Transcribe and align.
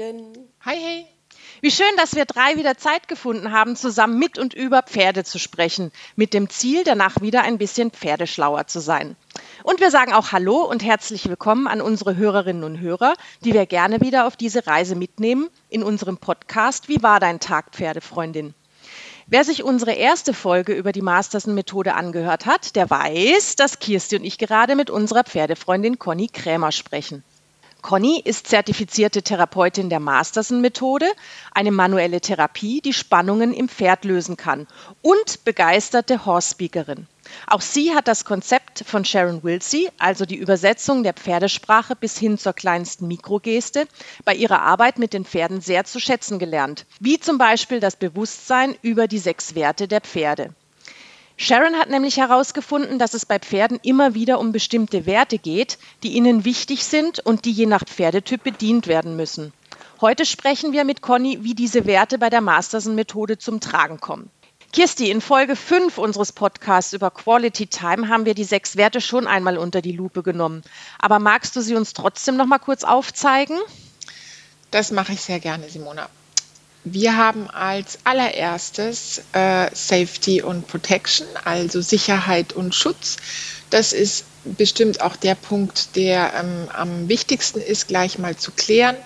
Hallöchen. 0.00 0.48
Hi, 0.64 0.76
hey. 0.76 1.06
Wie 1.60 1.70
schön, 1.70 1.94
dass 1.98 2.14
wir 2.14 2.24
drei 2.24 2.56
wieder 2.56 2.78
Zeit 2.78 3.06
gefunden 3.06 3.52
haben, 3.52 3.76
zusammen 3.76 4.18
mit 4.18 4.38
und 4.38 4.54
über 4.54 4.82
Pferde 4.82 5.24
zu 5.24 5.38
sprechen, 5.38 5.92
mit 6.16 6.32
dem 6.32 6.48
Ziel, 6.48 6.84
danach 6.84 7.20
wieder 7.20 7.42
ein 7.42 7.58
bisschen 7.58 7.90
pferdeschlauer 7.90 8.66
zu 8.66 8.80
sein. 8.80 9.14
Und 9.62 9.80
wir 9.80 9.90
sagen 9.90 10.12
auch 10.14 10.32
Hallo 10.32 10.62
und 10.62 10.82
herzlich 10.82 11.28
willkommen 11.28 11.66
an 11.66 11.82
unsere 11.82 12.16
Hörerinnen 12.16 12.64
und 12.64 12.80
Hörer, 12.80 13.14
die 13.44 13.52
wir 13.52 13.66
gerne 13.66 14.00
wieder 14.00 14.26
auf 14.26 14.36
diese 14.36 14.66
Reise 14.66 14.94
mitnehmen 14.94 15.50
in 15.68 15.82
unserem 15.82 16.16
Podcast 16.16 16.88
Wie 16.88 17.02
war 17.02 17.20
dein 17.20 17.38
Tag, 17.38 17.72
Pferdefreundin? 17.72 18.54
Wer 19.26 19.44
sich 19.44 19.62
unsere 19.62 19.92
erste 19.92 20.32
Folge 20.32 20.72
über 20.72 20.92
die 20.92 21.02
Masterson-Methode 21.02 21.94
angehört 21.94 22.46
hat, 22.46 22.74
der 22.74 22.88
weiß, 22.88 23.56
dass 23.56 23.78
Kirsti 23.78 24.16
und 24.16 24.24
ich 24.24 24.38
gerade 24.38 24.76
mit 24.76 24.88
unserer 24.88 25.24
Pferdefreundin 25.24 25.98
Conny 25.98 26.28
Krämer 26.28 26.72
sprechen. 26.72 27.22
Conny 27.82 28.20
ist 28.24 28.46
zertifizierte 28.46 29.22
Therapeutin 29.22 29.90
der 29.90 30.00
Masterson-Methode, 30.00 31.06
eine 31.52 31.70
manuelle 31.70 32.20
Therapie, 32.20 32.80
die 32.80 32.92
Spannungen 32.92 33.52
im 33.52 33.68
Pferd 33.68 34.04
lösen 34.04 34.36
kann 34.36 34.66
und 35.02 35.44
begeisterte 35.44 36.24
Horse-Speakerin. 36.26 37.06
Auch 37.46 37.60
sie 37.60 37.94
hat 37.94 38.08
das 38.08 38.24
Konzept 38.24 38.84
von 38.86 39.04
Sharon 39.04 39.42
Wilsey, 39.42 39.88
also 39.98 40.24
die 40.24 40.36
Übersetzung 40.36 41.02
der 41.02 41.14
Pferdesprache 41.14 41.96
bis 41.96 42.18
hin 42.18 42.38
zur 42.38 42.52
kleinsten 42.52 43.06
Mikrogeste, 43.06 43.86
bei 44.24 44.34
ihrer 44.34 44.62
Arbeit 44.62 44.98
mit 44.98 45.12
den 45.12 45.24
Pferden 45.24 45.60
sehr 45.60 45.84
zu 45.84 46.00
schätzen 46.00 46.38
gelernt, 46.38 46.86
wie 46.98 47.20
zum 47.20 47.38
Beispiel 47.38 47.80
das 47.80 47.96
Bewusstsein 47.96 48.76
über 48.82 49.06
die 49.06 49.18
sechs 49.18 49.54
Werte 49.54 49.86
der 49.88 50.00
Pferde. 50.00 50.54
Sharon 51.42 51.78
hat 51.78 51.88
nämlich 51.88 52.18
herausgefunden, 52.18 52.98
dass 52.98 53.14
es 53.14 53.24
bei 53.24 53.38
Pferden 53.38 53.80
immer 53.82 54.12
wieder 54.12 54.38
um 54.40 54.52
bestimmte 54.52 55.06
Werte 55.06 55.38
geht, 55.38 55.78
die 56.02 56.12
ihnen 56.12 56.44
wichtig 56.44 56.84
sind 56.84 57.18
und 57.18 57.46
die 57.46 57.50
je 57.50 57.64
nach 57.64 57.82
Pferdetyp 57.86 58.44
bedient 58.44 58.88
werden 58.88 59.16
müssen. 59.16 59.54
Heute 60.02 60.26
sprechen 60.26 60.74
wir 60.74 60.84
mit 60.84 61.00
Conny, 61.00 61.38
wie 61.40 61.54
diese 61.54 61.86
Werte 61.86 62.18
bei 62.18 62.28
der 62.28 62.42
Masterson-Methode 62.42 63.38
zum 63.38 63.58
Tragen 63.58 64.00
kommen. 64.00 64.28
Kirsti, 64.74 65.10
in 65.10 65.22
Folge 65.22 65.56
5 65.56 65.96
unseres 65.96 66.32
Podcasts 66.32 66.92
über 66.92 67.10
Quality 67.10 67.68
Time 67.68 68.10
haben 68.10 68.26
wir 68.26 68.34
die 68.34 68.44
sechs 68.44 68.76
Werte 68.76 69.00
schon 69.00 69.26
einmal 69.26 69.56
unter 69.56 69.80
die 69.80 69.92
Lupe 69.92 70.22
genommen. 70.22 70.62
Aber 70.98 71.20
magst 71.20 71.56
du 71.56 71.62
sie 71.62 71.74
uns 71.74 71.94
trotzdem 71.94 72.36
noch 72.36 72.44
mal 72.44 72.58
kurz 72.58 72.84
aufzeigen? 72.84 73.56
Das 74.70 74.90
mache 74.90 75.14
ich 75.14 75.22
sehr 75.22 75.40
gerne, 75.40 75.70
Simona. 75.70 76.10
Wir 76.84 77.16
haben 77.16 77.48
als 77.50 77.98
allererstes 78.04 79.22
äh, 79.32 79.68
Safety 79.74 80.42
und 80.42 80.66
Protection, 80.66 81.26
also 81.44 81.82
Sicherheit 81.82 82.54
und 82.54 82.74
Schutz. 82.74 83.18
Das 83.68 83.92
ist 83.92 84.24
bestimmt 84.44 85.02
auch 85.02 85.16
der 85.16 85.34
Punkt, 85.34 85.94
der 85.96 86.32
ähm, 86.34 86.68
am 86.72 87.08
wichtigsten 87.08 87.60
ist, 87.60 87.88
gleich 87.88 88.18
mal 88.18 88.36
zu 88.36 88.50
klären. 88.52 88.96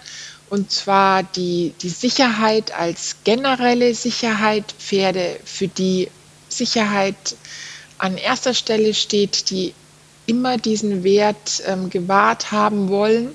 Und 0.50 0.70
zwar 0.70 1.24
die, 1.24 1.74
die 1.82 1.88
Sicherheit 1.88 2.72
als 2.78 3.16
generelle 3.24 3.92
Sicherheit, 3.94 4.72
Pferde, 4.78 5.40
für 5.44 5.66
die 5.66 6.08
Sicherheit 6.48 7.34
an 7.98 8.16
erster 8.16 8.54
Stelle 8.54 8.94
steht, 8.94 9.50
die 9.50 9.74
immer 10.26 10.58
diesen 10.58 11.02
Wert 11.02 11.62
ähm, 11.66 11.90
gewahrt 11.90 12.52
haben 12.52 12.88
wollen 12.88 13.34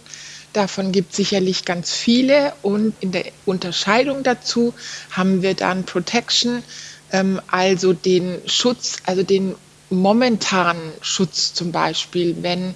Davon 0.54 0.92
gibt 0.92 1.12
es 1.12 1.18
sicherlich 1.18 1.66
ganz 1.66 1.92
viele 1.94 2.54
und 2.64 2.94
in 3.02 3.12
der 3.12 3.26
Unterscheidung 3.46 4.24
dazu 4.24 4.74
haben 5.12 5.42
wir 5.42 5.54
dann 5.54 5.86
Protection, 5.86 6.64
ähm, 7.12 7.40
also 7.48 7.94
den 7.94 8.42
Schutz, 8.48 8.98
also 9.06 9.24
den 9.24 9.56
momentanen 9.90 10.92
Schutz 11.02 11.54
zum 11.54 11.72
Beispiel, 11.72 12.38
wenn 12.42 12.76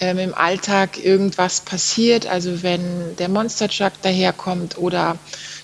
ähm, 0.00 0.18
im 0.18 0.34
Alltag 0.34 1.04
irgendwas 1.04 1.60
passiert, 1.60 2.26
also 2.26 2.62
wenn 2.62 3.16
der 3.16 3.28
Monster 3.28 3.68
Truck 3.68 3.92
daherkommt 4.02 4.78
oder 4.78 5.16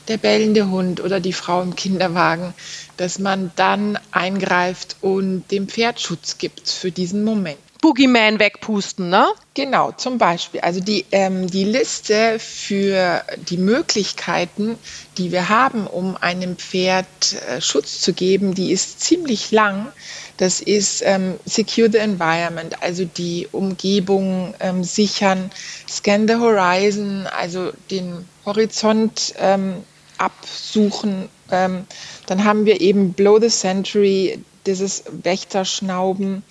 der 0.06 0.16
bellende 0.16 0.70
Hund 0.70 1.00
oder 1.00 1.20
die 1.20 1.32
Frau 1.32 1.60
im 1.60 1.74
Kinderwagen, 1.74 2.54
dass 2.96 3.18
man 3.18 3.50
dann 3.56 3.98
eingreift 4.10 4.96
und 5.00 5.44
dem 5.50 5.68
Pferd 5.68 6.00
Schutz 6.00 6.38
gibt 6.38 6.68
für 6.68 6.90
diesen 6.90 7.24
Moment. 7.24 7.58
Boogeyman 7.80 8.40
wegpusten, 8.40 9.08
ne? 9.08 9.26
Genau, 9.54 9.92
zum 9.92 10.18
Beispiel. 10.18 10.60
Also 10.60 10.80
die, 10.80 11.04
ähm, 11.12 11.48
die 11.48 11.64
Liste 11.64 12.38
für 12.38 13.22
die 13.48 13.56
Möglichkeiten, 13.56 14.78
die 15.16 15.30
wir 15.32 15.48
haben, 15.48 15.86
um 15.86 16.16
einem 16.16 16.56
Pferd 16.56 17.06
äh, 17.48 17.60
Schutz 17.60 18.00
zu 18.00 18.12
geben, 18.12 18.54
die 18.54 18.72
ist 18.72 19.00
ziemlich 19.00 19.52
lang. 19.52 19.86
Das 20.38 20.60
ist 20.60 21.02
ähm, 21.04 21.34
Secure 21.44 21.90
the 21.90 21.98
Environment, 21.98 22.82
also 22.82 23.04
die 23.04 23.48
Umgebung 23.50 24.54
ähm, 24.60 24.84
sichern, 24.84 25.50
Scan 25.88 26.28
the 26.28 26.36
Horizon, 26.36 27.26
also 27.26 27.72
den 27.90 28.24
Horizont 28.44 29.34
ähm, 29.38 29.84
absuchen. 30.16 31.28
Ähm, 31.50 31.86
dann 32.26 32.44
haben 32.44 32.66
wir 32.66 32.80
eben 32.80 33.12
Blow 33.12 33.40
the 33.40 33.48
Century, 33.48 34.44
dieses 34.66 35.04
Wächterschnauben 35.22 36.42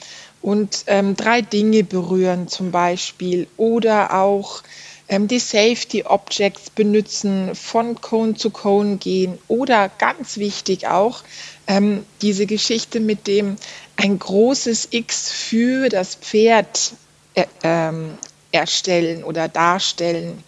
und 0.47 0.85
ähm, 0.87 1.17
drei 1.17 1.41
Dinge 1.41 1.83
berühren 1.83 2.47
zum 2.47 2.71
Beispiel. 2.71 3.47
Oder 3.57 4.13
auch 4.13 4.63
ähm, 5.09 5.27
die 5.27 5.39
Safety 5.39 6.03
Objects 6.05 6.69
benutzen, 6.69 7.53
von 7.53 7.99
Cone 7.99 8.35
zu 8.35 8.49
Cone 8.49 8.95
gehen. 8.95 9.37
Oder 9.49 9.89
ganz 9.89 10.37
wichtig 10.37 10.87
auch 10.87 11.23
ähm, 11.67 12.05
diese 12.21 12.45
Geschichte 12.45 13.01
mit 13.01 13.27
dem 13.27 13.57
ein 13.97 14.17
großes 14.17 14.87
X 14.91 15.33
für 15.33 15.89
das 15.89 16.15
Pferd 16.15 16.93
äh, 17.33 17.43
ähm, 17.63 18.17
erstellen 18.53 19.25
oder 19.25 19.49
darstellen, 19.49 20.41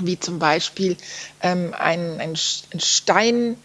wie 0.00 0.18
zum 0.18 0.38
Beispiel 0.38 0.96
ähm, 1.42 1.74
ein, 1.78 2.18
ein, 2.18 2.34
Stein 2.34 3.58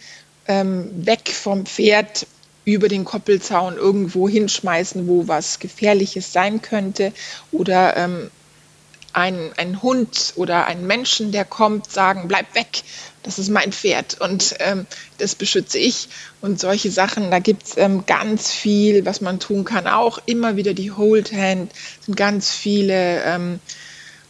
ähm, 0.45 1.05
weg 1.05 1.29
vom 1.29 1.65
Pferd 1.65 2.27
über 2.65 2.87
den 2.87 3.05
Koppelzaun 3.05 3.77
irgendwo 3.77 4.29
hinschmeißen, 4.29 5.07
wo 5.07 5.27
was 5.27 5.59
Gefährliches 5.59 6.31
sein 6.31 6.61
könnte 6.61 7.11
oder 7.51 7.97
ähm, 7.97 8.31
ein, 9.13 9.51
ein 9.57 9.81
Hund 9.81 10.33
oder 10.35 10.65
ein 10.65 10.85
Menschen, 10.87 11.31
der 11.31 11.45
kommt, 11.45 11.91
sagen, 11.91 12.27
bleib 12.27 12.55
weg, 12.55 12.83
das 13.21 13.39
ist 13.39 13.49
mein 13.49 13.71
Pferd 13.71 14.19
und 14.19 14.55
ähm, 14.59 14.85
das 15.19 15.35
beschütze 15.35 15.77
ich. 15.77 16.09
Und 16.41 16.59
solche 16.59 16.91
Sachen, 16.91 17.31
da 17.31 17.39
gibt 17.39 17.67
es 17.67 17.77
ähm, 17.77 18.05
ganz 18.05 18.51
viel, 18.51 19.05
was 19.05 19.21
man 19.21 19.39
tun 19.39 19.63
kann. 19.63 19.87
Auch 19.87 20.19
immer 20.25 20.57
wieder 20.57 20.73
die 20.73 20.91
Hold 20.91 21.31
Hand, 21.31 21.71
sind 22.01 22.17
ganz 22.17 22.51
viele 22.51 23.23
ähm, 23.23 23.59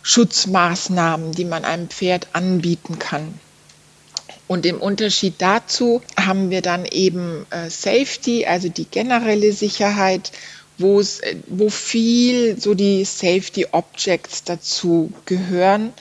Schutzmaßnahmen, 0.04 1.32
die 1.32 1.46
man 1.46 1.66
einem 1.66 1.90
Pferd 1.90 2.28
anbieten 2.34 3.00
kann. 3.00 3.40
Und 4.48 4.66
im 4.66 4.82
Unterschied 4.82 5.36
dazu 5.38 6.02
haben 6.20 6.50
wir 6.50 6.62
dann 6.62 6.86
eben 6.86 7.46
äh, 7.50 7.70
Safety, 7.70 8.46
also 8.46 8.70
die 8.70 8.86
generelle 8.86 9.54
Sicherheit, 9.54 10.32
äh, 10.80 11.36
wo 11.48 11.70
viel 11.70 12.60
so 12.60 12.74
die 12.74 13.06
Safety 13.06 13.68
Objects 13.72 14.44
dazu 14.44 15.14
gehören 15.26 15.94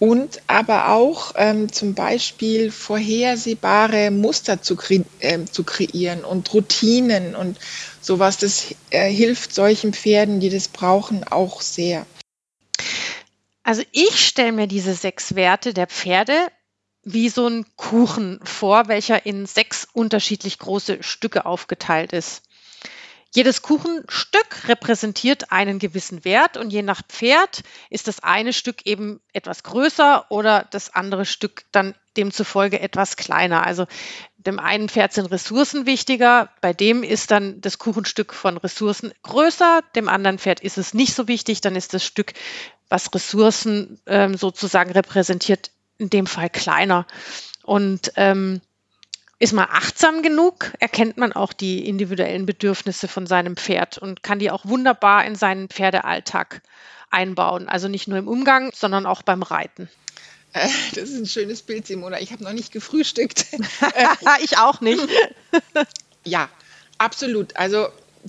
und 0.00 0.42
aber 0.48 0.88
auch 0.90 1.32
ähm, 1.36 1.72
zum 1.72 1.94
Beispiel 1.94 2.70
vorhersehbare 2.70 4.10
Muster 4.10 4.60
zu, 4.60 4.76
kre 4.76 5.04
äh, 5.20 5.44
zu, 5.44 5.64
kreieren 5.64 6.24
und 6.24 6.52
Routinen 6.52 7.34
und 7.34 7.58
sowas. 8.00 8.38
Das 8.38 8.74
äh, 8.90 9.08
hilft 9.08 9.54
solchen 9.54 9.94
Pferden, 9.94 10.40
die 10.40 10.50
das 10.50 10.68
brauchen, 10.68 11.24
auch 11.24 11.60
sehr. 11.60 12.06
Also 13.62 13.82
ich 13.92 14.26
stelle 14.26 14.52
mir 14.52 14.66
diese 14.66 14.94
sechs 14.94 15.36
Werte 15.36 15.72
der 15.72 15.86
Pferde 15.86 16.34
wie 17.04 17.28
so 17.28 17.46
ein 17.46 17.66
Kuchen 17.76 18.40
vor, 18.44 18.88
welcher 18.88 19.26
in 19.26 19.46
sechs 19.46 19.86
unterschiedlich 19.92 20.58
große 20.58 21.02
Stücke 21.02 21.46
aufgeteilt 21.46 22.12
ist. 22.12 22.42
Jedes 23.34 23.62
Kuchenstück 23.62 24.68
repräsentiert 24.68 25.50
einen 25.50 25.80
gewissen 25.80 26.24
Wert 26.24 26.56
und 26.56 26.70
je 26.70 26.82
nach 26.82 27.02
Pferd 27.02 27.64
ist 27.90 28.06
das 28.06 28.20
eine 28.20 28.52
Stück 28.52 28.86
eben 28.86 29.20
etwas 29.32 29.64
größer 29.64 30.26
oder 30.30 30.68
das 30.70 30.94
andere 30.94 31.24
Stück 31.24 31.64
dann 31.72 31.96
demzufolge 32.16 32.78
etwas 32.78 33.16
kleiner. 33.16 33.66
Also 33.66 33.86
dem 34.36 34.60
einen 34.60 34.88
Pferd 34.88 35.12
sind 35.12 35.26
Ressourcen 35.26 35.84
wichtiger, 35.84 36.50
bei 36.60 36.72
dem 36.72 37.02
ist 37.02 37.32
dann 37.32 37.60
das 37.60 37.78
Kuchenstück 37.78 38.34
von 38.34 38.56
Ressourcen 38.56 39.12
größer, 39.24 39.80
dem 39.96 40.08
anderen 40.08 40.38
Pferd 40.38 40.60
ist 40.60 40.78
es 40.78 40.94
nicht 40.94 41.14
so 41.14 41.26
wichtig, 41.26 41.60
dann 41.60 41.74
ist 41.74 41.92
das 41.92 42.04
Stück, 42.04 42.34
was 42.88 43.12
Ressourcen 43.12 44.00
ähm, 44.06 44.36
sozusagen 44.36 44.92
repräsentiert, 44.92 45.72
in 46.04 46.10
dem 46.10 46.26
Fall 46.26 46.50
kleiner. 46.50 47.06
Und 47.62 48.12
ähm, 48.16 48.60
ist 49.38 49.52
man 49.52 49.66
achtsam 49.70 50.22
genug, 50.22 50.72
erkennt 50.78 51.16
man 51.16 51.32
auch 51.32 51.52
die 51.52 51.88
individuellen 51.88 52.46
Bedürfnisse 52.46 53.08
von 53.08 53.26
seinem 53.26 53.56
Pferd 53.56 53.98
und 53.98 54.22
kann 54.22 54.38
die 54.38 54.50
auch 54.50 54.66
wunderbar 54.66 55.24
in 55.24 55.34
seinen 55.34 55.68
Pferdealltag 55.68 56.62
einbauen. 57.10 57.68
Also 57.68 57.88
nicht 57.88 58.06
nur 58.06 58.18
im 58.18 58.28
Umgang, 58.28 58.70
sondern 58.74 59.06
auch 59.06 59.22
beim 59.22 59.42
Reiten. 59.42 59.88
Äh, 60.52 60.68
das 60.94 61.10
ist 61.10 61.18
ein 61.18 61.26
schönes 61.26 61.62
Bild, 61.62 61.86
Simona. 61.86 62.20
Ich 62.20 62.32
habe 62.32 62.44
noch 62.44 62.52
nicht 62.52 62.72
gefrühstückt. 62.72 63.46
ich 64.42 64.58
auch 64.58 64.80
nicht. 64.80 65.06
ja, 66.24 66.48
absolut. 66.98 67.56
Also 67.56 67.88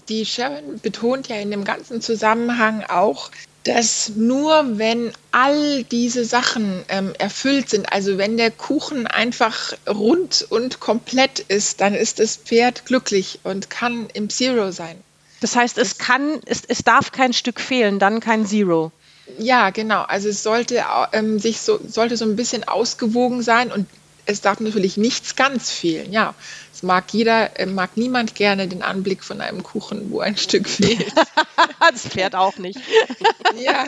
die 0.09 0.25
Sharon 0.25 0.79
betont 0.79 1.27
ja 1.27 1.37
in 1.37 1.51
dem 1.51 1.63
ganzen 1.63 2.01
Zusammenhang 2.01 2.83
auch, 2.83 3.31
dass 3.65 4.11
nur 4.15 4.77
wenn 4.77 5.11
all 5.31 5.83
diese 5.85 6.23
Sachen 6.23 6.83
ähm, 6.87 7.13
erfüllt 7.17 7.69
sind, 7.69 7.91
also 7.91 8.17
wenn 8.17 8.37
der 8.37 8.51
Kuchen 8.51 9.07
einfach 9.07 9.73
rund 9.87 10.45
und 10.49 10.79
komplett 10.79 11.39
ist, 11.39 11.81
dann 11.81 11.95
ist 11.95 12.19
das 12.19 12.37
Pferd 12.37 12.85
glücklich 12.85 13.39
und 13.43 13.69
kann 13.71 14.07
im 14.13 14.29
Zero 14.29 14.71
sein. 14.71 14.95
Das 15.41 15.55
heißt, 15.55 15.79
es 15.79 15.97
kann, 15.97 16.39
es, 16.45 16.61
es 16.67 16.83
darf 16.83 17.11
kein 17.11 17.33
Stück 17.33 17.59
fehlen, 17.59 17.97
dann 17.99 18.19
kein 18.19 18.45
Zero. 18.45 18.91
Ja, 19.39 19.71
genau. 19.71 20.03
Also 20.03 20.29
es 20.29 20.43
sollte 20.43 20.83
ähm, 21.11 21.39
sich 21.39 21.59
so, 21.59 21.79
sollte 21.87 22.17
so 22.17 22.25
ein 22.25 22.35
bisschen 22.35 22.67
ausgewogen 22.67 23.41
sein 23.41 23.71
und 23.71 23.87
es 24.25 24.41
darf 24.41 24.59
natürlich 24.59 24.97
nichts 24.97 25.35
ganz 25.35 25.71
fehlen. 25.71 26.11
Ja, 26.11 26.33
es 26.73 26.83
mag 26.83 27.05
jeder, 27.11 27.59
äh, 27.59 27.65
mag 27.65 27.95
niemand 27.95 28.35
gerne 28.35 28.67
den 28.67 28.81
Anblick 28.81 29.23
von 29.23 29.41
einem 29.41 29.63
Kuchen, 29.63 30.11
wo 30.11 30.19
ein 30.19 30.37
Stück 30.37 30.67
fehlt. 30.67 31.13
das 31.91 32.07
Pferd 32.07 32.35
auch 32.35 32.57
nicht. 32.57 32.79
ja. 33.57 33.85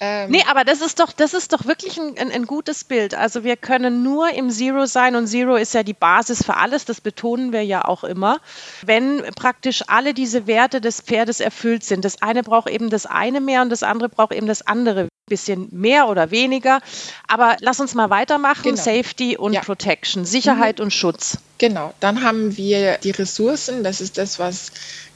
Ähm, 0.00 0.30
nee, 0.30 0.42
aber 0.50 0.64
das 0.64 0.80
ist 0.80 1.00
doch, 1.00 1.12
das 1.12 1.34
ist 1.34 1.52
doch 1.52 1.66
wirklich 1.66 1.98
ein, 1.98 2.18
ein, 2.18 2.30
ein, 2.30 2.46
gutes 2.46 2.84
Bild. 2.84 3.14
Also 3.14 3.44
wir 3.44 3.56
können 3.56 4.02
nur 4.02 4.30
im 4.30 4.50
Zero 4.50 4.86
sein 4.86 5.14
und 5.16 5.26
Zero 5.26 5.56
ist 5.56 5.74
ja 5.74 5.82
die 5.82 5.94
Basis 5.94 6.44
für 6.44 6.56
alles, 6.56 6.84
das 6.84 7.00
betonen 7.00 7.52
wir 7.52 7.64
ja 7.64 7.84
auch 7.84 8.04
immer. 8.04 8.40
Wenn 8.84 9.22
praktisch 9.36 9.84
alle 9.86 10.12
diese 10.12 10.46
Werte 10.46 10.80
des 10.80 11.00
Pferdes 11.00 11.40
erfüllt 11.40 11.84
sind, 11.84 12.04
das 12.04 12.22
eine 12.22 12.42
braucht 12.42 12.68
eben 12.68 12.90
das 12.90 13.06
eine 13.06 13.40
mehr 13.40 13.62
und 13.62 13.70
das 13.70 13.82
andere 13.82 14.08
braucht 14.08 14.32
eben 14.32 14.46
das 14.46 14.66
andere 14.66 15.08
bisschen 15.26 15.68
mehr 15.70 16.08
oder 16.08 16.30
weniger. 16.30 16.80
Aber 17.26 17.56
lass 17.60 17.80
uns 17.80 17.94
mal 17.94 18.10
weitermachen. 18.10 18.62
Genau. 18.62 18.76
Safety 18.76 19.36
und 19.36 19.54
ja. 19.54 19.62
Protection, 19.62 20.24
Sicherheit 20.24 20.78
mhm. 20.78 20.84
und 20.84 20.90
Schutz. 20.92 21.38
Genau, 21.58 21.94
dann 22.00 22.22
haben 22.22 22.56
wir 22.56 22.98
die 22.98 23.12
Ressourcen. 23.12 23.84
Das 23.84 24.00
ist 24.00 24.18
das, 24.18 24.38
was 24.38 24.72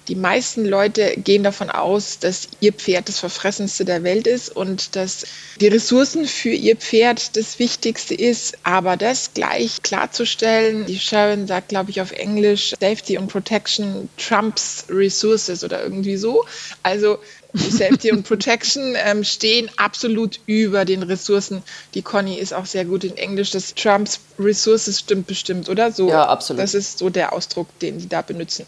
die 0.09 0.15
meisten 0.15 0.65
Leute 0.65 1.15
gehen 1.17 1.43
davon 1.43 1.69
aus, 1.71 2.19
dass 2.19 2.49
ihr 2.61 2.73
Pferd 2.73 3.09
das 3.09 3.19
Verfressenste 3.19 3.85
der 3.85 4.03
Welt 4.03 4.27
ist 4.27 4.49
und 4.55 4.97
dass 4.97 5.27
die 5.61 5.69
Ressourcen 5.69 6.25
für 6.25 6.51
ihr 6.51 6.77
Pferd 6.77 7.37
das 7.37 7.59
Wichtigste 7.59 8.15
ist. 8.15 8.57
Aber 8.63 8.97
das 8.97 9.35
gleich 9.35 9.83
klarzustellen, 9.83 10.87
die 10.87 10.99
Sharon 10.99 11.47
sagt, 11.47 11.69
glaube 11.69 11.91
ich, 11.91 12.01
auf 12.01 12.13
Englisch, 12.13 12.75
Safety 12.81 13.19
und 13.19 13.29
Protection 13.29 14.09
trumps 14.17 14.87
Resources 14.89 15.63
oder 15.63 15.83
irgendwie 15.83 16.17
so. 16.17 16.45
Also 16.83 17.19
Safety 17.55 18.13
und 18.13 18.25
Protection 18.25 18.95
ähm, 18.97 19.25
stehen 19.25 19.71
absolut 19.77 20.39
über 20.45 20.85
den 20.85 21.03
Ressourcen. 21.03 21.63
Die 21.95 22.03
Conny 22.03 22.35
ist 22.35 22.53
auch 22.53 22.67
sehr 22.67 22.85
gut 22.85 23.05
in 23.05 23.17
Englisch. 23.17 23.53
Das 23.53 23.75
Trumps 23.75 24.21
Resources 24.39 25.01
stimmt 25.01 25.27
bestimmt, 25.27 25.69
oder? 25.71 25.91
So, 25.91 26.11
ja, 26.11 26.27
absolut. 26.27 26.63
Das 26.63 26.75
ist 26.75 26.99
so 26.99 27.09
der 27.09 27.33
Ausdruck, 27.33 27.67
den 27.79 27.99
die 27.99 28.09
da 28.09 28.21
benutzen. 28.21 28.67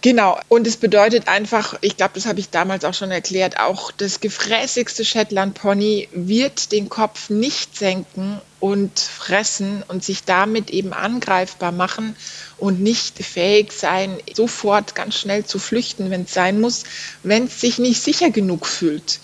Genau. 0.00 0.38
Und 0.48 0.66
es 0.66 0.76
bedeutet 0.76 1.28
einfach, 1.28 1.78
ich 1.80 1.96
glaube, 1.96 2.12
das 2.14 2.26
habe 2.26 2.40
ich 2.40 2.50
damals 2.50 2.84
auch 2.84 2.94
schon 2.94 3.12
erklärt, 3.12 3.60
auch 3.60 3.92
das 3.92 4.20
gefräßigste 4.20 5.04
Shetland 5.04 5.54
Pony 5.54 6.08
wird 6.12 6.72
den 6.72 6.88
Kopf 6.88 7.30
nicht 7.30 7.76
senken 7.76 8.40
und 8.60 8.98
fressen 8.98 9.84
und 9.86 10.04
sich 10.04 10.24
damit 10.24 10.70
eben 10.70 10.92
angreifbar 10.92 11.72
machen 11.72 12.16
und 12.56 12.80
nicht 12.80 13.18
fähig 13.18 13.72
sein, 13.72 14.16
sofort 14.34 14.94
ganz 14.94 15.16
schnell 15.16 15.44
zu 15.44 15.58
flüchten, 15.58 16.10
wenn 16.10 16.22
es 16.22 16.34
sein 16.34 16.60
muss, 16.60 16.84
wenn 17.22 17.44
es 17.46 17.60
sich 17.60 17.78
nicht 17.78 18.02
sicher 18.02 18.30
genug 18.30 18.66
fühlt. 18.66 19.20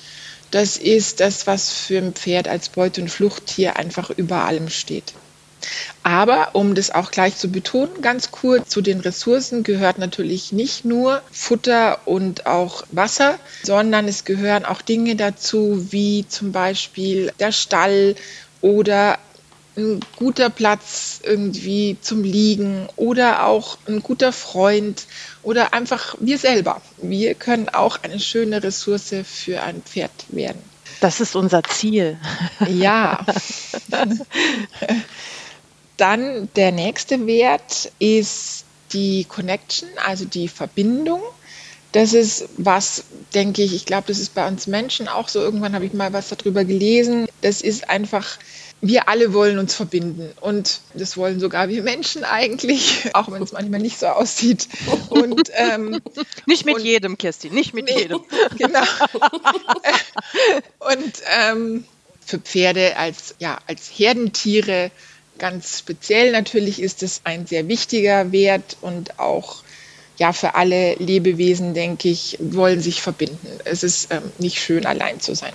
Das 0.51 0.77
ist 0.77 1.19
das, 1.19 1.47
was 1.49 1.73
für 1.73 1.99
ein 1.99 2.13
Pferd 2.13 2.47
als 2.47 2.69
Beute- 2.69 3.01
und 3.01 3.09
Fluchttier 3.09 3.77
einfach 3.77 4.11
über 4.11 4.45
allem 4.45 4.69
steht. 4.69 5.15
Aber 6.03 6.55
um 6.55 6.75
das 6.75 6.91
auch 6.91 7.11
gleich 7.11 7.37
zu 7.37 7.49
betonen, 7.49 8.03
ganz 8.03 8.31
kurz, 8.31 8.69
zu 8.69 8.83
den 8.83 9.01
Ressourcen 9.01 9.63
gehört 9.63 9.99
natürlich 9.99 10.53
nicht 10.53 10.85
nur 10.85 11.23
Futter 11.33 12.07
und 12.07 12.47
auch 12.47 12.85
Wasser, 12.91 13.39
sondern 13.63 14.07
es 14.07 14.25
gehören 14.25 14.65
auch 14.65 14.83
Dinge 14.83 15.17
dazu, 15.17 15.89
wie 15.91 16.27
zum 16.29 16.53
Beispiel 16.53 17.33
der 17.41 17.53
Stall 17.53 18.15
oder 18.65 19.19
ein 19.77 20.01
guter 20.17 20.49
Platz 20.49 21.21
irgendwie 21.23 21.99
zum 22.01 22.25
Liegen 22.25 22.89
oder 22.97 23.45
auch 23.45 23.77
ein 23.87 24.03
guter 24.03 24.33
Freund 24.33 25.05
oder 25.43 25.75
einfach 25.75 26.17
wir 26.19 26.39
selber. 26.39 26.81
Wir 26.97 27.35
können 27.35 27.69
auch 27.69 27.99
eine 28.03 28.19
schöne 28.19 28.63
Ressource 28.63 29.15
für 29.23 29.63
ein 29.63 29.83
Pferd 29.83 30.13
werden. 30.29 30.63
Das 31.01 31.21
ist 31.21 31.37
unser 31.37 31.63
Ziel. 31.63 32.19
Ja. 32.67 33.27
Dann 35.99 36.49
der 36.57 36.73
nächste 36.73 37.27
Wert 37.27 37.93
ist 37.99 38.65
die 38.95 39.25
Connection, 39.25 39.91
also 40.07 40.25
die 40.25 40.49
Verbindung. 40.49 41.21
Das 41.95 42.13
ist 42.13 42.49
was, 42.57 43.05
denke 43.35 43.63
ich, 43.63 43.73
ich 43.73 43.87
glaube, 43.87 44.09
das 44.09 44.19
ist 44.19 44.35
bei 44.35 44.47
uns 44.49 44.67
Menschen 44.67 45.07
auch 45.07 45.29
so. 45.29 45.39
Irgendwann 45.39 45.75
habe 45.75 45.87
ich 45.87 45.93
mal 45.93 46.13
was 46.13 46.29
darüber 46.29 46.65
gelesen. 46.65 47.29
Das 47.41 47.61
ist 47.61 47.89
einfach 47.89 48.39
wir 48.81 49.09
alle 49.09 49.33
wollen 49.33 49.59
uns 49.59 49.75
verbinden 49.75 50.31
und 50.41 50.81
das 50.93 51.17
wollen 51.17 51.41
sogar 51.41 51.69
wir 51.69 51.83
Menschen 51.83 52.23
eigentlich, 52.23 53.09
auch 53.15 53.31
wenn 53.31 53.43
es 53.43 53.53
manchmal 53.53 53.81
nicht 53.81 53.99
so 53.99 54.07
aussieht. 54.07 54.69
Und, 55.09 55.51
ähm, 55.55 56.01
nicht 56.47 56.67
mit 56.67 56.75
und, 56.75 56.85
jedem, 56.85 57.17
Kirstin, 57.17 57.55
nicht 57.55 57.73
mit 57.73 57.87
nee, 57.87 57.99
jedem. 57.99 58.21
Genau. 58.59 58.83
und 60.81 61.13
ähm, 61.41 61.85
für 62.27 62.39
Pferde 62.39 62.97
als, 62.97 63.35
ja, 63.39 63.59
als 63.67 63.89
Herdentiere 63.89 64.91
ganz 65.39 65.79
speziell 65.79 66.33
natürlich 66.33 66.81
ist 66.81 67.03
es 67.03 67.23
ein 67.25 67.47
sehr 67.47 67.69
wichtiger 67.69 68.33
Wert 68.33 68.77
und 68.83 69.19
auch 69.19 69.64
ja, 70.19 70.33
für 70.33 70.55
alle 70.55 70.95
Lebewesen, 70.95 71.75
denke 71.75 72.09
ich, 72.09 72.39
wollen 72.41 72.81
sich 72.81 73.03
verbinden. 73.03 73.49
Es 73.65 73.83
ist 73.83 74.13
ähm, 74.13 74.23
nicht 74.39 74.61
schön, 74.61 74.87
allein 74.87 75.21
zu 75.21 75.35
sein. 75.35 75.53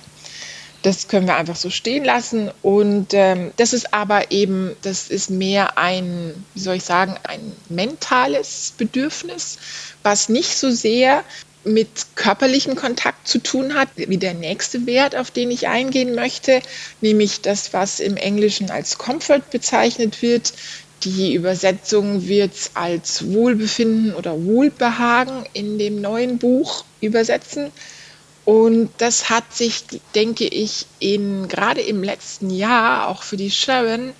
Das 0.82 1.08
können 1.08 1.26
wir 1.26 1.36
einfach 1.36 1.56
so 1.56 1.70
stehen 1.70 2.04
lassen. 2.04 2.50
Und 2.62 3.08
ähm, 3.12 3.52
das 3.56 3.72
ist 3.72 3.92
aber 3.92 4.30
eben, 4.30 4.76
das 4.82 5.08
ist 5.08 5.30
mehr 5.30 5.78
ein, 5.78 6.44
wie 6.54 6.60
soll 6.60 6.76
ich 6.76 6.84
sagen, 6.84 7.16
ein 7.24 7.52
mentales 7.68 8.74
Bedürfnis, 8.76 9.58
was 10.02 10.28
nicht 10.28 10.56
so 10.56 10.70
sehr 10.70 11.24
mit 11.64 11.88
körperlichem 12.14 12.74
Kontakt 12.74 13.28
zu 13.28 13.38
tun 13.38 13.74
hat, 13.74 13.88
wie 13.96 14.16
der 14.16 14.32
nächste 14.32 14.86
Wert, 14.86 15.14
auf 15.14 15.30
den 15.30 15.50
ich 15.50 15.68
eingehen 15.68 16.14
möchte, 16.14 16.62
nämlich 17.02 17.42
das, 17.42 17.74
was 17.74 18.00
im 18.00 18.16
Englischen 18.16 18.70
als 18.70 18.96
Comfort 18.96 19.42
bezeichnet 19.50 20.22
wird. 20.22 20.54
Die 21.04 21.34
Übersetzung 21.34 22.28
wird 22.28 22.52
als 22.74 23.32
Wohlbefinden 23.32 24.14
oder 24.14 24.44
Wohlbehagen 24.44 25.46
in 25.54 25.78
dem 25.78 26.00
neuen 26.00 26.38
Buch 26.38 26.84
übersetzen. 27.00 27.70
Und 28.44 28.90
das 28.98 29.30
hat 29.30 29.54
sich, 29.54 29.84
denke 30.14 30.44
ich, 30.44 30.86
in, 30.98 31.48
gerade 31.48 31.80
im 31.80 32.02
letzten 32.02 32.50
Jahr 32.50 33.08
auch 33.08 33.22
für 33.22 33.36
die 33.36 33.50
Sharon 33.50 34.12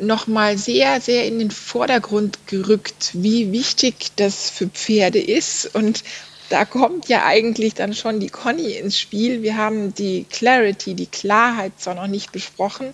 nochmal 0.00 0.58
sehr, 0.58 1.00
sehr 1.00 1.26
in 1.26 1.38
den 1.38 1.50
Vordergrund 1.50 2.46
gerückt, 2.46 3.10
wie 3.12 3.52
wichtig 3.52 4.12
das 4.16 4.50
für 4.50 4.66
Pferde 4.66 5.20
ist. 5.20 5.74
Und 5.74 6.02
da 6.48 6.64
kommt 6.64 7.08
ja 7.08 7.24
eigentlich 7.24 7.74
dann 7.74 7.94
schon 7.94 8.20
die 8.20 8.28
Conny 8.28 8.72
ins 8.72 8.98
Spiel. 8.98 9.42
Wir 9.42 9.56
haben 9.56 9.94
die 9.94 10.26
Clarity, 10.28 10.94
die 10.94 11.06
Klarheit 11.06 11.72
zwar 11.78 11.94
noch 11.94 12.08
nicht 12.08 12.32
besprochen, 12.32 12.92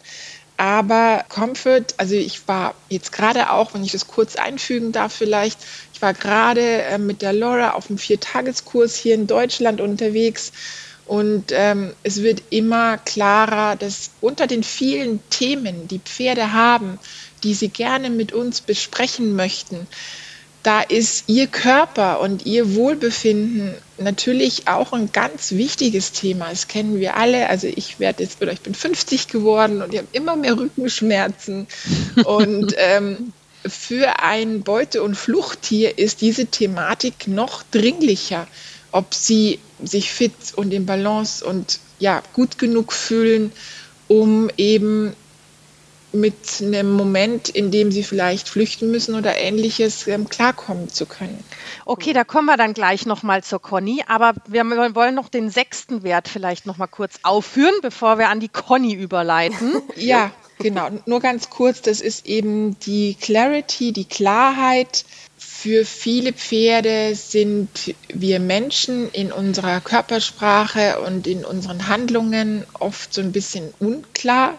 aber 0.59 1.25
Comfort, 1.29 1.95
also 1.99 2.17
ich 2.17 2.47
war 2.49 2.75
jetzt 2.89 3.13
gerade 3.13 3.51
auch, 3.51 3.75
wenn 3.75 3.85
ich 3.85 3.93
das 3.93 4.09
kurz 4.09 4.35
einfügen 4.35 4.91
darf 4.91 5.15
vielleicht, 5.15 5.59
ich 5.95 6.03
war 6.03 6.15
gerade 6.15 6.83
äh, 6.83 6.99
mit 6.99 7.23
der 7.23 7.33
Laura 7.33 7.71
auf 7.71 7.89
einem 7.89 7.99
Viertageskurs 7.99 8.97
hier 8.97 9.15
in 9.15 9.29
Deutschland 9.29 9.81
unterwegs. 9.81 10.53
Und 11.07 11.53
ähm, 11.53 11.95
es 12.03 12.23
wird 12.23 12.43
immer 12.51 12.99
klarer, 12.99 13.77
dass 13.77 14.11
unter 14.21 14.47
den 14.47 14.63
vielen 14.65 15.21
Themen, 15.31 15.89
die 15.89 16.01
Pferde 16.01 16.53
haben, 16.53 16.99
die 17.45 17.55
sie 17.55 17.69
gerne 17.69 18.11
mit 18.11 18.33
uns 18.33 18.61
besprechen 18.61 19.37
möchten, 19.37 19.87
da 20.63 20.81
ist 20.81 21.25
Ihr 21.29 21.47
Körper 21.47 22.21
und 22.21 22.47
Ihr 22.47 22.75
Wohlbefinden 22.75 23.75
natürlich 23.99 24.69
auch 24.69 24.93
ein 24.93 25.13
ganz 25.13 25.53
wichtiges 25.53 26.13
Thema. 26.13 26.51
Das 26.51 26.69
kennen 26.69 26.99
wir 26.99 27.17
alle. 27.17 27.49
Also 27.49 27.69
ich 27.69 28.01
werde 28.01 28.23
jetzt 28.23 28.43
oder 28.43 28.53
ich 28.53 28.61
bin 28.61 28.75
50 28.75 29.29
geworden 29.29 29.83
und 29.83 29.93
ich 29.93 29.99
habe 29.99 30.09
immer 30.13 30.37
mehr 30.37 30.59
Rückenschmerzen. 30.59 31.67
und 32.25 32.75
ähm, 32.77 33.33
für 33.67 34.21
ein 34.21 34.63
Beute- 34.63 35.03
und 35.03 35.15
Fluchttier 35.17 35.99
ist 35.99 36.21
diese 36.21 36.47
Thematik 36.47 37.29
noch 37.29 37.63
dringlicher, 37.71 38.47
ob 38.93 39.15
sie 39.15 39.59
sich 39.83 40.11
fit 40.11 40.33
und 40.57 40.73
in 40.73 40.87
Balance 40.87 41.45
und 41.45 41.81
ja 41.99 42.23
gut 42.33 42.59
genug 42.59 42.93
fühlen, 42.93 43.53
um 44.07 44.51
eben 44.57 45.15
mit 46.21 46.61
einem 46.61 46.93
Moment, 46.93 47.49
in 47.49 47.71
dem 47.71 47.93
sie 47.93 48.03
vielleicht 48.03 48.49
flüchten 48.49 48.91
müssen 48.91 49.15
oder 49.15 49.37
ähnliches, 49.37 50.07
ähm, 50.07 50.29
klarkommen 50.29 50.89
zu 50.89 51.07
können. 51.07 51.43
Okay, 51.85 52.13
da 52.13 52.25
kommen 52.25 52.47
wir 52.47 52.57
dann 52.57 52.75
gleich 52.75 53.07
nochmal 53.07 53.43
zur 53.43 53.61
Conny, 53.61 54.03
aber 54.07 54.35
wir 54.47 54.65
wollen 54.95 55.15
noch 55.15 55.29
den 55.29 55.51
sechsten 55.51 56.03
Wert 56.03 56.29
vielleicht 56.29 56.67
nochmal 56.67 56.89
kurz 56.89 57.21
aufführen, 57.23 57.75
bevor 57.83 58.19
wir 58.19 58.29
an 58.29 58.41
die 58.41 58.49
Conny 58.49 58.95
überleiten. 58.95 59.83
ja, 59.97 60.31
genau. 60.59 60.89
Nur 61.07 61.21
ganz 61.21 61.51
kurz, 61.51 61.81
das 61.83 62.01
ist 62.01 62.27
eben 62.27 62.79
die 62.81 63.17
Clarity, 63.21 63.93
die 63.93 64.05
Klarheit 64.05 65.05
Für 65.37 65.85
viele 65.85 66.33
Pferde 66.33 67.15
sind 67.15 67.95
wir 68.09 68.41
Menschen 68.41 69.11
in 69.13 69.33
unserer 69.33 69.81
Körpersprache 69.81 71.01
und 71.01 71.27
in 71.27 71.45
unseren 71.45 71.89
Handlungen 71.89 72.65
oft 72.79 73.15
so 73.15 73.21
ein 73.21 73.33
bisschen 73.33 73.73
unklar. 73.79 74.55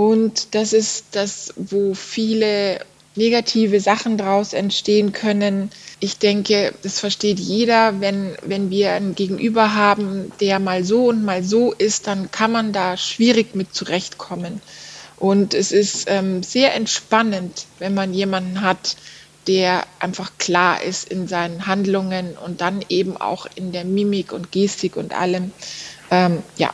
Und 0.00 0.54
das 0.54 0.72
ist 0.72 1.08
das, 1.10 1.52
wo 1.56 1.92
viele 1.92 2.80
negative 3.16 3.80
Sachen 3.80 4.16
daraus 4.16 4.54
entstehen 4.54 5.12
können. 5.12 5.70
Ich 5.98 6.16
denke, 6.16 6.72
das 6.82 7.00
versteht 7.00 7.38
jeder, 7.38 8.00
wenn, 8.00 8.34
wenn 8.40 8.70
wir 8.70 8.92
einen 8.92 9.14
Gegenüber 9.14 9.74
haben, 9.74 10.32
der 10.40 10.58
mal 10.58 10.84
so 10.84 11.08
und 11.08 11.22
mal 11.22 11.44
so 11.44 11.74
ist, 11.74 12.06
dann 12.06 12.30
kann 12.30 12.50
man 12.50 12.72
da 12.72 12.96
schwierig 12.96 13.54
mit 13.54 13.74
zurechtkommen. 13.74 14.62
Und 15.18 15.52
es 15.52 15.70
ist 15.70 16.06
ähm, 16.08 16.42
sehr 16.42 16.74
entspannend, 16.74 17.66
wenn 17.78 17.92
man 17.92 18.14
jemanden 18.14 18.62
hat, 18.62 18.96
der 19.48 19.84
einfach 19.98 20.32
klar 20.38 20.82
ist 20.82 21.10
in 21.10 21.28
seinen 21.28 21.66
Handlungen 21.66 22.38
und 22.42 22.62
dann 22.62 22.82
eben 22.88 23.18
auch 23.18 23.46
in 23.54 23.70
der 23.70 23.84
Mimik 23.84 24.32
und 24.32 24.50
Gestik 24.50 24.96
und 24.96 25.12
allem. 25.12 25.52
Ähm, 26.10 26.42
ja, 26.56 26.72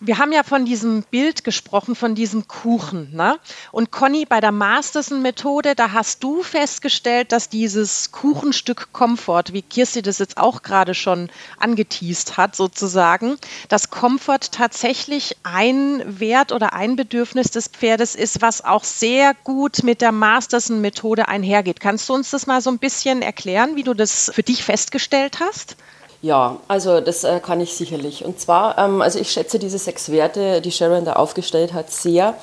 wir 0.00 0.18
haben 0.18 0.32
ja 0.32 0.42
von 0.42 0.64
diesem 0.64 1.02
Bild 1.02 1.44
gesprochen, 1.44 1.94
von 1.94 2.14
diesem 2.14 2.46
Kuchen. 2.46 3.14
Ne? 3.14 3.38
Und 3.72 3.90
Conny, 3.90 4.26
bei 4.26 4.40
der 4.40 4.52
Masterson-Methode, 4.52 5.74
da 5.74 5.92
hast 5.92 6.22
du 6.22 6.42
festgestellt, 6.42 7.32
dass 7.32 7.48
dieses 7.48 8.12
Kuchenstück 8.12 8.92
Komfort, 8.92 9.52
wie 9.52 9.62
Kirsti 9.62 10.02
das 10.02 10.18
jetzt 10.18 10.38
auch 10.38 10.62
gerade 10.62 10.94
schon 10.94 11.30
angeteased 11.58 12.36
hat, 12.36 12.54
sozusagen, 12.54 13.36
dass 13.68 13.90
Komfort 13.90 14.52
tatsächlich 14.52 15.36
ein 15.42 16.02
Wert 16.06 16.52
oder 16.52 16.72
ein 16.72 16.96
Bedürfnis 16.96 17.50
des 17.50 17.68
Pferdes 17.68 18.14
ist, 18.14 18.40
was 18.40 18.64
auch 18.64 18.84
sehr 18.84 19.34
gut 19.44 19.82
mit 19.82 20.00
der 20.00 20.12
Masterson-Methode 20.12 21.28
einhergeht. 21.28 21.80
Kannst 21.80 22.08
du 22.08 22.14
uns 22.14 22.30
das 22.30 22.46
mal 22.46 22.60
so 22.60 22.70
ein 22.70 22.78
bisschen 22.78 23.22
erklären, 23.22 23.76
wie 23.76 23.82
du 23.82 23.94
das 23.94 24.30
für 24.32 24.42
dich 24.42 24.62
festgestellt 24.62 25.40
hast? 25.40 25.76
Ja, 26.20 26.56
also 26.66 27.00
das 27.00 27.22
äh, 27.22 27.38
kann 27.38 27.60
ich 27.60 27.74
sicherlich. 27.74 28.24
Und 28.24 28.40
zwar, 28.40 28.76
ähm, 28.76 29.02
also 29.02 29.20
ich 29.20 29.30
schätze 29.30 29.60
diese 29.60 29.78
sechs 29.78 30.10
Werte, 30.10 30.60
die 30.60 30.72
Sharon 30.72 31.04
da 31.04 31.12
aufgestellt 31.12 31.72
hat, 31.72 31.92
sehr. 31.92 32.34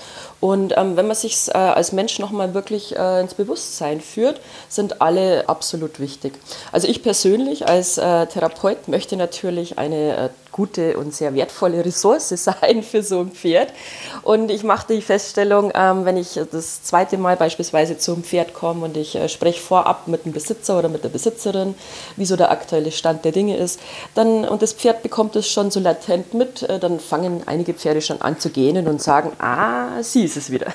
Und 0.46 0.78
ähm, 0.78 0.96
wenn 0.96 1.08
man 1.08 1.16
sich 1.16 1.48
äh, 1.48 1.58
als 1.58 1.92
Mensch 1.92 2.20
nochmal 2.20 2.54
wirklich 2.54 2.96
äh, 2.96 3.20
ins 3.20 3.34
Bewusstsein 3.34 4.00
führt, 4.00 4.40
sind 4.70 5.02
alle 5.02 5.50
absolut 5.50 6.00
wichtig. 6.00 6.34
Also 6.72 6.88
ich 6.88 7.02
persönlich 7.02 7.68
als 7.68 7.98
äh, 7.98 8.28
Therapeut 8.28 8.88
möchte 8.88 9.18
natürlich 9.18 9.80
eine 9.80 10.18
äh, 10.18 10.30
gute 10.56 10.98
und 10.98 11.14
sehr 11.14 11.34
wertvolle 11.36 11.84
Ressource 11.84 12.30
sein 12.38 12.82
für 12.82 13.04
so 13.04 13.20
ein 13.20 13.32
Pferd. 13.32 13.74
Und 14.22 14.50
ich 14.50 14.64
mache 14.64 14.94
die 14.94 15.02
Feststellung, 15.02 15.72
ähm, 15.76 16.06
wenn 16.06 16.16
ich 16.16 16.40
das 16.50 16.84
zweite 16.84 17.18
Mal 17.18 17.36
beispielsweise 17.36 17.98
zum 17.98 18.24
Pferd 18.24 18.54
komme 18.54 18.86
und 18.86 18.96
ich 18.96 19.16
äh, 19.16 19.28
spreche 19.28 19.60
vorab 19.60 20.08
mit 20.08 20.26
dem 20.26 20.32
Besitzer 20.32 20.80
oder 20.80 20.88
mit 20.88 21.04
der 21.04 21.10
Besitzerin, 21.10 21.76
wie 22.16 22.26
so 22.26 22.38
der 22.38 22.52
aktuelle 22.52 22.92
Stand 22.92 23.26
der 23.26 23.34
Dinge 23.34 23.58
ist, 23.58 23.82
dann, 24.14 24.46
und 24.46 24.62
das 24.62 24.72
Pferd 24.72 25.04
bekommt 25.04 25.36
es 25.36 25.50
schon 25.50 25.72
so 25.72 25.82
latent 25.82 26.34
mit, 26.34 26.64
äh, 26.64 26.80
dann 26.80 27.02
fangen 27.02 27.42
einige 27.48 27.74
Pferde 27.74 28.02
schon 28.02 28.22
an 28.22 28.40
zu 28.40 28.50
gähnen 28.50 28.88
und 28.88 29.02
sagen, 29.02 29.34
ah, 29.40 30.04
sie 30.04 30.28
ist 30.36 30.46
es 30.46 30.52
wieder. 30.52 30.68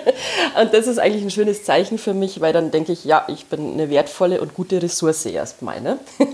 und 0.60 0.74
das 0.74 0.86
ist 0.86 0.98
eigentlich 0.98 1.22
ein 1.22 1.30
schönes 1.30 1.64
Zeichen 1.64 1.98
für 1.98 2.14
mich, 2.14 2.40
weil 2.40 2.52
dann 2.52 2.70
denke 2.70 2.92
ich, 2.92 3.04
ja, 3.04 3.24
ich 3.28 3.46
bin 3.46 3.72
eine 3.72 3.90
wertvolle 3.90 4.40
und 4.40 4.54
gute 4.54 4.82
Ressource 4.82 5.26
erstmal. 5.26 5.80
Ne? 5.80 5.98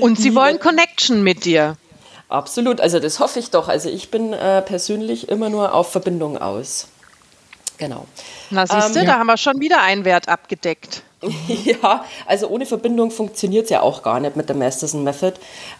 Und 0.00 0.18
sie 0.18 0.34
wollen 0.34 0.58
Connection 0.58 1.22
mit 1.22 1.44
dir. 1.44 1.76
Absolut, 2.28 2.80
also 2.80 3.00
das 3.00 3.20
hoffe 3.20 3.38
ich 3.38 3.50
doch. 3.50 3.68
Also 3.68 3.90
ich 3.90 4.10
bin 4.10 4.32
äh, 4.32 4.62
persönlich 4.62 5.28
immer 5.28 5.50
nur 5.50 5.74
auf 5.74 5.90
Verbindung 5.90 6.38
aus. 6.38 6.86
Genau. 7.76 8.06
Na 8.50 8.66
siehst 8.66 8.94
du, 8.94 9.00
ähm, 9.00 9.06
da 9.06 9.18
haben 9.18 9.26
wir 9.26 9.36
schon 9.36 9.60
wieder 9.60 9.80
einen 9.80 10.04
Wert 10.04 10.28
abgedeckt. 10.28 11.02
Ja, 11.64 12.04
also 12.26 12.48
ohne 12.48 12.66
Verbindung 12.66 13.10
funktioniert 13.10 13.64
es 13.64 13.70
ja 13.70 13.82
auch 13.82 14.02
gar 14.02 14.20
nicht 14.20 14.36
mit 14.36 14.48
der 14.48 14.56
Masterson 14.56 15.04
Method. 15.04 15.34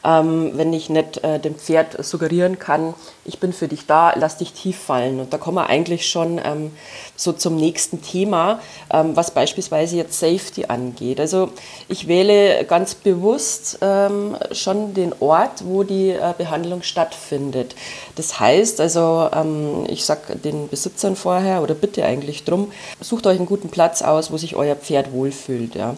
Ähm, 0.04 0.52
wenn 0.54 0.72
ich 0.72 0.90
nicht 0.90 1.22
äh, 1.24 1.38
dem 1.38 1.54
Pferd 1.54 2.04
suggerieren 2.04 2.58
kann, 2.58 2.94
ich 3.24 3.38
bin 3.38 3.52
für 3.52 3.68
dich 3.68 3.86
da, 3.86 4.12
lass 4.16 4.36
dich 4.36 4.52
tief 4.52 4.78
fallen. 4.78 5.20
Und 5.20 5.32
da 5.32 5.38
kommen 5.38 5.56
wir 5.56 5.68
eigentlich 5.68 6.08
schon 6.08 6.40
ähm, 6.44 6.72
so 7.16 7.32
zum 7.32 7.56
nächsten 7.56 8.02
Thema, 8.02 8.60
ähm, 8.92 9.16
was 9.16 9.30
beispielsweise 9.30 9.96
jetzt 9.96 10.18
Safety 10.18 10.66
angeht. 10.66 11.20
Also 11.20 11.50
ich 11.88 12.08
wähle 12.08 12.64
ganz 12.64 12.94
bewusst 12.94 13.78
ähm, 13.80 14.36
schon 14.52 14.94
den 14.94 15.14
Ort, 15.20 15.64
wo 15.64 15.82
die 15.82 16.10
äh, 16.10 16.34
Behandlung 16.36 16.82
stattfindet. 16.82 17.74
Das 18.16 18.40
heißt 18.40 18.80
also, 18.80 19.28
ähm, 19.32 19.86
ich 19.88 20.04
sage 20.04 20.36
den 20.36 20.68
Besitzern 20.68 21.16
vorher 21.16 21.62
oder 21.62 21.74
bitte 21.74 22.04
eigentlich 22.04 22.44
drum, 22.44 22.59
sucht 23.00 23.26
euch 23.26 23.36
einen 23.36 23.46
guten 23.46 23.68
Platz 23.68 24.02
aus, 24.02 24.30
wo 24.30 24.36
sich 24.36 24.56
euer 24.56 24.76
Pferd 24.76 25.12
wohlfühlt. 25.12 25.74
Ja. 25.74 25.96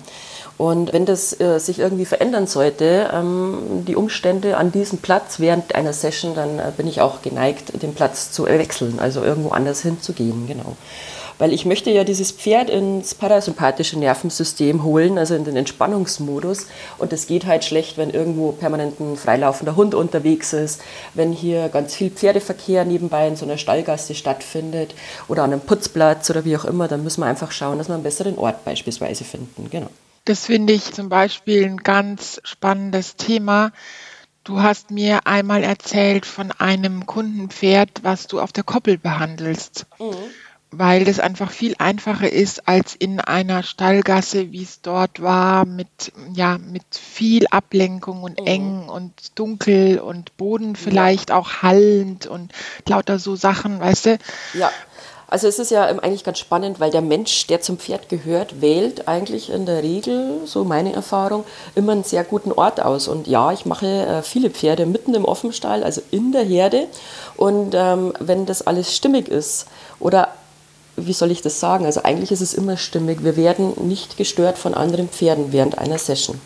Und 0.58 0.92
wenn 0.92 1.06
das 1.06 1.38
äh, 1.40 1.58
sich 1.58 1.78
irgendwie 1.78 2.04
verändern 2.04 2.46
sollte, 2.46 3.10
ähm, 3.12 3.84
die 3.86 3.96
Umstände 3.96 4.56
an 4.56 4.70
diesem 4.70 4.98
Platz 4.98 5.40
während 5.40 5.74
einer 5.74 5.92
Session, 5.92 6.34
dann 6.34 6.58
äh, 6.58 6.72
bin 6.76 6.86
ich 6.86 7.00
auch 7.00 7.22
geneigt, 7.22 7.82
den 7.82 7.94
Platz 7.94 8.32
zu 8.32 8.44
wechseln, 8.44 8.98
also 8.98 9.24
irgendwo 9.24 9.50
anders 9.50 9.80
hinzugehen, 9.82 10.46
genau. 10.46 10.76
Weil 11.38 11.52
ich 11.52 11.64
möchte 11.64 11.90
ja 11.90 12.04
dieses 12.04 12.32
Pferd 12.32 12.70
ins 12.70 13.14
parasympathische 13.14 13.98
Nervensystem 13.98 14.82
holen, 14.82 15.18
also 15.18 15.34
in 15.34 15.44
den 15.44 15.56
Entspannungsmodus. 15.56 16.66
Und 16.98 17.12
das 17.12 17.26
geht 17.26 17.46
halt 17.46 17.64
schlecht, 17.64 17.98
wenn 17.98 18.10
irgendwo 18.10 18.52
permanent 18.52 19.00
ein 19.00 19.16
freilaufender 19.16 19.76
Hund 19.76 19.94
unterwegs 19.94 20.52
ist, 20.52 20.80
wenn 21.14 21.32
hier 21.32 21.68
ganz 21.68 21.94
viel 21.94 22.10
Pferdeverkehr 22.10 22.84
nebenbei 22.84 23.28
in 23.28 23.36
so 23.36 23.44
einer 23.44 23.58
Stallgasse 23.58 24.14
stattfindet 24.14 24.94
oder 25.28 25.42
an 25.44 25.52
einem 25.52 25.62
Putzplatz 25.62 26.30
oder 26.30 26.44
wie 26.44 26.56
auch 26.56 26.64
immer. 26.64 26.88
Dann 26.88 27.02
müssen 27.02 27.20
wir 27.20 27.26
einfach 27.26 27.52
schauen, 27.52 27.78
dass 27.78 27.88
wir 27.88 27.94
einen 27.94 28.02
besseren 28.02 28.38
Ort 28.38 28.64
beispielsweise 28.64 29.24
finden. 29.24 29.68
Genau. 29.70 29.88
Das 30.24 30.46
finde 30.46 30.72
ich 30.72 30.92
zum 30.92 31.08
Beispiel 31.08 31.64
ein 31.64 31.78
ganz 31.78 32.40
spannendes 32.44 33.16
Thema. 33.16 33.72
Du 34.44 34.60
hast 34.60 34.90
mir 34.90 35.26
einmal 35.26 35.62
erzählt 35.62 36.26
von 36.26 36.50
einem 36.52 37.06
Kundenpferd, 37.06 38.00
was 38.02 38.26
du 38.26 38.40
auf 38.40 38.52
der 38.52 38.64
Koppel 38.64 38.98
behandelst. 38.98 39.86
Mhm. 40.00 40.14
Weil 40.74 41.04
das 41.04 41.20
einfach 41.20 41.50
viel 41.50 41.74
einfacher 41.78 42.32
ist 42.32 42.66
als 42.66 42.94
in 42.94 43.20
einer 43.20 43.62
Stallgasse, 43.62 44.52
wie 44.52 44.62
es 44.62 44.80
dort 44.80 45.20
war, 45.20 45.66
mit, 45.66 46.12
ja, 46.32 46.56
mit 46.58 46.82
viel 46.90 47.46
Ablenkung 47.48 48.22
und 48.22 48.40
mhm. 48.40 48.46
eng 48.46 48.88
und 48.88 49.38
dunkel 49.38 49.98
und 49.98 50.36
Boden 50.38 50.74
vielleicht 50.74 51.28
ja. 51.28 51.36
auch 51.36 51.62
hallend 51.62 52.26
und 52.26 52.52
lauter 52.88 53.18
so 53.18 53.36
Sachen, 53.36 53.80
weißt 53.80 54.06
du? 54.06 54.18
Ja. 54.54 54.70
Also 55.32 55.48
es 55.48 55.58
ist 55.58 55.70
ja 55.70 55.86
eigentlich 55.86 56.24
ganz 56.24 56.38
spannend, 56.40 56.78
weil 56.78 56.90
der 56.90 57.00
Mensch, 57.00 57.46
der 57.46 57.62
zum 57.62 57.78
Pferd 57.78 58.10
gehört, 58.10 58.60
wählt 58.60 59.08
eigentlich 59.08 59.48
in 59.48 59.64
der 59.64 59.82
Regel, 59.82 60.40
so 60.44 60.62
meine 60.62 60.92
Erfahrung, 60.92 61.44
immer 61.74 61.92
einen 61.92 62.04
sehr 62.04 62.22
guten 62.22 62.52
Ort 62.52 62.82
aus. 62.82 63.08
Und 63.08 63.26
ja, 63.26 63.50
ich 63.50 63.64
mache 63.64 63.86
äh, 63.86 64.22
viele 64.22 64.50
Pferde 64.50 64.84
mitten 64.84 65.14
im 65.14 65.24
Offenstall, 65.24 65.84
also 65.84 66.02
in 66.10 66.32
der 66.32 66.44
Herde. 66.44 66.86
Und 67.34 67.74
ähm, 67.74 68.12
wenn 68.20 68.44
das 68.44 68.66
alles 68.66 68.94
stimmig 68.94 69.28
ist 69.28 69.68
oder 70.00 70.28
wie 70.96 71.12
soll 71.12 71.30
ich 71.30 71.42
das 71.42 71.60
sagen? 71.60 71.86
Also 71.86 72.02
eigentlich 72.02 72.32
ist 72.32 72.40
es 72.40 72.54
immer 72.54 72.76
stimmig. 72.76 73.24
Wir 73.24 73.36
werden 73.36 73.72
nicht 73.88 74.16
gestört 74.16 74.58
von 74.58 74.74
anderen 74.74 75.08
Pferden 75.08 75.52
während 75.52 75.78
einer 75.78 75.98
Session. 75.98 76.40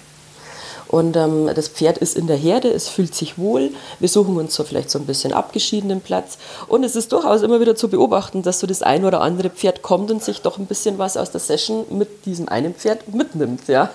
Und 0.88 1.16
ähm, 1.16 1.50
das 1.54 1.68
Pferd 1.68 1.98
ist 1.98 2.16
in 2.16 2.26
der 2.26 2.36
Herde, 2.36 2.68
es 2.68 2.88
fühlt 2.88 3.14
sich 3.14 3.38
wohl. 3.38 3.70
Wir 3.98 4.08
suchen 4.08 4.36
uns 4.36 4.54
so 4.54 4.62
vielleicht 4.62 4.90
so 4.90 4.98
ein 4.98 5.06
bisschen 5.06 5.32
abgeschiedenen 5.32 6.00
Platz. 6.00 6.38
Und 6.68 6.84
es 6.84 6.94
ist 6.94 7.12
durchaus 7.12 7.42
immer 7.42 7.60
wieder 7.60 7.74
zu 7.74 7.88
beobachten, 7.88 8.42
dass 8.42 8.60
so 8.60 8.66
das 8.66 8.82
ein 8.82 9.04
oder 9.04 9.20
andere 9.20 9.50
Pferd 9.50 9.82
kommt 9.82 10.10
und 10.10 10.22
sich 10.22 10.42
doch 10.42 10.58
ein 10.58 10.66
bisschen 10.66 10.98
was 10.98 11.16
aus 11.16 11.32
der 11.32 11.40
Session 11.40 11.86
mit 11.90 12.24
diesem 12.24 12.48
einen 12.48 12.74
Pferd 12.74 13.12
mitnimmt. 13.12 13.66
Ja, 13.66 13.90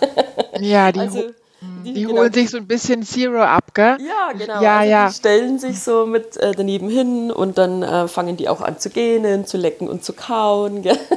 ja 0.59 0.91
die, 0.91 0.99
also, 0.99 1.23
die, 1.61 1.93
die 1.93 2.03
genau, 2.03 2.21
holen 2.21 2.33
sich 2.33 2.49
so 2.49 2.57
ein 2.57 2.65
bisschen 2.65 3.03
Zero 3.03 3.41
ab, 3.41 3.73
gell? 3.73 3.97
Ja, 3.99 4.31
genau. 4.35 4.61
Ja, 4.61 4.79
also 4.79 4.91
ja. 4.91 5.07
Die 5.07 5.13
stellen 5.13 5.59
sich 5.59 5.79
so 5.79 6.07
mit 6.07 6.37
äh, 6.37 6.53
daneben 6.55 6.89
hin 6.89 7.31
und 7.31 7.57
dann 7.57 7.83
äh, 7.83 8.07
fangen 8.07 8.35
die 8.35 8.49
auch 8.49 8.61
an 8.61 8.79
zu 8.79 8.89
gähnen, 8.89 9.45
zu 9.45 9.57
lecken 9.57 9.87
und 9.87 10.03
zu 10.03 10.13
kauen. 10.13 10.81
Gell? 10.81 10.97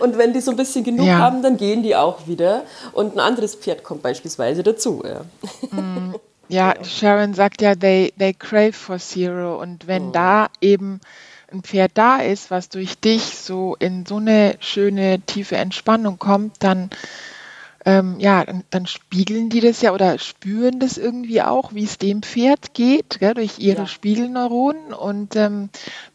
Und 0.00 0.18
wenn 0.18 0.32
die 0.32 0.40
so 0.40 0.50
ein 0.50 0.56
bisschen 0.56 0.84
genug 0.84 1.06
ja. 1.06 1.18
haben, 1.18 1.42
dann 1.42 1.56
gehen 1.56 1.82
die 1.82 1.94
auch 1.94 2.26
wieder. 2.26 2.64
Und 2.92 3.14
ein 3.14 3.20
anderes 3.20 3.54
Pferd 3.54 3.84
kommt 3.84 4.02
beispielsweise 4.02 4.62
dazu. 4.62 5.02
Ja, 5.04 5.24
mm. 5.70 6.14
ja 6.48 6.74
Sharon 6.84 7.34
sagt 7.34 7.62
ja, 7.62 7.74
they, 7.74 8.12
they 8.18 8.32
crave 8.32 8.72
for 8.72 8.98
Zero. 8.98 9.60
Und 9.60 9.86
wenn 9.86 10.08
oh. 10.08 10.12
da 10.12 10.48
eben 10.60 11.00
ein 11.52 11.62
Pferd 11.62 11.92
da 11.94 12.16
ist, 12.16 12.50
was 12.50 12.68
durch 12.68 12.98
dich 12.98 13.22
so 13.38 13.76
in 13.78 14.06
so 14.06 14.16
eine 14.16 14.56
schöne, 14.60 15.20
tiefe 15.20 15.56
Entspannung 15.56 16.18
kommt, 16.18 16.56
dann 16.60 16.90
ähm, 17.84 18.16
ja, 18.18 18.44
dann, 18.44 18.64
dann, 18.70 18.86
spiegeln 18.86 19.50
die 19.50 19.60
das 19.60 19.82
ja 19.82 19.92
oder 19.92 20.18
spüren 20.18 20.78
das 20.78 20.98
irgendwie 20.98 21.42
auch, 21.42 21.74
wie 21.74 21.84
es 21.84 21.98
dem 21.98 22.22
Pferd 22.22 22.74
geht, 22.74 23.18
gell, 23.20 23.34
durch 23.34 23.58
ihre 23.58 23.82
ja. 23.82 23.86
Spiegelneuronen 23.86 24.92
und 24.92 25.36
ähm, 25.36 25.68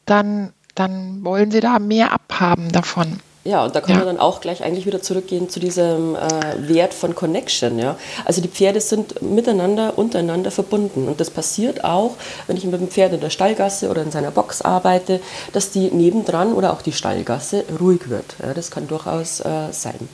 dann, 0.05 0.53
dann 0.75 1.23
wollen 1.23 1.51
sie 1.51 1.59
da 1.59 1.79
mehr 1.79 2.11
abhaben 2.13 2.71
davon. 2.71 3.19
Ja, 3.47 3.63
und 3.63 3.73
da 3.73 3.79
können 3.79 3.99
ja. 3.99 4.03
wir 4.03 4.11
dann 4.11 4.19
auch 4.19 4.41
gleich 4.41 4.61
eigentlich 4.61 4.85
wieder 4.85 5.01
zurückgehen 5.01 5.49
zu 5.49 5.61
diesem 5.61 6.15
äh, 6.15 6.67
Wert 6.67 6.93
von 6.93 7.15
Connection. 7.15 7.79
Ja? 7.79 7.97
Also 8.25 8.41
die 8.41 8.49
Pferde 8.49 8.81
sind 8.81 9.21
miteinander, 9.21 9.97
untereinander 9.97 10.51
verbunden. 10.51 11.07
Und 11.07 11.21
das 11.21 11.29
passiert 11.29 11.85
auch, 11.85 12.17
wenn 12.47 12.57
ich 12.57 12.65
mit 12.65 12.81
dem 12.81 12.89
Pferd 12.89 13.13
in 13.13 13.21
der 13.21 13.29
Stallgasse 13.29 13.89
oder 13.89 14.03
in 14.03 14.11
seiner 14.11 14.31
Box 14.31 14.61
arbeite, 14.61 15.21
dass 15.53 15.71
die 15.71 15.91
nebendran 15.91 16.51
oder 16.51 16.73
auch 16.73 16.81
die 16.81 16.91
Stallgasse 16.91 17.63
ruhig 17.79 18.09
wird. 18.09 18.35
Ja? 18.43 18.53
Das 18.53 18.69
kann 18.69 18.89
durchaus 18.89 19.39
äh, 19.39 19.71
sein. 19.71 20.09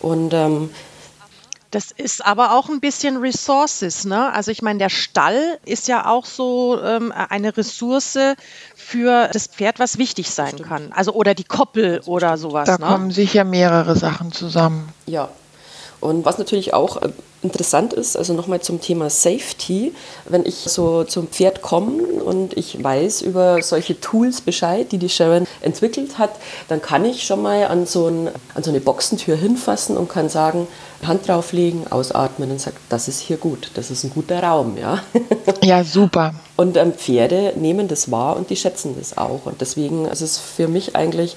Und 0.00 0.32
ähm, 0.32 0.70
das 1.70 1.90
ist 1.90 2.24
aber 2.24 2.52
auch 2.52 2.68
ein 2.68 2.80
bisschen 2.80 3.18
Resources, 3.18 4.04
ne? 4.04 4.32
Also 4.32 4.50
ich 4.50 4.62
meine, 4.62 4.78
der 4.78 4.88
Stall 4.88 5.58
ist 5.64 5.88
ja 5.88 6.06
auch 6.06 6.24
so 6.24 6.80
ähm, 6.82 7.12
eine 7.12 7.56
Ressource 7.56 8.18
für 8.74 9.28
das 9.32 9.48
Pferd, 9.48 9.78
was 9.78 9.98
wichtig 9.98 10.30
sein 10.30 10.54
Stimmt. 10.54 10.68
kann. 10.68 10.92
Also 10.92 11.12
oder 11.12 11.34
die 11.34 11.44
Koppel 11.44 12.00
oder 12.06 12.38
sowas. 12.38 12.66
Da 12.66 12.78
ne? 12.78 12.86
kommen 12.86 13.10
sicher 13.10 13.44
mehrere 13.44 13.96
Sachen 13.96 14.32
zusammen. 14.32 14.88
Ja. 15.06 15.28
Und 16.00 16.24
was 16.24 16.38
natürlich 16.38 16.74
auch 16.74 17.02
äh, 17.02 17.08
interessant 17.42 17.92
ist, 17.92 18.16
also 18.16 18.32
nochmal 18.34 18.60
zum 18.60 18.80
Thema 18.80 19.10
Safety, 19.10 19.92
wenn 20.28 20.44
ich 20.44 20.56
so 20.56 21.04
zum 21.04 21.28
Pferd 21.28 21.62
komme 21.62 22.02
und 22.02 22.56
ich 22.56 22.82
weiß 22.82 23.22
über 23.22 23.62
solche 23.62 24.00
Tools 24.00 24.40
Bescheid, 24.40 24.90
die 24.90 24.98
die 24.98 25.08
Sharon 25.08 25.46
entwickelt 25.60 26.18
hat, 26.18 26.30
dann 26.68 26.82
kann 26.82 27.04
ich 27.04 27.24
schon 27.24 27.42
mal 27.42 27.66
an 27.66 27.86
so, 27.86 28.08
ein, 28.08 28.28
an 28.54 28.62
so 28.62 28.70
eine 28.70 28.80
Boxentür 28.80 29.36
hinfassen 29.36 29.96
und 29.96 30.08
kann 30.08 30.28
sagen, 30.28 30.66
Hand 31.06 31.28
drauflegen, 31.28 31.86
ausatmen 31.90 32.50
und 32.50 32.60
sagt, 32.60 32.78
das 32.88 33.06
ist 33.06 33.20
hier 33.20 33.36
gut, 33.36 33.70
das 33.74 33.90
ist 33.90 34.02
ein 34.02 34.10
guter 34.10 34.42
Raum. 34.42 34.76
Ja, 34.76 35.00
ja 35.62 35.84
super. 35.84 36.34
Und 36.56 36.76
ähm, 36.76 36.92
Pferde 36.92 37.52
nehmen 37.54 37.86
das 37.86 38.10
wahr 38.10 38.36
und 38.36 38.50
die 38.50 38.56
schätzen 38.56 38.96
das 38.98 39.16
auch. 39.16 39.46
Und 39.46 39.60
deswegen 39.60 40.06
ist 40.06 40.22
es 40.22 40.38
für 40.38 40.66
mich 40.66 40.96
eigentlich 40.96 41.36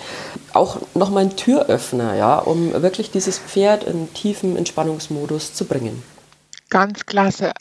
auch 0.53 0.79
nochmal 0.93 1.24
ein 1.24 1.36
Türöffner, 1.36 2.15
ja, 2.15 2.38
um 2.38 2.74
wirklich 2.81 3.12
dieses 3.12 3.39
Pferd 3.39 3.84
in 3.84 4.13
tiefen 4.13 4.58
Entspannungsmodus 4.58 5.53
zu 5.53 5.65
bringen. 5.65 6.03
Ganz 6.72 7.05
klasse. 7.05 7.51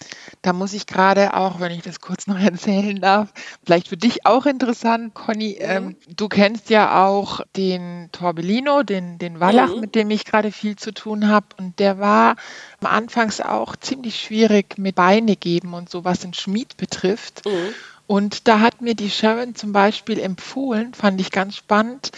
Da 0.41 0.53
muss 0.53 0.73
ich 0.73 0.87
gerade 0.87 1.35
auch, 1.35 1.59
wenn 1.59 1.73
ich 1.73 1.83
das 1.83 2.01
kurz 2.01 2.29
noch 2.29 2.39
erzählen 2.41 3.01
darf, 3.01 3.33
vielleicht 3.65 3.89
für 3.89 3.97
dich 3.97 4.25
auch 4.25 4.47
interessant, 4.47 5.15
Conny. 5.15 5.59
Mhm. 5.61 5.67
Ähm, 5.69 5.97
du 6.17 6.29
kennst 6.29 6.71
ja 6.71 7.05
auch 7.07 7.41
den 7.57 8.09
Torbellino, 8.13 8.85
den, 8.85 9.19
den 9.19 9.41
Wallach, 9.41 9.75
mhm. 9.75 9.81
mit 9.81 9.95
dem 9.97 10.11
ich 10.11 10.25
gerade 10.25 10.53
viel 10.53 10.77
zu 10.77 10.93
tun 10.93 11.27
habe. 11.27 11.47
Und 11.59 11.81
der 11.81 11.99
war 11.99 12.37
am 12.81 12.87
Anfangs 12.87 13.41
auch 13.41 13.75
ziemlich 13.75 14.21
schwierig 14.21 14.79
mit 14.79 14.95
Beine 14.95 15.35
geben 15.35 15.75
und 15.75 15.91
so, 15.91 16.05
was 16.05 16.21
den 16.21 16.33
Schmied 16.33 16.77
betrifft. 16.77 17.45
Mhm. 17.45 17.75
Und 18.07 18.47
da 18.47 18.61
hat 18.61 18.81
mir 18.81 18.95
die 18.95 19.11
Sharon 19.11 19.57
zum 19.57 19.73
Beispiel 19.73 20.21
empfohlen, 20.21 20.95
fand 20.95 21.21
ich 21.21 21.33
ganz 21.33 21.57
spannend, 21.57 22.13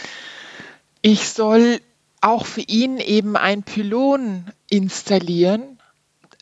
ich 1.03 1.29
soll 1.29 1.79
auch 2.21 2.47
für 2.47 2.61
ihn 2.61 2.97
eben 2.97 3.37
ein 3.37 3.61
Pylon 3.61 4.45
installieren 4.69 5.77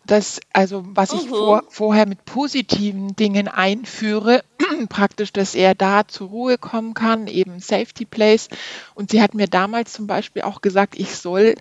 das, 0.06 0.39
also 0.51 0.84
was 0.86 1.13
ich 1.13 1.30
vor, 1.30 1.63
vorher 1.70 2.08
mit 2.08 2.25
positiven 2.25 3.15
Dingen 3.15 3.48
einführe, 3.48 4.44
praktisch, 4.89 5.32
dass 5.32 5.56
er 5.56 5.75
da 5.75 6.08
zur 6.08 6.30
Ruhe 6.30 6.58
kommen 6.58 6.94
kann, 6.94 7.27
eben 7.27 7.60
Safety 7.60 8.06
Place. 8.06 8.50
Und 8.96 9.12
sie 9.12 9.22
hat 9.22 9.36
mir 9.36 9.48
damals 9.48 9.94
zum 9.94 10.08
Beispiel 10.08 10.41
auch 10.41 10.62
gesagt, 10.62 11.00
ich 11.00 11.15
soll 11.15 11.56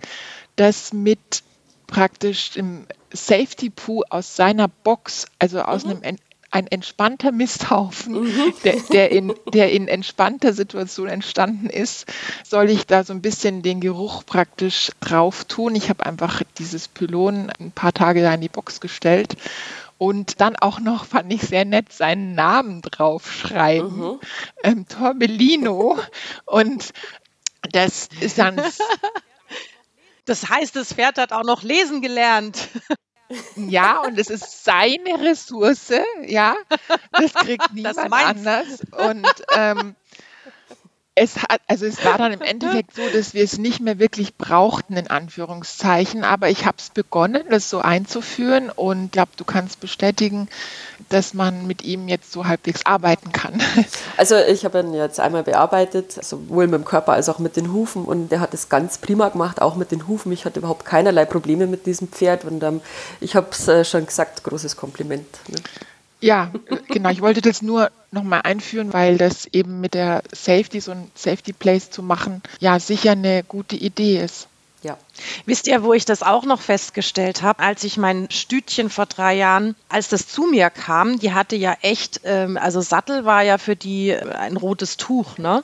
das 0.55 0.91
mit 0.91 1.43
praktisch 1.87 2.57
im 2.57 2.87
Safety 3.13 3.69
Poo 3.69 4.03
aus 4.09 4.35
seiner 4.35 4.67
Box, 4.67 5.27
also 5.39 5.61
aus 5.61 5.85
mhm. 5.85 5.91
einem 5.91 6.17
ein 6.51 6.67
entspannter 6.67 7.31
Misthaufen, 7.31 8.21
mhm. 8.21 8.53
der, 8.63 8.75
der, 8.91 9.11
in, 9.11 9.33
der 9.53 9.71
in 9.71 9.87
entspannter 9.87 10.53
Situation 10.53 11.07
entstanden 11.07 11.69
ist, 11.69 12.05
soll 12.43 12.69
ich 12.69 12.85
da 12.85 13.03
so 13.03 13.13
ein 13.13 13.21
bisschen 13.21 13.61
den 13.61 13.79
Geruch 13.79 14.25
praktisch 14.25 14.91
drauf 14.99 15.45
tun. 15.45 15.75
Ich 15.75 15.89
habe 15.89 16.05
einfach 16.05 16.43
dieses 16.57 16.89
Pylon 16.89 17.49
ein 17.59 17.71
paar 17.71 17.93
Tage 17.93 18.21
da 18.21 18.33
in 18.33 18.41
die 18.41 18.49
Box 18.49 18.81
gestellt 18.81 19.37
und 20.01 20.41
dann 20.41 20.55
auch 20.55 20.79
noch, 20.79 21.05
fand 21.05 21.31
ich 21.31 21.43
sehr 21.43 21.63
nett, 21.63 21.93
seinen 21.93 22.33
Namen 22.33 22.81
draufschreiben. 22.81 23.97
Mhm. 23.97 24.19
Ähm, 24.63 24.87
Torbellino. 24.87 25.99
Und 26.45 26.91
das 27.71 28.09
ist 28.19 28.37
dann. 28.37 28.59
Das 30.25 30.49
heißt, 30.49 30.75
das 30.75 30.93
Pferd 30.93 31.17
hat 31.17 31.33
auch 31.33 31.43
noch 31.43 31.63
lesen 31.63 31.99
gelernt. 31.99 32.69
Ja, 33.55 34.01
und 34.01 34.17
es 34.17 34.29
ist 34.29 34.63
seine 34.63 35.19
Ressource, 35.21 35.93
ja. 36.25 36.55
Das 37.11 37.33
kriegt 37.33 37.73
niemand 37.73 37.97
das 37.97 38.11
anders. 38.11 38.81
Und 38.91 39.27
ähm, 39.55 39.95
es 41.13 41.37
hat, 41.37 41.59
also 41.67 41.85
es 41.85 42.03
war 42.05 42.17
dann 42.17 42.31
im 42.31 42.41
Endeffekt 42.41 42.95
so, 42.95 43.01
dass 43.13 43.33
wir 43.33 43.43
es 43.43 43.57
nicht 43.57 43.81
mehr 43.81 43.99
wirklich 43.99 44.37
brauchten, 44.37 44.95
in 44.95 45.07
Anführungszeichen, 45.07 46.23
aber 46.23 46.49
ich 46.49 46.65
habe 46.65 46.77
es 46.79 46.89
begonnen, 46.89 47.43
das 47.49 47.69
so 47.69 47.79
einzuführen 47.79 48.69
und 48.69 49.05
ich 49.05 49.11
glaube, 49.11 49.31
du 49.35 49.43
kannst 49.43 49.81
bestätigen, 49.81 50.47
dass 51.09 51.33
man 51.33 51.67
mit 51.67 51.83
ihm 51.83 52.07
jetzt 52.07 52.31
so 52.31 52.45
halbwegs 52.45 52.85
arbeiten 52.85 53.31
kann. 53.31 53.61
Also 54.17 54.35
ich 54.35 54.65
habe 54.65 54.81
ihn 54.81 54.93
jetzt 54.93 55.19
einmal 55.19 55.41
bearbeitet, 55.41 56.11
sowohl 56.11 56.67
mit 56.67 56.75
dem 56.75 56.85
Körper 56.85 57.13
als 57.13 57.27
auch 57.27 57.39
mit 57.39 57.55
den 57.55 57.73
Hufen 57.73 58.05
und 58.05 58.29
der 58.29 58.39
hat 58.39 58.53
es 58.53 58.69
ganz 58.69 58.99
prima 58.99 59.29
gemacht, 59.29 59.61
auch 59.61 59.75
mit 59.75 59.91
den 59.91 60.07
Hufen. 60.07 60.31
Ich 60.31 60.45
hatte 60.45 60.59
überhaupt 60.59 60.85
keinerlei 60.85 61.25
Probleme 61.25 61.65
mit 61.65 61.87
diesem 61.87 62.07
Pferd 62.07 62.45
und 62.45 62.61
ähm, 62.61 62.81
ich 63.19 63.35
habe 63.35 63.47
es 63.51 63.67
äh, 63.67 63.83
schon 63.83 64.05
gesagt, 64.05 64.43
großes 64.43 64.75
Kompliment. 64.75 65.25
Ne? 65.47 65.55
Ja, 66.21 66.51
genau. 66.87 67.09
Ich 67.09 67.21
wollte 67.21 67.41
das 67.41 67.61
nur 67.61 67.91
nochmal 68.11 68.41
einführen, 68.43 68.93
weil 68.93 69.17
das 69.17 69.47
eben 69.47 69.81
mit 69.81 69.93
der 69.95 70.23
Safety, 70.31 70.79
so 70.79 70.91
ein 70.91 71.11
Safety 71.15 71.53
Place 71.53 71.89
zu 71.89 72.03
machen, 72.03 72.41
ja 72.59 72.79
sicher 72.79 73.11
eine 73.11 73.43
gute 73.43 73.75
Idee 73.75 74.21
ist. 74.23 74.47
Ja. 74.83 74.97
Wisst 75.45 75.67
ihr, 75.67 75.83
wo 75.83 75.93
ich 75.93 76.05
das 76.05 76.23
auch 76.23 76.43
noch 76.43 76.59
festgestellt 76.59 77.43
habe, 77.43 77.59
als 77.59 77.83
ich 77.83 77.97
mein 77.97 78.31
Stütchen 78.31 78.89
vor 78.89 79.05
drei 79.05 79.35
Jahren, 79.35 79.75
als 79.89 80.09
das 80.09 80.27
zu 80.27 80.43
mir 80.43 80.71
kam, 80.71 81.19
die 81.19 81.33
hatte 81.33 81.55
ja 81.55 81.77
echt, 81.81 82.21
ähm, 82.23 82.57
also 82.57 82.81
Sattel 82.81 83.23
war 83.23 83.43
ja 83.43 83.59
für 83.59 83.75
die 83.75 84.15
ein 84.15 84.57
rotes 84.57 84.97
Tuch, 84.97 85.37
ne? 85.37 85.63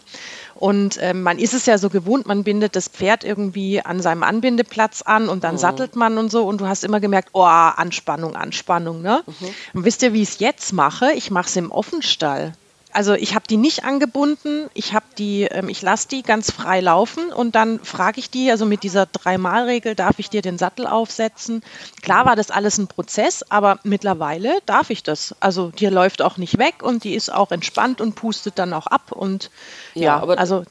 Und 0.53 0.97
äh, 0.97 1.13
man 1.13 1.37
ist 1.39 1.53
es 1.53 1.65
ja 1.65 1.77
so 1.77 1.89
gewohnt, 1.89 2.27
man 2.27 2.43
bindet 2.43 2.75
das 2.75 2.87
Pferd 2.87 3.23
irgendwie 3.23 3.81
an 3.81 4.01
seinem 4.01 4.23
Anbindeplatz 4.23 5.03
an 5.03 5.29
und 5.29 5.43
dann 5.43 5.55
mhm. 5.55 5.59
sattelt 5.59 5.95
man 5.95 6.17
und 6.17 6.31
so. 6.31 6.47
Und 6.47 6.61
du 6.61 6.67
hast 6.67 6.83
immer 6.83 6.99
gemerkt, 6.99 7.29
oh, 7.33 7.43
Anspannung, 7.43 8.35
Anspannung. 8.35 9.01
Ne? 9.01 9.23
Mhm. 9.25 9.47
Und 9.73 9.85
wisst 9.85 10.01
ihr, 10.01 10.13
wie 10.13 10.23
ich 10.23 10.29
es 10.29 10.39
jetzt 10.39 10.73
mache? 10.73 11.13
Ich 11.13 11.29
mache 11.29 11.47
es 11.47 11.55
im 11.55 11.71
Offenstall. 11.71 12.53
Also 12.97 13.13
ich 13.13 13.35
habe 13.35 13.45
die 13.47 13.57
nicht 13.57 13.83
angebunden, 13.83 14.71
ich 14.73 14.93
habe 14.93 15.05
die, 15.19 15.43
ähm, 15.43 15.69
ich 15.69 15.83
lasse 15.83 16.07
die 16.07 16.23
ganz 16.23 16.49
frei 16.49 16.81
laufen 16.81 17.31
und 17.31 17.53
dann 17.53 17.79
frage 17.81 18.19
ich 18.19 18.31
die, 18.31 18.49
also 18.49 18.65
mit 18.65 18.81
dieser 18.81 19.05
Dreimal-Regel 19.05 19.93
darf 19.93 20.17
ich 20.17 20.31
dir 20.31 20.41
den 20.41 20.57
Sattel 20.57 20.87
aufsetzen. 20.87 21.61
Klar 22.01 22.25
war 22.25 22.35
das 22.35 22.49
alles 22.49 22.79
ein 22.79 22.87
Prozess, 22.87 23.43
aber 23.49 23.77
mittlerweile 23.83 24.61
darf 24.65 24.89
ich 24.89 25.03
das. 25.03 25.35
Also 25.39 25.69
die 25.69 25.85
läuft 25.85 26.23
auch 26.23 26.37
nicht 26.37 26.57
weg 26.57 26.81
und 26.81 27.03
die 27.03 27.13
ist 27.13 27.31
auch 27.31 27.51
entspannt 27.51 28.01
und 28.01 28.15
pustet 28.15 28.57
dann 28.57 28.73
auch 28.73 28.87
ab 28.87 29.11
und 29.11 29.51
ja, 29.93 30.25
ja 30.25 30.35
also 30.35 30.63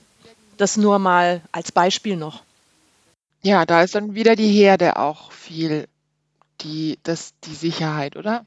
das 0.56 0.76
nur 0.76 0.98
mal 0.98 1.42
als 1.52 1.70
Beispiel 1.70 2.16
noch. 2.16 2.42
Ja, 3.42 3.64
da 3.66 3.82
ist 3.82 3.94
dann 3.94 4.16
wieder 4.16 4.34
die 4.34 4.50
Herde 4.50 4.96
auch 4.96 5.30
viel 5.30 5.86
die, 6.62 6.98
das, 7.04 7.34
die 7.44 7.54
Sicherheit, 7.54 8.16
oder? 8.16 8.44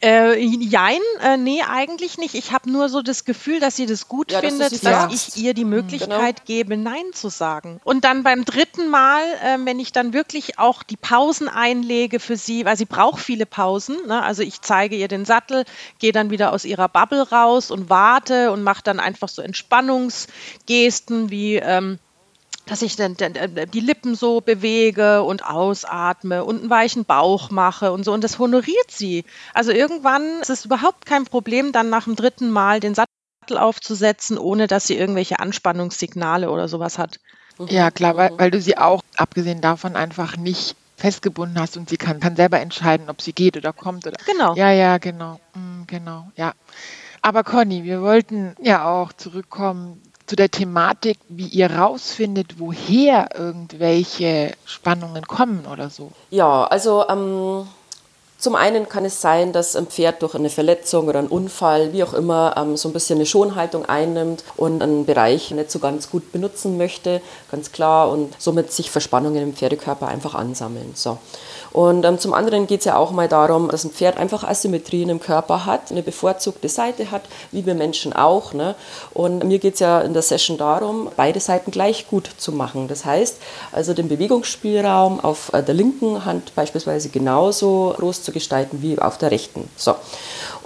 Äh, 0.00 0.38
jein, 0.38 1.00
äh, 1.22 1.36
nee, 1.36 1.62
eigentlich 1.62 2.18
nicht. 2.18 2.34
Ich 2.34 2.52
habe 2.52 2.70
nur 2.70 2.88
so 2.88 3.02
das 3.02 3.24
Gefühl, 3.24 3.60
dass 3.60 3.76
sie 3.76 3.86
das 3.86 4.08
gut 4.08 4.32
ja, 4.32 4.40
findet, 4.40 4.72
dass, 4.72 4.80
dass 4.80 5.12
ich 5.12 5.42
ihr 5.42 5.54
die 5.54 5.64
mhm, 5.64 5.70
Möglichkeit 5.70 6.36
genau. 6.36 6.46
gebe, 6.46 6.76
Nein 6.76 7.12
zu 7.12 7.28
sagen. 7.28 7.80
Und 7.84 8.04
dann 8.04 8.22
beim 8.22 8.44
dritten 8.44 8.88
Mal, 8.88 9.22
äh, 9.42 9.58
wenn 9.64 9.78
ich 9.80 9.92
dann 9.92 10.12
wirklich 10.12 10.58
auch 10.58 10.82
die 10.82 10.96
Pausen 10.96 11.48
einlege 11.48 12.20
für 12.20 12.36
sie, 12.36 12.64
weil 12.64 12.76
sie 12.76 12.84
braucht 12.84 13.20
viele 13.20 13.46
Pausen. 13.46 13.96
Ne? 14.06 14.22
Also 14.22 14.42
ich 14.42 14.60
zeige 14.60 14.96
ihr 14.96 15.08
den 15.08 15.24
Sattel, 15.24 15.64
gehe 15.98 16.12
dann 16.12 16.30
wieder 16.30 16.52
aus 16.52 16.64
ihrer 16.64 16.88
Bubble 16.88 17.28
raus 17.30 17.70
und 17.70 17.90
warte 17.90 18.50
und 18.52 18.62
mache 18.62 18.82
dann 18.82 19.00
einfach 19.00 19.28
so 19.28 19.42
Entspannungsgesten 19.42 21.30
wie 21.30 21.56
ähm, 21.56 21.98
dass 22.66 22.82
ich 22.82 22.96
dann, 22.96 23.16
dann, 23.16 23.34
die 23.72 23.80
Lippen 23.80 24.14
so 24.14 24.40
bewege 24.40 25.22
und 25.22 25.44
ausatme 25.44 26.44
und 26.44 26.60
einen 26.60 26.70
weichen 26.70 27.04
Bauch 27.04 27.50
mache 27.50 27.92
und 27.92 28.04
so. 28.04 28.12
Und 28.12 28.22
das 28.22 28.38
honoriert 28.38 28.90
sie. 28.90 29.24
Also 29.52 29.72
irgendwann 29.72 30.40
ist 30.40 30.50
es 30.50 30.64
überhaupt 30.64 31.06
kein 31.06 31.24
Problem, 31.24 31.72
dann 31.72 31.90
nach 31.90 32.04
dem 32.04 32.16
dritten 32.16 32.50
Mal 32.50 32.80
den 32.80 32.94
Sattel 32.94 33.58
aufzusetzen, 33.58 34.38
ohne 34.38 34.66
dass 34.68 34.86
sie 34.86 34.96
irgendwelche 34.96 35.40
Anspannungssignale 35.40 36.50
oder 36.50 36.68
sowas 36.68 36.98
hat. 36.98 37.18
Ja, 37.68 37.90
klar, 37.90 38.16
weil, 38.16 38.30
weil 38.38 38.50
du 38.50 38.60
sie 38.60 38.78
auch, 38.78 39.02
abgesehen 39.16 39.60
davon, 39.60 39.96
einfach 39.96 40.36
nicht 40.36 40.76
festgebunden 40.96 41.60
hast 41.60 41.76
und 41.76 41.88
sie 41.88 41.96
kann, 41.96 42.20
kann 42.20 42.36
selber 42.36 42.60
entscheiden, 42.60 43.10
ob 43.10 43.20
sie 43.20 43.32
geht 43.32 43.56
oder 43.56 43.72
kommt. 43.72 44.06
Oder, 44.06 44.16
genau. 44.24 44.54
Ja, 44.54 44.70
ja, 44.70 44.98
genau. 44.98 45.40
Mm, 45.54 45.82
genau, 45.86 46.30
ja. 46.36 46.52
Aber 47.20 47.44
Conny, 47.44 47.84
wir 47.84 48.02
wollten 48.02 48.54
ja 48.60 48.84
auch 48.84 49.12
zurückkommen 49.12 50.00
zu 50.32 50.36
der 50.36 50.50
Thematik, 50.50 51.18
wie 51.28 51.46
ihr 51.48 51.70
rausfindet, 51.70 52.58
woher 52.58 53.28
irgendwelche 53.36 54.54
Spannungen 54.64 55.26
kommen 55.26 55.66
oder 55.70 55.90
so? 55.90 56.10
Ja, 56.30 56.64
also 56.64 57.04
ähm, 57.06 57.66
zum 58.38 58.54
einen 58.54 58.88
kann 58.88 59.04
es 59.04 59.20
sein, 59.20 59.52
dass 59.52 59.76
ein 59.76 59.88
Pferd 59.88 60.22
durch 60.22 60.34
eine 60.34 60.48
Verletzung 60.48 61.06
oder 61.06 61.18
einen 61.18 61.28
Unfall, 61.28 61.92
wie 61.92 62.02
auch 62.02 62.14
immer, 62.14 62.54
ähm, 62.56 62.78
so 62.78 62.88
ein 62.88 62.94
bisschen 62.94 63.18
eine 63.18 63.26
Schonhaltung 63.26 63.84
einnimmt 63.84 64.42
und 64.56 64.82
einen 64.82 65.04
Bereich 65.04 65.50
nicht 65.50 65.70
so 65.70 65.80
ganz 65.80 66.10
gut 66.10 66.32
benutzen 66.32 66.78
möchte, 66.78 67.20
ganz 67.50 67.70
klar, 67.70 68.08
und 68.08 68.34
somit 68.38 68.72
sich 68.72 68.90
Verspannungen 68.90 69.42
im 69.42 69.52
Pferdekörper 69.54 70.08
einfach 70.08 70.34
ansammeln. 70.34 70.92
So. 70.94 71.18
Und 71.72 72.04
ähm, 72.04 72.18
zum 72.18 72.34
anderen 72.34 72.66
geht 72.66 72.80
es 72.80 72.84
ja 72.84 72.96
auch 72.96 73.10
mal 73.10 73.28
darum, 73.28 73.68
dass 73.68 73.84
ein 73.84 73.90
Pferd 73.90 74.18
einfach 74.18 74.44
Asymmetrien 74.44 75.08
im 75.08 75.20
Körper 75.20 75.64
hat, 75.64 75.90
eine 75.90 76.02
bevorzugte 76.02 76.68
Seite 76.68 77.10
hat, 77.10 77.22
wie 77.50 77.64
wir 77.64 77.74
Menschen 77.74 78.12
auch. 78.12 78.52
Ne? 78.52 78.74
Und 79.14 79.44
mir 79.44 79.58
geht 79.58 79.74
es 79.74 79.80
ja 79.80 80.00
in 80.00 80.12
der 80.12 80.22
Session 80.22 80.58
darum, 80.58 81.10
beide 81.16 81.40
Seiten 81.40 81.70
gleich 81.70 82.08
gut 82.08 82.30
zu 82.36 82.52
machen. 82.52 82.88
Das 82.88 83.04
heißt, 83.04 83.36
also 83.72 83.94
den 83.94 84.08
Bewegungsspielraum 84.08 85.20
auf 85.20 85.52
äh, 85.52 85.62
der 85.62 85.74
linken 85.74 86.24
Hand 86.24 86.54
beispielsweise 86.54 87.08
genauso 87.08 87.94
groß 87.96 88.22
zu 88.22 88.32
gestalten 88.32 88.82
wie 88.82 88.98
auf 88.98 89.18
der 89.18 89.30
rechten. 89.30 89.68
So. 89.76 89.94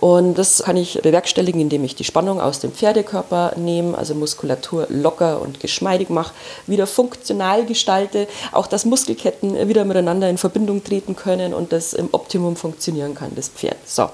Und 0.01 0.35
das 0.35 0.63
kann 0.65 0.77
ich 0.77 1.01
bewerkstelligen, 1.03 1.61
indem 1.61 1.85
ich 1.85 1.95
die 1.95 2.05
Spannung 2.05 2.41
aus 2.41 2.61
dem 2.61 2.73
Pferdekörper 2.73 3.53
nehme, 3.57 3.97
also 3.97 4.15
Muskulatur 4.15 4.87
locker 4.91 5.41
und 5.41 5.61
geschmeidig 5.61 6.11
mache, 6.11 6.35
wieder 6.67 6.87
funktional 6.87 7.65
gestalte, 7.65 8.29
auch 8.53 8.67
dass 8.67 8.85
Muskelketten 8.85 9.69
wieder 9.69 9.85
miteinander 9.85 10.29
in 10.29 10.39
Verbindung 10.39 10.85
treten 10.85 11.17
können 11.17 11.55
und 11.55 11.73
das 11.73 11.95
im 11.95 12.09
Optimum 12.13 12.57
funktionieren 12.57 13.15
kann, 13.15 13.33
das 13.35 13.49
Pferd. 13.49 13.77
So, 13.87 14.11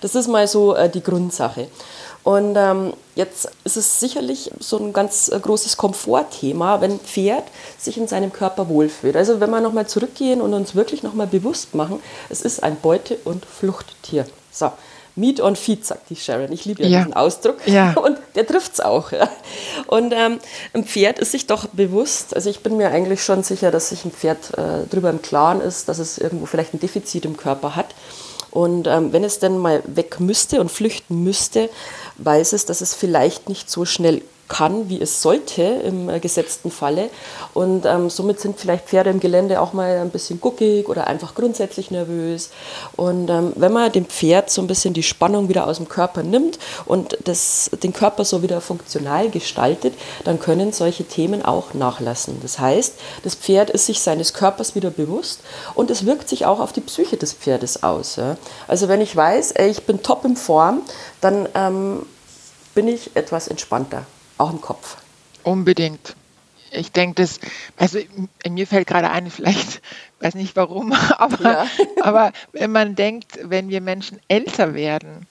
das 0.00 0.14
ist 0.14 0.28
mal 0.28 0.46
so 0.46 0.74
äh, 0.74 0.88
die 0.88 1.02
Grundsache. 1.02 1.68
Und 2.26 2.56
ähm, 2.56 2.92
jetzt 3.14 3.48
ist 3.62 3.76
es 3.76 4.00
sicherlich 4.00 4.50
so 4.58 4.78
ein 4.78 4.92
ganz 4.92 5.28
äh, 5.28 5.38
großes 5.38 5.76
Komfortthema, 5.76 6.80
wenn 6.80 6.92
ein 6.92 6.98
Pferd 6.98 7.44
sich 7.78 7.98
in 7.98 8.08
seinem 8.08 8.32
Körper 8.32 8.68
wohlfühlt. 8.68 9.16
Also 9.16 9.38
wenn 9.38 9.50
wir 9.50 9.60
nochmal 9.60 9.86
zurückgehen 9.86 10.40
und 10.40 10.52
uns 10.52 10.74
wirklich 10.74 11.04
nochmal 11.04 11.28
bewusst 11.28 11.76
machen, 11.76 12.00
es 12.28 12.42
ist 12.42 12.64
ein 12.64 12.78
Beute- 12.80 13.18
und 13.24 13.46
Fluchttier. 13.46 14.26
So, 14.50 14.72
Meat 15.16 15.40
on 15.40 15.56
Feed, 15.56 15.84
sagt 15.84 16.10
die 16.10 16.16
Sharon. 16.16 16.52
Ich 16.52 16.66
liebe 16.66 16.82
ja, 16.82 16.88
ja, 16.88 16.98
diesen 16.98 17.14
Ausdruck. 17.14 17.56
Ja. 17.66 17.92
Und 17.96 18.18
der 18.34 18.46
trifft 18.46 18.74
es 18.74 18.80
auch. 18.80 19.12
Ja. 19.12 19.28
Und 19.86 20.12
ähm, 20.14 20.38
ein 20.74 20.84
Pferd 20.84 21.18
ist 21.18 21.32
sich 21.32 21.46
doch 21.46 21.66
bewusst, 21.68 22.36
also 22.36 22.50
ich 22.50 22.60
bin 22.60 22.76
mir 22.76 22.90
eigentlich 22.90 23.24
schon 23.24 23.42
sicher, 23.42 23.70
dass 23.70 23.88
sich 23.88 24.04
ein 24.04 24.12
Pferd 24.12 24.56
äh, 24.58 24.86
darüber 24.90 25.10
im 25.10 25.22
Klaren 25.22 25.60
ist, 25.60 25.88
dass 25.88 25.98
es 25.98 26.18
irgendwo 26.18 26.46
vielleicht 26.46 26.74
ein 26.74 26.80
Defizit 26.80 27.24
im 27.24 27.36
Körper 27.36 27.74
hat. 27.74 27.94
Und 28.50 28.86
ähm, 28.86 29.12
wenn 29.12 29.24
es 29.24 29.38
denn 29.38 29.58
mal 29.58 29.82
weg 29.86 30.20
müsste 30.20 30.60
und 30.60 30.70
flüchten 30.70 31.22
müsste, 31.22 31.68
weiß 32.18 32.52
es, 32.52 32.64
dass 32.64 32.80
es 32.80 32.94
vielleicht 32.94 33.48
nicht 33.48 33.70
so 33.70 33.84
schnell 33.84 34.22
kann, 34.48 34.88
wie 34.88 35.00
es 35.00 35.22
sollte 35.22 35.62
im 35.62 36.08
äh, 36.08 36.20
gesetzten 36.20 36.70
Falle. 36.70 37.10
Und 37.54 37.84
ähm, 37.84 38.10
somit 38.10 38.40
sind 38.40 38.58
vielleicht 38.58 38.86
Pferde 38.86 39.10
im 39.10 39.20
Gelände 39.20 39.60
auch 39.60 39.72
mal 39.72 39.98
ein 39.98 40.10
bisschen 40.10 40.40
guckig 40.40 40.88
oder 40.88 41.06
einfach 41.06 41.34
grundsätzlich 41.34 41.90
nervös. 41.90 42.50
Und 42.96 43.28
ähm, 43.28 43.52
wenn 43.56 43.72
man 43.72 43.90
dem 43.92 44.06
Pferd 44.06 44.50
so 44.50 44.62
ein 44.62 44.66
bisschen 44.66 44.94
die 44.94 45.02
Spannung 45.02 45.48
wieder 45.48 45.66
aus 45.66 45.78
dem 45.78 45.88
Körper 45.88 46.22
nimmt 46.22 46.58
und 46.84 47.18
das, 47.24 47.70
den 47.82 47.92
Körper 47.92 48.24
so 48.24 48.42
wieder 48.42 48.60
funktional 48.60 49.30
gestaltet, 49.30 49.94
dann 50.24 50.38
können 50.38 50.72
solche 50.72 51.04
Themen 51.04 51.44
auch 51.44 51.74
nachlassen. 51.74 52.38
Das 52.42 52.58
heißt, 52.58 52.94
das 53.24 53.34
Pferd 53.34 53.70
ist 53.70 53.86
sich 53.86 54.00
seines 54.00 54.32
Körpers 54.32 54.74
wieder 54.74 54.90
bewusst 54.90 55.40
und 55.74 55.90
es 55.90 56.06
wirkt 56.06 56.28
sich 56.28 56.46
auch 56.46 56.60
auf 56.60 56.72
die 56.72 56.80
Psyche 56.80 57.16
des 57.16 57.32
Pferdes 57.32 57.82
aus. 57.82 58.16
Ja. 58.16 58.36
Also 58.68 58.88
wenn 58.88 59.00
ich 59.00 59.14
weiß, 59.14 59.52
ey, 59.52 59.70
ich 59.70 59.84
bin 59.84 60.02
top 60.02 60.24
in 60.24 60.36
Form, 60.36 60.82
dann 61.20 61.48
ähm, 61.54 62.06
bin 62.74 62.88
ich 62.88 63.16
etwas 63.16 63.48
entspannter 63.48 64.06
auch 64.38 64.52
im 64.52 64.60
Kopf. 64.60 64.96
Unbedingt. 65.42 66.16
Ich 66.72 66.92
denke, 66.92 67.22
das, 67.22 67.40
also 67.76 67.98
mir 68.48 68.66
fällt 68.66 68.88
gerade 68.88 69.10
ein, 69.10 69.30
vielleicht, 69.30 69.80
weiß 70.20 70.34
nicht 70.34 70.56
warum, 70.56 70.92
aber, 71.18 71.42
ja. 71.42 71.66
aber 72.02 72.32
wenn 72.52 72.72
man 72.72 72.96
denkt, 72.96 73.38
wenn 73.42 73.68
wir 73.68 73.80
Menschen 73.80 74.18
älter 74.28 74.74
werden 74.74 75.26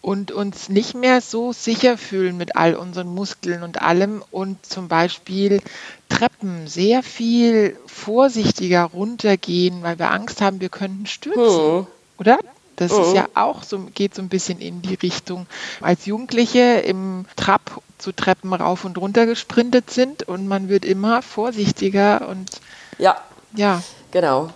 und 0.00 0.32
uns 0.32 0.68
nicht 0.68 0.94
mehr 0.94 1.20
so 1.20 1.52
sicher 1.52 1.98
fühlen 1.98 2.36
mit 2.36 2.56
all 2.56 2.74
unseren 2.74 3.08
Muskeln 3.08 3.62
und 3.62 3.82
allem 3.82 4.22
und 4.30 4.64
zum 4.64 4.88
Beispiel 4.88 5.60
Treppen 6.08 6.66
sehr 6.66 7.02
viel 7.02 7.76
vorsichtiger 7.86 8.84
runtergehen, 8.84 9.82
weil 9.82 9.98
wir 9.98 10.10
Angst 10.10 10.40
haben, 10.40 10.60
wir 10.60 10.70
könnten 10.70 11.06
stürzen, 11.06 11.80
hm. 11.80 11.86
oder? 12.18 12.38
Das 12.76 12.92
ist 12.92 13.12
ja 13.12 13.26
auch 13.34 13.64
so, 13.64 13.80
geht 13.92 14.14
so 14.14 14.22
ein 14.22 14.28
bisschen 14.28 14.60
in 14.60 14.82
die 14.82 14.94
Richtung, 14.94 15.48
als 15.80 16.06
Jugendliche 16.06 16.60
im 16.60 17.24
Trab 17.34 17.82
zu 17.98 18.12
Treppen 18.12 18.52
rauf 18.52 18.84
und 18.84 18.98
runter 18.98 19.26
gesprintet 19.26 19.90
sind 19.90 20.22
und 20.22 20.46
man 20.46 20.68
wird 20.68 20.84
immer 20.84 21.22
vorsichtiger 21.22 22.28
und 22.28 22.60
ja, 22.98 23.20
ja, 23.54 23.82
genau. 24.10 24.50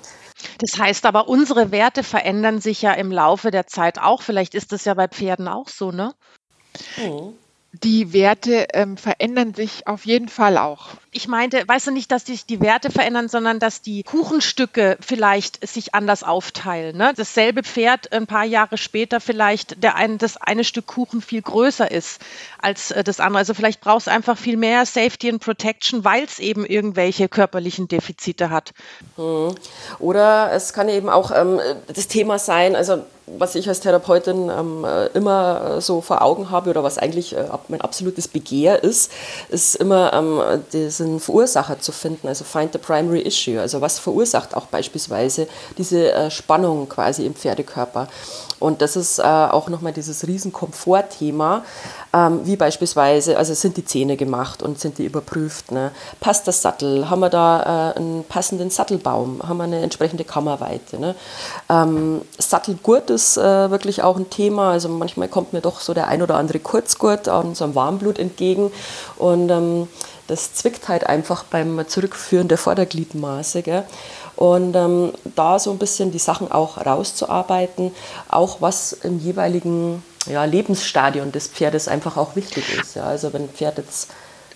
Das 0.58 0.78
heißt 0.78 1.06
aber, 1.06 1.28
unsere 1.28 1.70
Werte 1.70 2.02
verändern 2.02 2.60
sich 2.60 2.82
ja 2.82 2.92
im 2.92 3.12
Laufe 3.12 3.50
der 3.50 3.66
Zeit 3.66 3.98
auch. 3.98 4.22
Vielleicht 4.22 4.54
ist 4.54 4.72
das 4.72 4.84
ja 4.84 4.94
bei 4.94 5.06
Pferden 5.06 5.46
auch 5.46 5.68
so, 5.68 5.92
ne? 5.92 6.14
Mhm 6.96 7.34
die 7.72 8.12
Werte 8.12 8.66
ähm, 8.74 8.96
verändern 8.96 9.54
sich 9.54 9.86
auf 9.86 10.04
jeden 10.06 10.28
Fall 10.28 10.58
auch. 10.58 10.90
Ich 11.14 11.28
meinte, 11.28 11.62
weißt 11.66 11.88
du 11.88 11.90
nicht, 11.90 12.10
dass 12.10 12.24
sich 12.24 12.46
die 12.46 12.62
Werte 12.62 12.90
verändern, 12.90 13.28
sondern 13.28 13.58
dass 13.58 13.82
die 13.82 14.02
Kuchenstücke 14.02 14.96
vielleicht 15.00 15.66
sich 15.66 15.94
anders 15.94 16.22
aufteilen. 16.22 16.96
Ne? 16.96 17.12
Dasselbe 17.14 17.62
Pferd 17.62 18.10
ein 18.14 18.26
paar 18.26 18.44
Jahre 18.44 18.78
später 18.78 19.20
vielleicht 19.20 19.82
der 19.82 19.94
ein, 19.94 20.16
das 20.16 20.38
eine 20.38 20.64
Stück 20.64 20.86
Kuchen 20.86 21.20
viel 21.20 21.42
größer 21.42 21.90
ist 21.90 22.22
als 22.62 22.92
äh, 22.92 23.04
das 23.04 23.20
andere. 23.20 23.40
Also 23.40 23.52
vielleicht 23.52 23.82
brauchst 23.82 24.06
du 24.06 24.10
einfach 24.10 24.38
viel 24.38 24.56
mehr 24.56 24.86
Safety 24.86 25.28
and 25.28 25.42
Protection, 25.42 26.02
weil 26.02 26.24
es 26.24 26.38
eben 26.38 26.64
irgendwelche 26.64 27.28
körperlichen 27.28 27.88
Defizite 27.88 28.48
hat. 28.48 28.72
Mhm. 29.18 29.54
Oder 29.98 30.50
es 30.52 30.72
kann 30.72 30.88
eben 30.88 31.10
auch 31.10 31.30
ähm, 31.30 31.60
das 31.88 32.08
Thema 32.08 32.38
sein, 32.38 32.74
also 32.74 33.02
was 33.26 33.54
ich 33.54 33.68
als 33.68 33.80
Therapeutin 33.80 34.50
ähm, 34.50 34.84
äh, 34.84 35.06
immer 35.08 35.76
äh, 35.76 35.80
so 35.80 36.00
vor 36.00 36.22
Augen 36.22 36.50
habe 36.50 36.70
oder 36.70 36.82
was 36.82 36.98
eigentlich 36.98 37.36
äh, 37.36 37.44
mein 37.68 37.80
absolutes 37.80 38.28
Begehr 38.28 38.82
ist, 38.82 39.12
ist 39.48 39.76
immer 39.76 40.12
ähm, 40.12 40.62
diesen 41.02 41.20
Verursacher 41.20 41.78
zu 41.78 41.92
finden, 41.92 42.28
also 42.28 42.44
find 42.44 42.72
the 42.72 42.78
primary 42.78 43.20
issue, 43.20 43.60
also 43.60 43.80
was 43.80 43.98
verursacht 43.98 44.54
auch 44.54 44.66
beispielsweise 44.66 45.48
diese 45.78 46.12
äh, 46.12 46.30
Spannung 46.30 46.88
quasi 46.88 47.26
im 47.26 47.34
Pferdekörper. 47.34 48.08
Und 48.62 48.80
das 48.80 48.94
ist 48.94 49.18
äh, 49.18 49.22
auch 49.22 49.68
nochmal 49.68 49.92
dieses 49.92 50.26
Riesenkomfortthema, 50.26 51.64
ähm, 52.14 52.40
wie 52.44 52.56
beispielsweise, 52.56 53.36
also 53.36 53.54
sind 53.54 53.76
die 53.76 53.84
Zähne 53.84 54.16
gemacht 54.16 54.62
und 54.62 54.78
sind 54.78 54.98
die 54.98 55.04
überprüft, 55.04 55.72
ne? 55.72 55.90
passt 56.20 56.46
das 56.46 56.62
Sattel, 56.62 57.10
haben 57.10 57.20
wir 57.20 57.28
da 57.28 57.92
äh, 57.92 57.96
einen 57.96 58.24
passenden 58.24 58.70
Sattelbaum, 58.70 59.42
haben 59.42 59.56
wir 59.56 59.64
eine 59.64 59.82
entsprechende 59.82 60.24
Kammerweite. 60.24 61.00
Ne? 61.00 61.16
Ähm, 61.68 62.22
Sattelgurt 62.38 63.10
ist 63.10 63.36
äh, 63.36 63.70
wirklich 63.70 64.02
auch 64.02 64.16
ein 64.16 64.30
Thema, 64.30 64.70
also 64.70 64.88
manchmal 64.88 65.28
kommt 65.28 65.52
mir 65.52 65.60
doch 65.60 65.80
so 65.80 65.92
der 65.92 66.06
ein 66.06 66.22
oder 66.22 66.36
andere 66.36 66.60
Kurzgurt 66.60 67.28
an 67.28 67.56
so 67.56 67.64
einem 67.64 67.74
Warmblut 67.74 68.18
entgegen 68.18 68.70
und 69.16 69.50
ähm, 69.50 69.88
das 70.28 70.54
zwickt 70.54 70.88
halt 70.88 71.06
einfach 71.06 71.44
beim 71.44 71.86
Zurückführen 71.88 72.48
der 72.48 72.58
Vordergliedmaße. 72.58 73.62
Gell? 73.62 73.84
Und 74.36 74.74
ähm, 74.74 75.12
da 75.36 75.58
so 75.58 75.70
ein 75.70 75.78
bisschen 75.78 76.10
die 76.10 76.18
Sachen 76.18 76.50
auch 76.50 76.84
rauszuarbeiten, 76.84 77.92
auch 78.28 78.60
was 78.60 78.92
im 78.92 79.18
jeweiligen 79.18 80.02
ja, 80.26 80.44
Lebensstadion 80.44 81.32
des 81.32 81.48
Pferdes 81.48 81.88
einfach 81.88 82.16
auch 82.16 82.36
wichtig 82.36 82.64
ist. 82.78 82.96
Ja. 82.96 83.04
Also 83.04 83.32
wenn 83.32 83.42
ein 83.42 83.48
Pferd 83.48 83.78
jetzt 83.78 84.10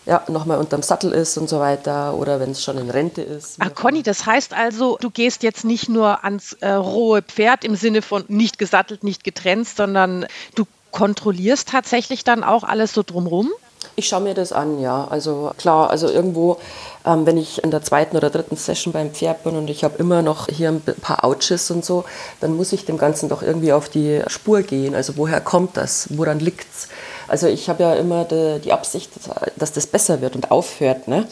ja, 0.06 0.22
nochmal 0.28 0.58
unterm 0.58 0.82
Sattel 0.82 1.12
ist 1.12 1.36
und 1.36 1.48
so 1.48 1.58
weiter 1.58 2.14
oder 2.14 2.38
wenn 2.38 2.52
es 2.52 2.62
schon 2.62 2.78
in 2.78 2.90
Rente 2.90 3.22
ist. 3.22 3.56
Ach 3.58 3.74
Conny, 3.74 4.04
das 4.04 4.24
heißt 4.24 4.54
also, 4.54 4.96
du 5.00 5.10
gehst 5.10 5.42
jetzt 5.42 5.64
nicht 5.64 5.88
nur 5.88 6.24
ans 6.24 6.52
äh, 6.60 6.70
rohe 6.70 7.22
Pferd 7.22 7.64
im 7.64 7.74
Sinne 7.74 8.02
von 8.02 8.24
nicht 8.28 8.58
gesattelt, 8.58 9.02
nicht 9.02 9.24
getrennt, 9.24 9.68
sondern 9.68 10.26
du 10.54 10.64
kontrollierst 10.92 11.68
tatsächlich 11.68 12.22
dann 12.22 12.44
auch 12.44 12.62
alles 12.62 12.92
so 12.92 13.02
drumrum? 13.02 13.50
Ich 13.98 14.08
schaue 14.08 14.20
mir 14.20 14.34
das 14.34 14.52
an, 14.52 14.78
ja. 14.78 15.08
Also 15.08 15.52
klar, 15.56 15.88
also 15.88 16.08
irgendwo, 16.08 16.58
ähm, 17.06 17.24
wenn 17.24 17.38
ich 17.38 17.64
in 17.64 17.70
der 17.70 17.82
zweiten 17.82 18.16
oder 18.16 18.28
dritten 18.28 18.56
Session 18.56 18.92
beim 18.92 19.10
Pferd 19.10 19.42
bin 19.42 19.56
und 19.56 19.70
ich 19.70 19.84
habe 19.84 19.96
immer 19.96 20.20
noch 20.20 20.48
hier 20.48 20.68
ein 20.68 20.82
paar 20.82 21.24
Ouches 21.24 21.70
und 21.70 21.82
so, 21.82 22.04
dann 22.40 22.54
muss 22.54 22.74
ich 22.74 22.84
dem 22.84 22.98
Ganzen 22.98 23.30
doch 23.30 23.42
irgendwie 23.42 23.72
auf 23.72 23.88
die 23.88 24.20
Spur 24.26 24.60
gehen. 24.60 24.94
Also 24.94 25.16
woher 25.16 25.40
kommt 25.40 25.78
das? 25.78 26.08
Woran 26.10 26.40
liegt 26.40 26.66
es? 26.70 26.88
Also 27.28 27.48
ich 27.48 27.68
habe 27.68 27.82
ja 27.82 27.94
immer 27.94 28.24
die, 28.24 28.60
die, 28.60 28.72
Absicht, 28.72 29.10
dass 29.56 29.72
das 29.72 29.86
besser 29.86 30.20
wird 30.20 30.36
und 30.36 30.50
aufhört. 30.50 31.08
Ne? 31.08 31.26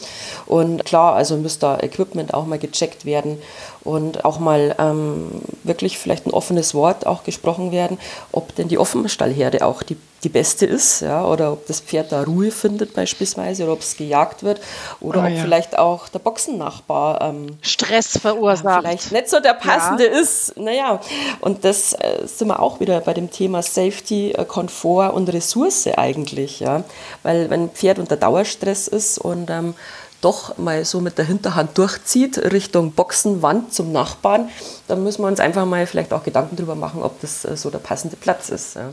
Und 0.45 0.83
klar, 0.85 1.15
also 1.15 1.37
müsste 1.37 1.61
da 1.61 1.79
Equipment 1.79 2.33
auch 2.33 2.45
mal 2.45 2.59
gecheckt 2.59 3.05
werden 3.05 3.41
und 3.83 4.25
auch 4.25 4.39
mal 4.39 4.75
ähm, 4.79 5.41
wirklich 5.63 5.97
vielleicht 5.97 6.25
ein 6.25 6.33
offenes 6.33 6.73
Wort 6.73 7.05
auch 7.05 7.23
gesprochen 7.23 7.71
werden, 7.71 7.97
ob 8.31 8.55
denn 8.55 8.67
die 8.67 8.77
Offenstallherde 8.77 9.65
auch 9.65 9.83
die, 9.83 9.97
die 10.25 10.29
beste 10.29 10.65
ist, 10.65 11.01
ja, 11.01 11.23
oder 11.23 11.53
ob 11.53 11.67
das 11.67 11.79
Pferd 11.79 12.11
da 12.11 12.23
Ruhe 12.23 12.49
findet 12.49 12.95
beispielsweise, 12.95 13.63
oder 13.63 13.73
ob 13.73 13.81
es 13.81 13.95
gejagt 13.95 14.41
wird, 14.41 14.59
oder 14.99 15.21
oh, 15.21 15.25
ob 15.25 15.29
ja. 15.29 15.41
vielleicht 15.41 15.77
auch 15.77 16.09
der 16.09 16.17
Boxennachbar 16.17 17.21
ähm, 17.21 17.57
Stress 17.61 18.17
verursacht. 18.17 18.81
Vielleicht 18.81 19.11
nicht 19.11 19.29
so 19.29 19.39
der 19.39 19.53
passende 19.53 20.07
ja. 20.07 20.19
ist. 20.19 20.57
Naja, 20.57 20.99
und 21.41 21.63
das 21.63 21.93
äh, 21.93 22.25
sind 22.25 22.47
wir 22.47 22.59
auch 22.59 22.79
wieder 22.79 22.99
bei 23.01 23.13
dem 23.13 23.29
Thema 23.29 23.61
Safety, 23.61 24.31
äh, 24.31 24.45
Komfort 24.45 25.13
und 25.13 25.31
Ressource 25.31 25.87
eigentlich, 25.95 26.59
ja, 26.59 26.83
weil 27.21 27.51
wenn 27.51 27.65
ein 27.65 27.69
Pferd 27.69 27.99
unter 27.99 28.17
Dauerstress 28.17 28.87
ist 28.87 29.19
und 29.19 29.51
ähm, 29.51 29.75
doch 30.21 30.57
mal 30.57 30.83
so 30.85 31.01
mit 31.01 31.19
der 31.19 31.25
Hinterhand 31.25 31.77
durchzieht 31.77 32.39
Richtung 32.51 32.93
Boxenwand 32.93 33.71
zum 33.71 33.91
Nachbarn, 33.91 34.49
dann 34.87 35.03
müssen 35.03 35.21
wir 35.21 35.27
uns 35.27 35.39
einfach 35.39 35.67
mal 35.67 35.85
vielleicht 35.85 36.13
auch 36.13 36.23
Gedanken 36.23 36.55
darüber 36.55 36.73
machen, 36.73 37.03
ob 37.03 37.21
das 37.21 37.45
äh, 37.45 37.55
so 37.55 37.69
der 37.69 37.77
passende 37.77 38.15
Platz 38.15 38.49
ist. 38.49 38.75
Ja. 38.75 38.91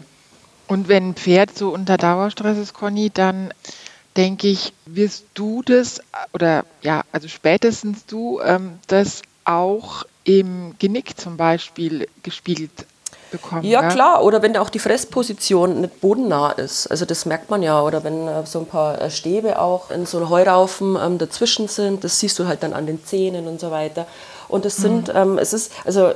Und 0.73 0.89
wenn 0.89 1.11
ein 1.11 1.15
Pferd 1.15 1.55
so 1.55 1.69
unter 1.69 1.99
Dauerstress 1.99 2.57
ist, 2.57 2.73
Conny, 2.73 3.11
dann 3.11 3.53
denke 4.17 4.49
ich, 4.49 4.73
wirst 4.87 5.27
du 5.35 5.61
das 5.61 6.01
oder 6.33 6.65
ja, 6.81 7.03
also 7.13 7.29
spätestens 7.29 8.07
du 8.07 8.41
ähm, 8.41 8.79
das 8.87 9.21
auch 9.45 10.05
im 10.25 10.75
Genick 10.79 11.21
zum 11.21 11.37
Beispiel 11.37 12.09
gespiegelt 12.23 12.87
bekommen. 13.31 13.65
Ja, 13.65 13.91
klar, 13.91 14.25
oder 14.25 14.41
wenn 14.41 14.57
auch 14.57 14.71
die 14.71 14.79
Fressposition 14.79 15.83
nicht 15.83 16.01
bodennah 16.01 16.53
ist. 16.53 16.87
Also 16.87 17.05
das 17.05 17.27
merkt 17.27 17.51
man 17.51 17.63
ja. 17.63 17.83
Oder 17.83 18.03
wenn 18.03 18.27
äh, 18.27 18.47
so 18.47 18.61
ein 18.61 18.67
paar 18.67 18.99
äh, 18.99 19.11
Stäbe 19.11 19.59
auch 19.59 19.91
in 19.91 20.07
so 20.07 20.17
einem 20.17 20.31
Heuraufen 20.31 20.97
ähm, 20.97 21.19
dazwischen 21.19 21.69
sind, 21.69 22.03
das 22.03 22.19
siehst 22.19 22.39
du 22.39 22.47
halt 22.47 22.63
dann 22.63 22.73
an 22.73 22.87
den 22.87 23.05
Zähnen 23.05 23.47
und 23.47 23.61
so 23.61 23.71
weiter. 23.71 24.07
Und 24.49 24.65
es 24.65 24.77
sind, 24.77 25.09
mhm. 25.09 25.17
ähm, 25.17 25.39
es 25.39 25.53
ist, 25.53 25.73
also 25.85 26.13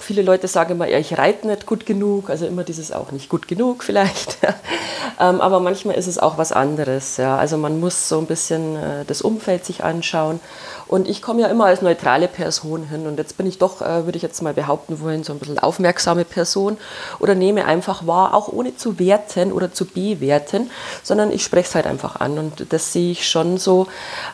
viele 0.00 0.22
Leute 0.22 0.48
sagen 0.48 0.72
immer, 0.72 0.88
ja, 0.88 0.98
ich 0.98 1.16
reite 1.18 1.46
nicht 1.46 1.66
gut 1.66 1.86
genug, 1.86 2.30
also 2.30 2.46
immer 2.46 2.64
dieses 2.64 2.92
auch 2.92 3.12
nicht 3.12 3.28
gut 3.28 3.48
genug 3.48 3.84
vielleicht. 3.84 4.38
ähm, 5.20 5.40
aber 5.40 5.60
manchmal 5.60 5.96
ist 5.96 6.06
es 6.06 6.18
auch 6.18 6.38
was 6.38 6.52
anderes. 6.52 7.16
Ja. 7.16 7.36
Also 7.36 7.56
man 7.56 7.80
muss 7.80 8.08
so 8.08 8.18
ein 8.18 8.26
bisschen 8.26 8.76
äh, 8.76 9.04
das 9.06 9.22
Umfeld 9.22 9.64
sich 9.64 9.84
anschauen. 9.84 10.40
Und 10.88 11.08
ich 11.08 11.20
komme 11.20 11.40
ja 11.40 11.48
immer 11.48 11.66
als 11.66 11.82
neutrale 11.82 12.28
Person 12.28 12.88
hin. 12.88 13.06
Und 13.06 13.18
jetzt 13.18 13.36
bin 13.36 13.46
ich 13.46 13.58
doch, 13.58 13.82
äh, 13.82 14.04
würde 14.04 14.16
ich 14.16 14.22
jetzt 14.22 14.40
mal 14.42 14.54
behaupten 14.54 15.00
wollen, 15.00 15.24
so 15.24 15.32
ein 15.32 15.38
bisschen 15.38 15.58
aufmerksame 15.58 16.24
Person 16.24 16.78
oder 17.18 17.34
nehme 17.34 17.64
einfach 17.64 18.06
wahr, 18.06 18.34
auch 18.34 18.48
ohne 18.48 18.76
zu 18.76 18.98
werten 18.98 19.52
oder 19.52 19.72
zu 19.72 19.84
bewerten, 19.84 20.70
sondern 21.02 21.32
ich 21.32 21.42
spreche 21.42 21.68
es 21.68 21.74
halt 21.74 21.86
einfach 21.86 22.16
an. 22.16 22.38
Und 22.38 22.72
das 22.72 22.92
sehe 22.92 23.10
ich 23.10 23.28
schon 23.28 23.58
so 23.58 23.88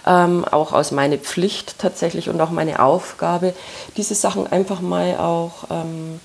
ähm, 0.07 0.45
auch 0.45 0.73
aus 0.73 0.91
meiner 0.91 1.17
Pflicht 1.17 1.79
tatsächlich 1.79 2.29
und 2.29 2.41
auch 2.41 2.51
meine 2.51 2.81
Aufgabe, 2.81 3.55
diese 3.97 4.15
Sachen 4.15 4.47
einfach 4.47 4.81
mal 4.81 5.17
auch 5.17 5.65
ähm, 5.71 6.21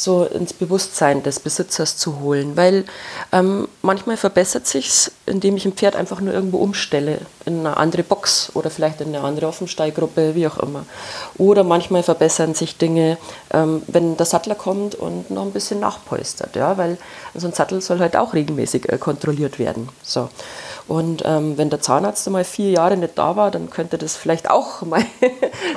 so 0.00 0.24
ins 0.24 0.52
Bewusstsein 0.52 1.22
des 1.22 1.40
Besitzers 1.40 1.96
zu 1.96 2.20
holen. 2.20 2.56
Weil 2.56 2.84
ähm, 3.32 3.68
manchmal 3.82 4.16
verbessert 4.16 4.66
sich 4.66 5.10
indem 5.30 5.56
ich 5.56 5.64
ein 5.64 5.72
Pferd 5.72 5.96
einfach 5.96 6.20
nur 6.20 6.34
irgendwo 6.34 6.58
umstelle, 6.58 7.20
in 7.46 7.60
eine 7.60 7.76
andere 7.76 8.02
Box 8.02 8.50
oder 8.54 8.68
vielleicht 8.68 9.00
in 9.00 9.08
eine 9.08 9.24
andere 9.24 9.46
Offenstallgruppe, 9.46 10.34
wie 10.34 10.46
auch 10.46 10.58
immer. 10.58 10.84
Oder 11.38 11.64
manchmal 11.64 12.02
verbessern 12.02 12.54
sich 12.54 12.76
Dinge, 12.76 13.16
ähm, 13.52 13.82
wenn 13.86 14.16
der 14.16 14.26
Sattler 14.26 14.54
kommt 14.54 14.94
und 14.94 15.30
noch 15.30 15.44
ein 15.44 15.52
bisschen 15.52 15.80
nachpolstert, 15.80 16.56
ja, 16.56 16.76
weil 16.76 16.98
so 17.34 17.46
ein 17.46 17.52
Sattel 17.52 17.80
soll 17.80 18.00
halt 18.00 18.16
auch 18.16 18.34
regelmäßig 18.34 18.88
äh, 18.88 18.98
kontrolliert 18.98 19.58
werden. 19.58 19.88
So. 20.02 20.28
Und 20.90 21.22
ähm, 21.24 21.56
wenn 21.56 21.70
der 21.70 21.80
Zahnarzt 21.80 22.28
mal 22.30 22.42
vier 22.42 22.70
Jahre 22.70 22.96
nicht 22.96 23.16
da 23.16 23.36
war, 23.36 23.52
dann 23.52 23.70
könnte 23.70 23.96
das 23.96 24.16
vielleicht 24.16 24.50
auch 24.50 24.82
mal 24.86 25.04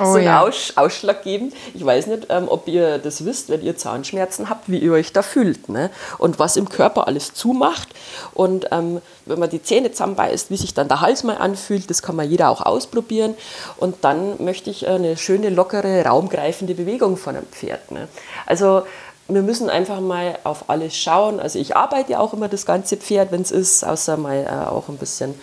oh, 0.00 0.04
so 0.06 0.14
einen 0.14 0.24
ja. 0.24 0.40
Aus 0.40 0.72
Ausschlag 0.74 1.22
geben. 1.22 1.52
Ich 1.72 1.84
weiß 1.84 2.08
nicht, 2.08 2.26
ähm, 2.30 2.46
ob 2.48 2.66
ihr 2.66 2.98
das 2.98 3.24
wisst, 3.24 3.48
wenn 3.48 3.62
ihr 3.62 3.76
Zahnschmerzen 3.76 4.50
habt, 4.50 4.68
wie 4.68 4.78
ihr 4.78 4.90
euch 4.90 5.12
da 5.12 5.22
fühlt. 5.22 5.68
Ne? 5.68 5.90
Und 6.18 6.40
was 6.40 6.56
im 6.56 6.68
Körper 6.68 7.06
alles 7.06 7.32
zumacht. 7.32 7.90
Und 8.32 8.66
ähm, 8.72 9.00
wenn 9.24 9.38
man 9.38 9.50
die 9.50 9.62
Zähne 9.62 9.92
zusammenbeißt, 9.92 10.50
wie 10.50 10.56
sich 10.56 10.74
dann 10.74 10.88
der 10.88 11.00
Hals 11.00 11.22
mal 11.22 11.36
anfühlt, 11.36 11.88
das 11.90 12.02
kann 12.02 12.16
man 12.16 12.28
jeder 12.28 12.50
auch 12.50 12.62
ausprobieren. 12.62 13.36
Und 13.76 13.94
dann 14.00 14.42
möchte 14.42 14.68
ich 14.68 14.88
eine 14.88 15.16
schöne, 15.16 15.48
lockere, 15.48 16.04
raumgreifende 16.04 16.74
Bewegung 16.74 17.16
von 17.18 17.36
einem 17.36 17.46
Pferd. 17.46 17.92
Ne? 17.92 18.08
Also 18.46 18.82
wir 19.28 19.42
müssen 19.42 19.70
einfach 19.70 20.00
mal 20.00 20.38
auf 20.44 20.68
alles 20.68 20.96
schauen. 20.96 21.40
Also 21.40 21.58
ich 21.58 21.76
arbeite 21.76 22.12
ja 22.12 22.18
auch 22.18 22.34
immer 22.34 22.48
das 22.48 22.66
ganze 22.66 22.96
Pferd, 22.96 23.32
wenn 23.32 23.40
es 23.40 23.50
ist, 23.50 23.82
außer 23.82 24.16
mal 24.16 24.44
äh, 24.44 24.70
auch 24.70 24.88
ein 24.88 24.98
bisschen 24.98 25.34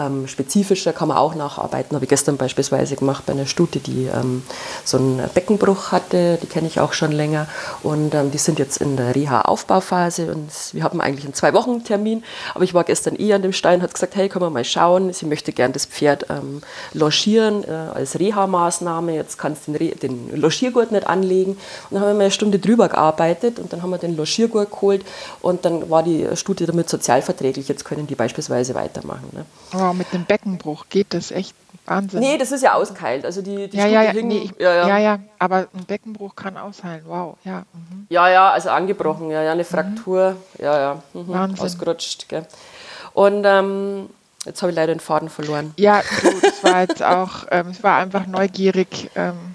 ähm, 0.00 0.26
spezifischer 0.26 0.92
kann 0.92 1.08
man 1.08 1.16
auch 1.16 1.34
nacharbeiten. 1.34 1.94
Habe 1.94 2.04
ich 2.04 2.08
gestern 2.08 2.36
beispielsweise 2.36 2.96
gemacht 2.96 3.24
bei 3.26 3.32
einer 3.32 3.46
Stute, 3.46 3.78
die 3.78 4.06
ähm, 4.06 4.42
so 4.84 4.96
einen 4.96 5.22
Beckenbruch 5.34 5.92
hatte. 5.92 6.38
Die 6.42 6.46
kenne 6.46 6.66
ich 6.66 6.80
auch 6.80 6.92
schon 6.92 7.12
länger. 7.12 7.46
Und 7.82 8.14
ähm, 8.14 8.30
die 8.30 8.38
sind 8.38 8.58
jetzt 8.58 8.78
in 8.78 8.96
der 8.96 9.14
Reha-Aufbauphase. 9.14 10.32
Und 10.32 10.50
wir 10.72 10.84
haben 10.84 11.00
eigentlich 11.00 11.24
einen 11.24 11.34
Zwei-Wochen-Termin. 11.34 12.24
Aber 12.54 12.64
ich 12.64 12.74
war 12.74 12.84
gestern 12.84 13.18
eh 13.18 13.32
an 13.32 13.42
dem 13.42 13.52
Stein, 13.52 13.82
hat 13.82 13.94
gesagt, 13.94 14.16
hey, 14.16 14.28
können 14.28 14.44
wir 14.44 14.50
mal 14.50 14.64
schauen. 14.64 15.12
Sie 15.12 15.26
möchte 15.26 15.52
gern 15.52 15.72
das 15.72 15.86
Pferd 15.86 16.26
ähm, 16.30 16.62
logieren 16.92 17.64
äh, 17.64 17.70
als 17.70 18.18
Reha-Maßnahme. 18.18 19.14
Jetzt 19.14 19.38
kannst 19.38 19.68
du 19.68 19.72
den, 19.72 19.98
den 19.98 20.36
Logiergurt 20.40 20.92
nicht 20.92 21.06
anlegen. 21.06 21.52
Und 21.52 21.60
dann 21.90 22.00
haben 22.00 22.18
wir 22.18 22.24
eine 22.24 22.30
Stunde 22.30 22.58
drüber 22.58 22.88
gearbeitet. 22.88 23.58
Und 23.58 23.72
dann 23.72 23.82
haben 23.82 23.90
wir 23.90 23.98
den 23.98 24.16
Logiergurt 24.16 24.70
geholt. 24.70 25.04
Und 25.42 25.64
dann 25.64 25.90
war 25.90 26.02
die 26.02 26.26
Stute 26.34 26.66
damit 26.66 26.88
sozialverträglich. 26.88 27.68
Jetzt 27.68 27.84
können 27.84 28.06
die 28.06 28.14
beispielsweise 28.14 28.74
weitermachen. 28.74 29.28
Ne? 29.32 29.44
Oh, 29.90 29.92
mit 29.92 30.12
dem 30.12 30.24
Beckenbruch 30.24 30.86
geht 30.88 31.14
das 31.14 31.32
echt 31.32 31.54
Wahnsinn. 31.86 32.20
Nee, 32.20 32.38
das 32.38 32.52
ist 32.52 32.62
ja 32.62 32.74
auskeilt. 32.74 33.24
Also 33.24 33.42
die, 33.42 33.68
die 33.68 33.76
ja, 33.76 33.86
ja, 33.86 34.02
ja, 34.02 34.12
nee, 34.12 34.42
ich, 34.44 34.52
ja, 34.60 34.72
ja, 34.72 34.88
ja, 34.88 34.98
ja. 34.98 35.18
aber 35.38 35.66
ein 35.74 35.84
Beckenbruch 35.86 36.36
kann 36.36 36.56
ausheilen. 36.56 37.02
Wow, 37.06 37.36
ja. 37.44 37.64
Mhm. 37.72 38.06
Ja, 38.08 38.28
ja, 38.28 38.50
also 38.50 38.70
angebrochen, 38.70 39.30
ja, 39.30 39.42
ja, 39.42 39.52
eine 39.52 39.64
Fraktur, 39.64 40.36
mhm. 40.58 40.64
ja, 40.64 40.78
ja, 40.78 41.02
mhm. 41.12 41.28
Wahnsinn. 41.28 41.64
ausgerutscht. 41.64 42.28
Gell. 42.28 42.46
Und 43.12 43.44
ähm, 43.44 44.08
jetzt 44.44 44.62
habe 44.62 44.70
ich 44.70 44.76
leider 44.76 44.94
den 44.94 45.00
Faden 45.00 45.28
verloren. 45.28 45.74
Ja, 45.76 46.02
du, 46.22 46.40
das 46.40 46.62
war 46.62 46.82
jetzt 46.82 47.02
auch, 47.02 47.46
ähm, 47.50 47.68
es 47.68 47.82
war 47.82 47.96
einfach 47.96 48.26
neugierig. 48.26 49.10
Ähm, 49.16 49.49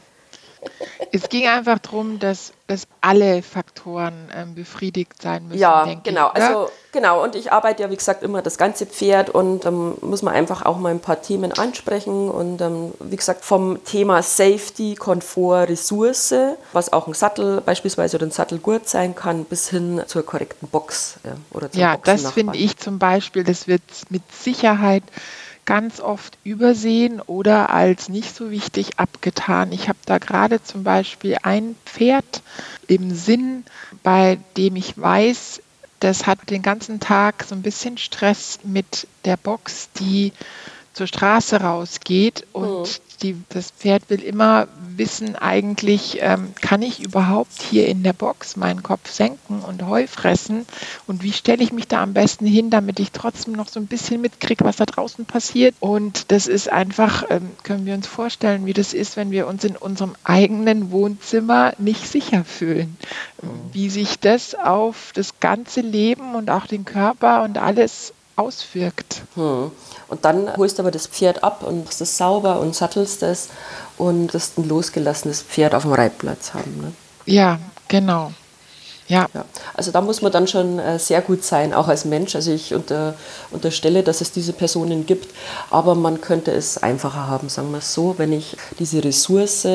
es 1.11 1.29
ging 1.29 1.47
einfach 1.47 1.79
darum, 1.79 2.19
dass, 2.19 2.53
dass 2.67 2.87
alle 3.01 3.41
Faktoren 3.41 4.29
ähm, 4.35 4.55
befriedigt 4.55 5.21
sein 5.21 5.47
müssen. 5.47 5.59
Ja, 5.59 5.85
genau. 6.03 6.31
Ich, 6.35 6.41
also 6.41 6.69
genau. 6.91 7.23
Und 7.23 7.35
ich 7.35 7.51
arbeite 7.51 7.83
ja 7.83 7.89
wie 7.89 7.95
gesagt 7.95 8.23
immer 8.23 8.41
das 8.41 8.57
ganze 8.57 8.85
Pferd 8.85 9.29
und 9.29 9.65
ähm, 9.65 9.95
muss 10.01 10.21
man 10.21 10.33
einfach 10.33 10.65
auch 10.65 10.77
mal 10.77 10.89
ein 10.89 10.99
paar 10.99 11.21
Themen 11.21 11.51
ansprechen 11.51 12.29
und 12.29 12.61
ähm, 12.61 12.93
wie 12.99 13.15
gesagt 13.15 13.45
vom 13.45 13.83
Thema 13.83 14.21
Safety, 14.21 14.95
Komfort, 14.95 15.69
Ressource, 15.69 16.33
was 16.73 16.91
auch 16.91 17.07
ein 17.07 17.13
Sattel 17.13 17.61
beispielsweise 17.61 18.17
oder 18.17 18.25
ein 18.25 18.31
Sattelgurt 18.31 18.89
sein 18.89 19.15
kann, 19.15 19.45
bis 19.45 19.69
hin 19.69 20.01
zur 20.07 20.25
korrekten 20.25 20.67
Box 20.67 21.17
ja, 21.23 21.37
oder 21.51 21.71
zum 21.71 21.81
Ja, 21.81 21.97
das 21.97 22.31
finde 22.31 22.57
ich 22.57 22.77
zum 22.77 22.99
Beispiel. 22.99 23.43
Das 23.43 23.67
wird 23.67 23.83
mit 24.09 24.23
Sicherheit 24.31 25.03
ganz 25.65 25.99
oft 25.99 26.37
übersehen 26.43 27.19
oder 27.21 27.71
als 27.71 28.09
nicht 28.09 28.35
so 28.35 28.51
wichtig 28.51 28.99
abgetan. 28.99 29.71
Ich 29.71 29.89
habe 29.89 29.97
da 30.05 30.19
gerade 30.19 30.63
zum 30.63 30.83
Beispiel 30.83 31.37
ein 31.43 31.75
Pferd 31.85 32.41
im 32.87 33.13
Sinn, 33.13 33.63
bei 34.03 34.37
dem 34.57 34.75
ich 34.75 34.99
weiß, 34.99 35.61
das 35.99 36.27
hat 36.27 36.49
den 36.49 36.61
ganzen 36.61 36.99
Tag 36.99 37.43
so 37.47 37.55
ein 37.55 37.63
bisschen 37.63 37.97
Stress 37.97 38.59
mit 38.63 39.07
der 39.23 39.37
Box, 39.37 39.89
die 39.99 40.33
zur 40.95 41.07
Straße 41.07 41.57
rausgeht 41.57 42.47
und 42.53 42.83
mhm. 42.83 43.17
die, 43.21 43.35
das 43.49 43.71
Pferd 43.71 44.09
will 44.09 44.23
immer 44.23 44.67
wissen 44.97 45.35
eigentlich, 45.35 46.19
ähm, 46.21 46.53
kann 46.61 46.81
ich 46.81 47.03
überhaupt 47.03 47.61
hier 47.61 47.87
in 47.87 48.01
der 48.03 48.13
Box 48.13 48.55
meinen 48.55 48.81
Kopf 48.81 49.11
senken 49.11 49.59
und 49.59 49.85
Heu 49.85 50.07
fressen? 50.07 50.65
Und 51.05 51.21
wie 51.21 51.33
stelle 51.33 51.63
ich 51.63 51.73
mich 51.73 51.89
da 51.89 52.01
am 52.01 52.13
besten 52.13 52.45
hin, 52.45 52.69
damit 52.69 53.01
ich 53.01 53.11
trotzdem 53.11 53.53
noch 53.53 53.67
so 53.67 53.79
ein 53.79 53.87
bisschen 53.87 54.21
mitkriege, 54.21 54.63
was 54.63 54.77
da 54.77 54.85
draußen 54.85 55.25
passiert? 55.25 55.75
Und 55.81 56.31
das 56.31 56.47
ist 56.47 56.71
einfach, 56.71 57.25
ähm, 57.29 57.49
können 57.63 57.85
wir 57.85 57.93
uns 57.93 58.07
vorstellen, 58.07 58.65
wie 58.65 58.73
das 58.73 58.93
ist, 58.93 59.17
wenn 59.17 59.31
wir 59.31 59.47
uns 59.47 59.65
in 59.65 59.75
unserem 59.75 60.15
eigenen 60.23 60.91
Wohnzimmer 60.91 61.73
nicht 61.77 62.07
sicher 62.07 62.45
fühlen. 62.45 62.97
Mhm. 63.41 63.49
Wie 63.73 63.89
sich 63.89 64.19
das 64.19 64.55
auf 64.55 65.11
das 65.13 65.41
ganze 65.41 65.81
Leben 65.81 66.35
und 66.35 66.49
auch 66.49 66.67
den 66.67 66.85
Körper 66.85 67.43
und 67.43 67.57
alles 67.57 68.13
auswirkt. 68.35 69.23
Hm. 69.35 69.71
Und 70.07 70.25
dann 70.25 70.55
holst 70.57 70.77
du 70.77 70.83
aber 70.83 70.91
das 70.91 71.07
Pferd 71.07 71.43
ab 71.43 71.63
und 71.63 71.85
machst 71.85 72.01
es 72.01 72.17
sauber 72.17 72.59
und 72.59 72.75
sattelst 72.75 73.23
es 73.23 73.49
und 73.97 74.33
wirst 74.33 74.57
ein 74.57 74.67
losgelassenes 74.67 75.41
Pferd 75.41 75.73
auf 75.73 75.83
dem 75.83 75.93
Reitplatz 75.93 76.53
haben. 76.53 76.77
Ne? 76.81 76.91
Ja, 77.25 77.59
genau. 77.87 78.31
Ja. 79.07 79.27
ja. 79.33 79.45
Also 79.75 79.91
da 79.91 80.01
muss 80.01 80.21
man 80.21 80.31
dann 80.31 80.47
schon 80.47 80.79
äh, 80.79 80.97
sehr 80.97 81.21
gut 81.21 81.43
sein, 81.43 81.73
auch 81.73 81.87
als 81.87 82.05
Mensch. 82.05 82.35
Also 82.35 82.51
ich 82.51 82.73
unter, 82.73 83.13
unterstelle, 83.51 84.01
dass 84.03 84.21
es 84.21 84.31
diese 84.31 84.53
Personen 84.53 85.05
gibt, 85.05 85.33
aber 85.69 85.93
man 85.93 86.21
könnte 86.21 86.51
es 86.51 86.81
einfacher 86.81 87.27
haben, 87.27 87.49
sagen 87.49 87.71
wir 87.71 87.79
es 87.79 87.93
so, 87.93 88.15
wenn 88.17 88.33
ich 88.33 88.57
diese 88.79 89.03
Ressource 89.03 89.67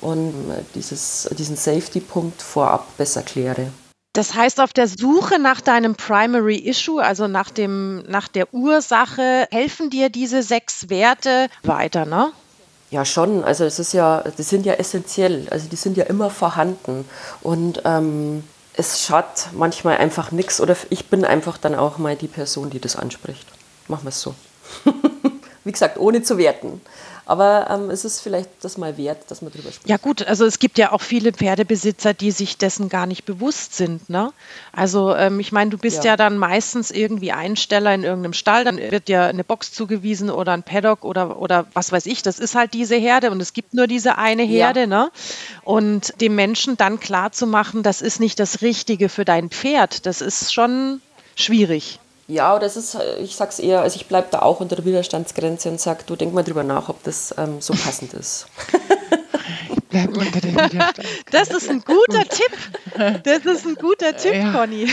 und 0.00 0.28
äh, 0.50 0.62
dieses, 0.74 1.28
diesen 1.38 1.56
Safety-Punkt 1.56 2.42
vorab 2.42 2.96
besser 2.98 3.22
kläre. 3.22 3.68
Das 4.16 4.34
heißt, 4.34 4.62
auf 4.62 4.72
der 4.72 4.88
Suche 4.88 5.38
nach 5.38 5.60
deinem 5.60 5.94
Primary 5.94 6.56
Issue, 6.56 7.02
also 7.02 7.28
nach, 7.28 7.50
dem, 7.50 7.98
nach 8.08 8.28
der 8.28 8.54
Ursache, 8.54 9.46
helfen 9.50 9.90
dir 9.90 10.08
diese 10.08 10.42
sechs 10.42 10.88
Werte 10.88 11.48
weiter, 11.62 12.06
ne? 12.06 12.32
Ja, 12.90 13.04
schon. 13.04 13.44
Also 13.44 13.64
es 13.64 13.78
ist 13.78 13.92
ja, 13.92 14.24
die 14.38 14.42
sind 14.42 14.64
ja 14.64 14.72
essentiell. 14.72 15.46
Also 15.50 15.68
die 15.68 15.76
sind 15.76 15.98
ja 15.98 16.04
immer 16.04 16.30
vorhanden. 16.30 17.04
Und 17.42 17.82
ähm, 17.84 18.42
es 18.72 19.02
schadet 19.02 19.48
manchmal 19.52 19.98
einfach 19.98 20.32
nichts. 20.32 20.62
Oder 20.62 20.78
ich 20.88 21.10
bin 21.10 21.26
einfach 21.26 21.58
dann 21.58 21.74
auch 21.74 21.98
mal 21.98 22.16
die 22.16 22.28
Person, 22.28 22.70
die 22.70 22.80
das 22.80 22.96
anspricht. 22.96 23.46
Machen 23.86 24.04
wir 24.04 24.08
es 24.08 24.22
so. 24.22 24.34
Wie 25.64 25.72
gesagt, 25.72 25.98
ohne 25.98 26.22
zu 26.22 26.38
werten. 26.38 26.80
Aber 27.28 27.66
ähm, 27.68 27.90
es 27.90 28.04
ist 28.04 28.20
vielleicht 28.20 28.48
das 28.60 28.78
mal 28.78 28.96
wert, 28.96 29.18
dass 29.28 29.42
man 29.42 29.50
darüber 29.50 29.72
spricht. 29.72 29.88
Ja 29.88 29.96
gut, 29.96 30.24
also 30.24 30.46
es 30.46 30.60
gibt 30.60 30.78
ja 30.78 30.92
auch 30.92 31.00
viele 31.00 31.32
Pferdebesitzer, 31.32 32.14
die 32.14 32.30
sich 32.30 32.56
dessen 32.56 32.88
gar 32.88 33.06
nicht 33.06 33.24
bewusst 33.24 33.74
sind. 33.74 34.08
Ne? 34.08 34.32
Also 34.72 35.12
ähm, 35.12 35.40
ich 35.40 35.50
meine, 35.50 35.70
du 35.70 35.76
bist 35.76 36.04
ja. 36.04 36.12
ja. 36.12 36.16
dann 36.16 36.38
meistens 36.38 36.92
irgendwie 36.92 37.32
Einsteller 37.32 37.92
in 37.92 38.04
irgendeinem 38.04 38.32
Stall, 38.32 38.62
dann 38.62 38.78
wird 38.78 39.08
dir 39.08 39.24
eine 39.24 39.42
Box 39.42 39.72
zugewiesen 39.72 40.30
oder 40.30 40.52
ein 40.52 40.62
Paddock 40.62 41.04
oder, 41.04 41.40
oder 41.40 41.66
was 41.74 41.90
weiß 41.90 42.06
ich. 42.06 42.22
Das 42.22 42.38
ist 42.38 42.54
halt 42.54 42.74
diese 42.74 42.94
Herde 42.94 43.32
und 43.32 43.42
es 43.42 43.52
gibt 43.52 43.74
nur 43.74 43.88
diese 43.88 44.18
eine 44.18 44.44
Herde. 44.44 44.80
Ja. 44.80 44.86
Ne? 44.86 45.10
Und 45.64 46.20
dem 46.20 46.36
Menschen 46.36 46.76
dann 46.76 47.00
klar 47.00 47.32
zu 47.32 47.48
machen, 47.48 47.82
das 47.82 48.02
ist 48.02 48.20
nicht 48.20 48.38
das 48.38 48.62
Richtige 48.62 49.08
für 49.08 49.24
dein 49.24 49.50
Pferd, 49.50 50.06
das 50.06 50.20
ist 50.20 50.54
schon 50.54 51.00
schwierig. 51.34 51.98
Ja, 52.28 52.58
das 52.58 52.76
ist, 52.76 52.94
äh, 52.94 53.18
ich 53.18 53.36
sag's 53.36 53.58
eher, 53.58 53.82
also 53.82 53.96
ich 53.96 54.06
bleibe 54.06 54.28
da 54.30 54.40
auch 54.40 54.60
unter 54.60 54.76
der 54.76 54.84
Widerstandsgrenze 54.84 55.68
und 55.68 55.80
sage, 55.80 56.00
du 56.06 56.16
denk 56.16 56.34
mal 56.34 56.42
drüber 56.42 56.64
nach, 56.64 56.88
ob 56.88 57.02
das 57.04 57.34
ähm, 57.38 57.60
so 57.60 57.72
passend 57.74 58.14
ist. 58.14 58.46
bleibt 59.88 60.16
unter 60.16 60.40
dem 60.40 60.54
Widerstand. 60.54 61.00
Das 61.30 61.48
ist 61.50 61.70
ein 61.70 61.82
guter 61.82 62.24
Tipp. 62.24 63.22
Das 63.22 63.44
ist 63.44 63.66
ein 63.66 63.74
guter 63.76 64.16
Tipp, 64.16 64.34
ja. 64.34 64.52
Conny. 64.52 64.88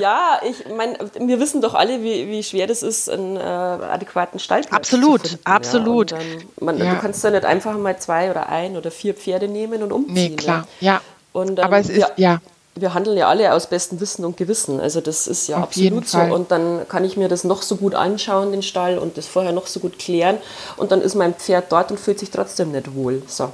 ja, 0.00 0.40
ich 0.48 0.64
meine, 0.74 0.98
wir 1.20 1.38
wissen 1.38 1.60
doch 1.60 1.74
alle, 1.74 2.02
wie, 2.02 2.28
wie 2.28 2.42
schwer 2.42 2.66
das 2.66 2.82
ist, 2.82 3.08
einen 3.08 3.36
äh, 3.36 3.40
adäquaten 3.40 4.40
Stallplatz 4.40 4.72
absolut, 4.72 5.22
zu 5.22 5.28
finden. 5.28 5.46
Absolut, 5.46 6.10
ja. 6.12 6.18
man, 6.60 6.78
ja. 6.78 6.94
Du 6.94 7.00
kannst 7.00 7.22
da 7.22 7.30
nicht 7.30 7.44
einfach 7.44 7.76
mal 7.76 7.96
zwei 7.98 8.30
oder 8.30 8.48
ein 8.48 8.76
oder 8.76 8.90
vier 8.90 9.14
Pferde 9.14 9.48
nehmen 9.48 9.82
und 9.82 9.92
umziehen. 9.92 10.14
Nee, 10.14 10.36
klar, 10.36 10.66
ja. 10.80 11.00
Und, 11.32 11.58
ähm, 11.58 11.64
Aber 11.64 11.78
es 11.78 11.88
ist, 11.90 12.06
ja 12.16 12.40
wir 12.80 12.94
handeln 12.94 13.16
ja 13.16 13.28
alle 13.28 13.52
aus 13.52 13.68
bestem 13.68 14.00
Wissen 14.00 14.24
und 14.24 14.36
Gewissen. 14.36 14.80
Also 14.80 15.00
das 15.00 15.26
ist 15.26 15.48
ja 15.48 15.56
Auf 15.56 15.64
absolut 15.64 16.08
so. 16.08 16.18
Und 16.18 16.50
dann 16.50 16.86
kann 16.88 17.04
ich 17.04 17.16
mir 17.16 17.28
das 17.28 17.44
noch 17.44 17.62
so 17.62 17.76
gut 17.76 17.94
anschauen, 17.94 18.52
den 18.52 18.62
Stall, 18.62 18.98
und 18.98 19.16
das 19.16 19.26
vorher 19.26 19.52
noch 19.52 19.66
so 19.66 19.80
gut 19.80 19.98
klären. 19.98 20.38
Und 20.76 20.92
dann 20.92 21.00
ist 21.00 21.14
mein 21.14 21.34
Pferd 21.34 21.72
dort 21.72 21.90
und 21.90 21.98
fühlt 21.98 22.18
sich 22.18 22.30
trotzdem 22.30 22.72
nicht 22.72 22.94
wohl. 22.94 23.22
So. 23.26 23.50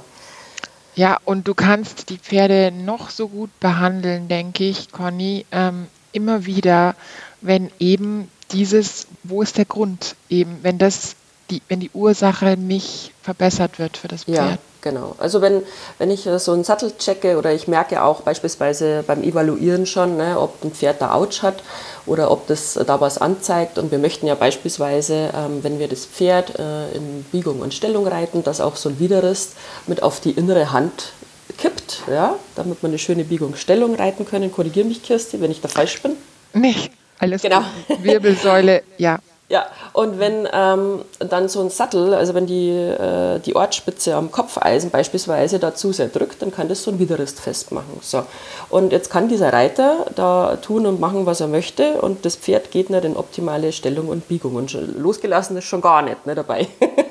Ja, 0.95 1.17
und 1.25 1.47
du 1.47 1.53
kannst 1.53 2.09
die 2.09 2.17
Pferde 2.17 2.71
noch 2.71 3.09
so 3.09 3.27
gut 3.27 3.49
behandeln, 3.59 4.27
denke 4.27 4.63
ich, 4.63 4.91
Conny, 4.91 5.45
ähm, 5.51 5.87
immer 6.13 6.45
wieder, 6.45 6.95
wenn 7.41 7.69
eben 7.79 8.31
dieses, 8.51 9.07
wo 9.23 9.41
ist 9.41 9.57
der 9.57 9.65
Grund, 9.65 10.15
eben, 10.29 10.59
wenn 10.61 10.77
das 10.77 11.15
die, 11.49 11.61
wenn 11.67 11.79
die 11.79 11.91
Ursache 11.93 12.57
nicht 12.57 13.11
verbessert 13.21 13.77
wird 13.77 13.97
für 13.97 14.07
das 14.07 14.23
Pferd. 14.23 14.51
Ja, 14.51 14.57
genau. 14.85 15.15
Also 15.17 15.41
wenn, 15.41 15.63
wenn 15.97 16.09
ich 16.09 16.29
so 16.37 16.53
einen 16.53 16.63
Sattel 16.63 16.93
checke 16.97 17.37
oder 17.37 17.51
ich 17.51 17.67
merke 17.67 18.01
auch 18.01 18.21
beispielsweise 18.21 19.03
beim 19.05 19.21
Evaluieren 19.23 19.85
schon, 19.85 20.15
ne, 20.15 20.39
ob 20.39 20.63
ein 20.63 20.71
Pferd 20.71 21.01
da 21.01 21.13
Ouch 21.13 21.41
hat 21.41 21.61
oder 22.05 22.31
ob 22.31 22.47
das 22.47 22.75
da 22.75 23.01
was 23.01 23.17
anzeigt 23.17 23.77
und 23.77 23.91
wir 23.91 23.97
möchten 23.97 24.27
ja 24.27 24.35
beispielsweise, 24.35 25.31
ähm, 25.35 25.63
wenn 25.63 25.79
wir 25.79 25.89
das 25.89 26.05
Pferd 26.05 26.57
äh, 26.57 26.91
in 26.95 27.25
Biegung 27.33 27.59
und 27.59 27.73
Stellung 27.73 28.07
reiten, 28.07 28.43
dass 28.43 28.61
auch 28.61 28.77
so 28.77 28.87
ein 28.87 28.99
Widerrist 28.99 29.55
mit 29.87 30.01
auf 30.01 30.21
die 30.21 30.31
innere 30.31 30.71
Hand 30.71 31.11
kippt, 31.57 32.03
ja, 32.09 32.35
damit 32.55 32.81
wir 32.81 32.87
eine 32.87 32.99
schöne 32.99 33.25
Biegung-Stellung 33.25 33.95
reiten 33.95 34.25
können. 34.25 34.51
Korrigiere 34.51 34.87
mich, 34.87 35.03
Kirsti, 35.03 35.41
wenn 35.41 35.51
ich 35.51 35.61
da 35.61 35.67
falsch 35.67 36.01
bin. 36.01 36.15
Nicht, 36.53 36.91
alles 37.19 37.41
genau. 37.41 37.63
Wirbelsäule, 38.01 38.83
ja. 38.97 39.19
Ja, 39.47 39.67
und 39.93 40.17
wenn 40.17 40.47
ähm, 40.51 41.05
dann 41.19 41.49
so 41.49 41.61
ein 41.61 41.69
Sattel, 41.69 42.15
also 42.15 42.33
wenn 42.33 42.47
die, 42.47 42.71
äh, 42.71 43.39
die 43.39 43.55
Ortspitze 43.55 44.15
am 44.15 44.31
Kopfeisen 44.31 44.89
beispielsweise 44.89 45.59
dazu 45.59 45.91
sehr 45.91 46.07
drückt, 46.07 46.41
dann 46.41 46.51
kann 46.51 46.67
das 46.67 46.81
so 46.81 46.89
ein 46.89 46.97
Widerrist 46.97 47.39
festmachen. 47.39 47.99
So. 48.01 48.23
Und 48.69 48.91
jetzt 48.91 49.11
kann 49.11 49.29
dieser 49.29 49.53
Reiter 49.53 50.07
da 50.15 50.55
tun 50.55 50.87
und 50.87 50.99
machen, 50.99 51.27
was 51.27 51.41
er 51.41 51.47
möchte 51.47 52.01
und 52.01 52.25
das 52.25 52.35
Pferd 52.35 52.71
geht 52.71 52.89
nicht 52.89 53.05
in 53.05 53.15
optimale 53.15 53.71
Stellung 53.71 54.07
und 54.07 54.27
Biegung 54.27 54.55
und 54.55 54.75
losgelassen 54.97 55.55
ist 55.57 55.65
schon 55.65 55.81
gar 55.81 56.01
nicht 56.01 56.25
ne, 56.25 56.33
dabei. 56.33 56.67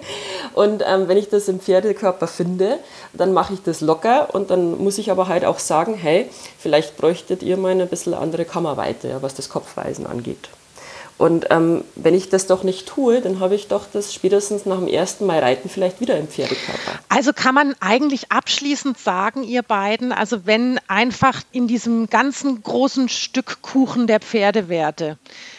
und 0.54 0.82
ähm, 0.84 1.06
wenn 1.06 1.16
ich 1.16 1.28
das 1.28 1.46
im 1.46 1.60
Pferdekörper 1.60 2.26
finde, 2.26 2.80
dann 3.12 3.32
mache 3.32 3.54
ich 3.54 3.62
das 3.62 3.80
locker 3.80 4.34
und 4.34 4.50
dann 4.50 4.76
muss 4.78 4.98
ich 4.98 5.12
aber 5.12 5.28
halt 5.28 5.44
auch 5.44 5.60
sagen, 5.60 5.94
hey, 5.94 6.28
vielleicht 6.58 6.96
bräuchtet 6.96 7.44
ihr 7.44 7.56
mal 7.56 7.70
eine 7.70 7.86
bisschen 7.86 8.12
andere 8.12 8.44
Kammerweite, 8.44 9.18
was 9.20 9.36
das 9.36 9.48
Kopfweisen 9.48 10.04
angeht. 10.04 10.48
Und 11.16 11.46
ähm, 11.50 11.84
wenn 11.94 12.14
ich 12.14 12.28
das 12.28 12.48
doch 12.48 12.64
nicht 12.64 12.88
tue, 12.88 13.20
dann 13.20 13.38
habe 13.38 13.54
ich 13.54 13.68
doch 13.68 13.86
das 13.92 14.12
spätestens 14.12 14.66
nach 14.66 14.78
dem 14.78 14.88
ersten 14.88 15.26
Mal 15.26 15.38
Reiten 15.38 15.68
vielleicht 15.68 16.00
wieder 16.00 16.18
im 16.18 16.26
Pferdekörper. 16.26 16.98
Also 17.08 17.32
kann 17.32 17.54
man 17.54 17.74
eigentlich 17.80 18.32
abschließend 18.32 18.98
sagen, 18.98 19.44
ihr 19.44 19.62
beiden, 19.62 20.10
also 20.10 20.44
wenn 20.44 20.80
einfach 20.88 21.42
in 21.52 21.68
diesem 21.68 22.10
ganzen 22.10 22.62
großen 22.62 23.08
Stück 23.08 23.62
Kuchen 23.62 24.08
der 24.08 24.18
Pferdewerte, 24.18 25.16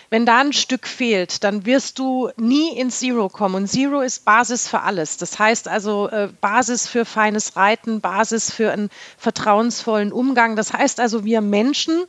wenn 0.09 0.25
da 0.25 0.39
ein 0.39 0.53
Stück 0.53 0.87
fehlt, 0.87 1.43
dann 1.43 1.65
wirst 1.65 1.99
du 1.99 2.29
nie 2.37 2.77
ins 2.77 2.99
Zero 2.99 3.27
kommen. 3.29 3.55
Und 3.55 3.67
Zero 3.67 4.01
ist 4.01 4.23
Basis 4.23 4.67
für 4.67 4.81
alles. 4.81 5.17
Das 5.17 5.39
heißt 5.39 5.67
also 5.67 6.09
äh, 6.09 6.29
Basis 6.41 6.87
für 6.87 7.05
feines 7.05 7.55
Reiten, 7.55 8.01
Basis 8.01 8.51
für 8.51 8.71
einen 8.71 8.89
vertrauensvollen 9.17 10.11
Umgang. 10.11 10.55
Das 10.55 10.73
heißt 10.73 10.99
also, 10.99 11.25
wir 11.25 11.41
Menschen, 11.41 12.05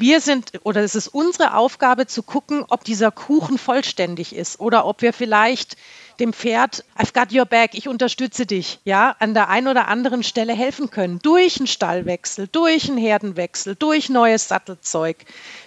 wir 0.00 0.20
sind 0.20 0.52
oder 0.62 0.82
es 0.82 0.94
ist 0.94 1.08
unsere 1.08 1.54
Aufgabe 1.54 2.06
zu 2.06 2.22
gucken, 2.22 2.64
ob 2.68 2.84
dieser 2.84 3.10
Kuchen 3.10 3.58
vollständig 3.58 4.34
ist 4.34 4.60
oder 4.60 4.84
ob 4.86 5.02
wir 5.02 5.12
vielleicht 5.12 5.76
dem 6.20 6.32
Pferd, 6.32 6.84
I've 6.98 7.12
got 7.12 7.34
your 7.34 7.44
back, 7.44 7.70
ich 7.74 7.88
unterstütze 7.88 8.46
dich, 8.46 8.80
ja, 8.84 9.14
an 9.18 9.34
der 9.34 9.48
einen 9.48 9.68
oder 9.68 9.88
anderen 9.88 10.22
Stelle 10.22 10.54
helfen 10.54 10.90
können. 10.90 11.18
Durch 11.22 11.58
einen 11.58 11.66
Stallwechsel, 11.66 12.48
durch 12.48 12.88
einen 12.88 12.98
Herdenwechsel, 12.98 13.74
durch 13.74 14.08
neues 14.08 14.48
Sattelzeug, 14.48 15.18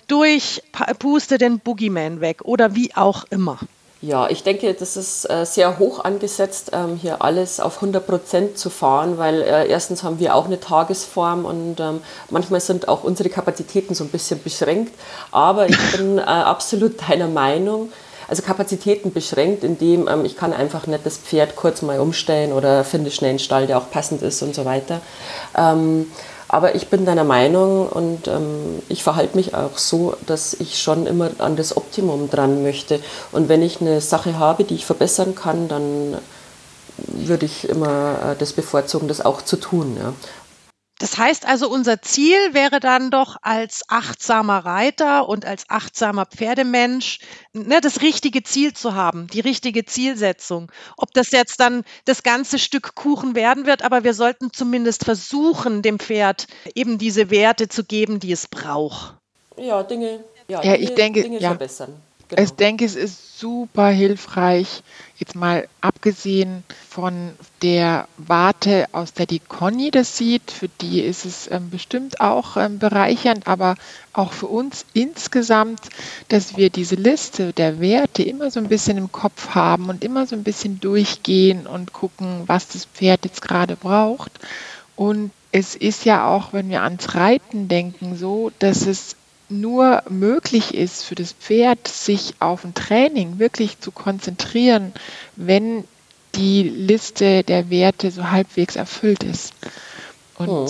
durch 0.07 0.63
Puste 0.97 1.37
den 1.37 1.59
Boogeyman 1.59 2.21
weg 2.21 2.41
oder 2.43 2.75
wie 2.75 2.95
auch 2.95 3.25
immer. 3.29 3.59
Ja, 4.01 4.29
ich 4.29 4.43
denke, 4.43 4.73
das 4.73 4.95
ist 4.95 5.29
äh, 5.29 5.45
sehr 5.45 5.77
hoch 5.77 5.99
angesetzt, 6.05 6.71
ähm, 6.71 6.95
hier 6.95 7.21
alles 7.21 7.59
auf 7.59 7.75
100 7.75 8.07
Prozent 8.07 8.57
zu 8.57 8.69
fahren, 8.69 9.17
weil 9.17 9.41
äh, 9.41 9.67
erstens 9.67 10.03
haben 10.03 10.19
wir 10.19 10.35
auch 10.35 10.45
eine 10.45 10.61
Tagesform 10.61 11.43
und 11.43 11.81
ähm, 11.81 11.99
manchmal 12.29 12.61
sind 12.61 12.87
auch 12.87 13.03
unsere 13.03 13.27
Kapazitäten 13.27 13.95
so 13.95 14.05
ein 14.05 14.09
bisschen 14.09 14.41
beschränkt. 14.41 14.93
Aber 15.31 15.67
ich 15.67 15.77
bin 15.97 16.17
äh, 16.17 16.21
absolut 16.21 17.09
deiner 17.09 17.27
Meinung. 17.27 17.91
Also 18.29 18.41
Kapazitäten 18.41 19.11
beschränkt, 19.11 19.65
indem 19.65 20.07
ähm, 20.07 20.23
ich 20.23 20.37
kann 20.37 20.53
einfach 20.53 20.87
nicht 20.87 21.05
das 21.05 21.17
Pferd 21.17 21.57
kurz 21.57 21.81
mal 21.81 21.99
umstellen 21.99 22.53
oder 22.53 22.85
finde 22.85 23.11
schnell 23.11 23.31
einen 23.31 23.39
Stall, 23.39 23.67
der 23.67 23.79
auch 23.79 23.91
passend 23.91 24.21
ist 24.21 24.41
und 24.41 24.55
so 24.55 24.63
weiter. 24.63 25.01
Aber 26.49 26.73
ich 26.73 26.87
bin 26.87 27.05
deiner 27.05 27.23
Meinung 27.23 27.87
und 27.87 28.27
ähm, 28.27 28.81
ich 28.89 29.03
verhalte 29.03 29.37
mich 29.37 29.53
auch 29.53 29.77
so, 29.77 30.15
dass 30.25 30.55
ich 30.55 30.81
schon 30.81 31.05
immer 31.05 31.29
an 31.37 31.55
das 31.55 31.77
Optimum 31.77 32.29
dran 32.29 32.63
möchte. 32.63 32.99
Und 33.31 33.49
wenn 33.49 33.61
ich 33.61 33.81
eine 33.81 34.01
Sache 34.01 34.39
habe, 34.39 34.63
die 34.63 34.73
ich 34.73 34.85
verbessern 34.85 35.35
kann, 35.35 35.67
dann 35.67 36.17
würde 36.97 37.45
ich 37.45 37.69
immer 37.69 38.31
äh, 38.31 38.35
das 38.37 38.53
bevorzugen, 38.53 39.07
das 39.07 39.23
auch 39.23 39.43
zu 39.43 39.57
tun. 39.57 39.95
Ja. 40.01 40.13
Das 40.99 41.17
heißt 41.17 41.47
also, 41.47 41.69
unser 41.69 42.01
Ziel 42.01 42.53
wäre 42.53 42.81
dann 42.81 43.09
doch 43.09 43.37
als 43.41 43.83
achtsamer 43.87 44.59
Reiter 44.65 45.29
und 45.29 45.45
als 45.45 45.63
achtsamer 45.69 46.25
Pferdemensch 46.25 47.19
ne, 47.53 47.79
das 47.81 48.01
richtige 48.01 48.43
Ziel 48.43 48.73
zu 48.73 48.93
haben, 48.93 49.27
die 49.27 49.39
richtige 49.39 49.85
Zielsetzung. 49.85 50.69
Ob 50.97 51.13
das 51.13 51.31
jetzt 51.31 51.61
dann 51.61 51.85
das 52.03 52.21
ganze 52.21 52.59
Stück 52.59 52.95
Kuchen 52.95 53.33
werden 53.33 53.65
wird, 53.65 53.81
aber 53.81 54.03
wir 54.03 54.13
sollten 54.13 54.51
zumindest 54.51 55.05
versuchen, 55.05 55.81
dem 55.81 55.99
Pferd 55.99 56.47
eben 56.75 56.97
diese 56.97 57.31
Werte 57.31 57.69
zu 57.69 57.85
geben, 57.85 58.19
die 58.19 58.33
es 58.33 58.49
braucht. 58.49 59.15
Ja, 59.55 59.83
Dinge, 59.83 60.19
ja, 60.49 60.61
ja 60.61 60.73
Dinge, 60.73 60.77
ich 60.77 60.95
denke, 60.95 61.23
Dinge 61.23 61.39
ja. 61.39 61.49
verbessern. 61.49 61.95
Genau. 62.29 62.43
Ich 62.43 62.51
denke, 62.51 62.85
es 62.85 62.95
ist 62.95 63.39
super 63.39 63.87
hilfreich, 63.87 64.83
jetzt 65.17 65.35
mal 65.35 65.67
abgesehen 65.81 66.63
von 66.87 67.31
der 67.63 68.07
Warte, 68.17 68.85
aus 68.91 69.13
der 69.13 69.25
die 69.25 69.39
Conny 69.39 69.89
das 69.89 70.15
sieht, 70.15 70.51
für 70.51 70.67
die 70.67 71.01
ist 71.01 71.25
es 71.25 71.49
ähm, 71.49 71.71
bestimmt 71.71 72.21
auch 72.21 72.55
ähm, 72.55 72.77
bereichernd, 72.77 73.47
aber 73.47 73.75
auch 74.13 74.31
für 74.33 74.45
uns 74.45 74.85
insgesamt, 74.93 75.79
dass 76.27 76.55
wir 76.55 76.69
diese 76.69 76.95
Liste 76.95 77.51
der 77.53 77.79
Werte 77.79 78.21
immer 78.21 78.51
so 78.51 78.59
ein 78.59 78.69
bisschen 78.69 78.97
im 78.97 79.11
Kopf 79.11 79.55
haben 79.55 79.89
und 79.89 80.03
immer 80.03 80.27
so 80.27 80.35
ein 80.35 80.43
bisschen 80.43 80.79
durchgehen 80.79 81.65
und 81.65 81.93
gucken, 81.93 82.43
was 82.45 82.67
das 82.67 82.85
Pferd 82.85 83.25
jetzt 83.25 83.41
gerade 83.41 83.75
braucht. 83.75 84.31
Und 84.95 85.31
es 85.51 85.75
ist 85.75 86.05
ja 86.05 86.27
auch, 86.27 86.53
wenn 86.53 86.69
wir 86.69 86.83
ans 86.83 87.15
Reiten 87.15 87.67
denken, 87.67 88.15
so, 88.15 88.51
dass 88.59 88.85
es 88.85 89.15
nur 89.49 90.03
möglich 90.09 90.73
ist 90.73 91.03
für 91.03 91.15
das 91.15 91.33
Pferd, 91.33 91.87
sich 91.87 92.35
auf 92.39 92.63
ein 92.63 92.73
Training 92.73 93.39
wirklich 93.39 93.79
zu 93.79 93.91
konzentrieren, 93.91 94.93
wenn 95.35 95.83
die 96.35 96.63
Liste 96.63 97.43
der 97.43 97.69
Werte 97.69 98.11
so 98.11 98.29
halbwegs 98.29 98.75
erfüllt 98.75 99.23
ist. 99.23 99.53
Und 100.37 100.49
oh. 100.49 100.69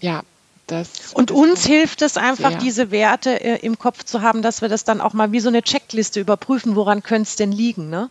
ja, 0.00 0.22
das. 0.66 1.14
Und 1.14 1.30
uns 1.30 1.64
hilft 1.66 2.02
es 2.02 2.16
einfach, 2.16 2.50
sehr. 2.50 2.58
diese 2.58 2.90
Werte 2.90 3.42
äh, 3.42 3.58
im 3.64 3.78
Kopf 3.78 4.04
zu 4.04 4.22
haben, 4.22 4.42
dass 4.42 4.60
wir 4.60 4.68
das 4.68 4.84
dann 4.84 5.00
auch 5.00 5.12
mal 5.12 5.32
wie 5.32 5.40
so 5.40 5.48
eine 5.48 5.62
Checkliste 5.62 6.20
überprüfen, 6.20 6.76
woran 6.76 7.02
könnte 7.02 7.28
es 7.28 7.36
denn 7.36 7.52
liegen, 7.52 7.88
ne? 7.88 8.10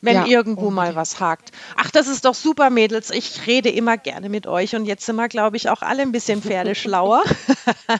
Wenn 0.00 0.16
ja, 0.16 0.26
irgendwo 0.26 0.68
unbedingt. 0.68 0.94
mal 0.94 0.96
was 0.96 1.20
hakt. 1.20 1.50
Ach, 1.76 1.90
das 1.90 2.08
ist 2.08 2.24
doch 2.24 2.34
super, 2.34 2.70
Mädels. 2.70 3.10
Ich 3.10 3.46
rede 3.46 3.68
immer 3.68 3.98
gerne 3.98 4.28
mit 4.28 4.46
euch 4.46 4.74
und 4.74 4.86
jetzt 4.86 5.04
sind 5.04 5.16
wir, 5.16 5.28
glaube 5.28 5.56
ich, 5.56 5.68
auch 5.68 5.82
alle 5.82 6.02
ein 6.02 6.12
bisschen 6.12 6.42
pferdeschlauer. 6.42 7.22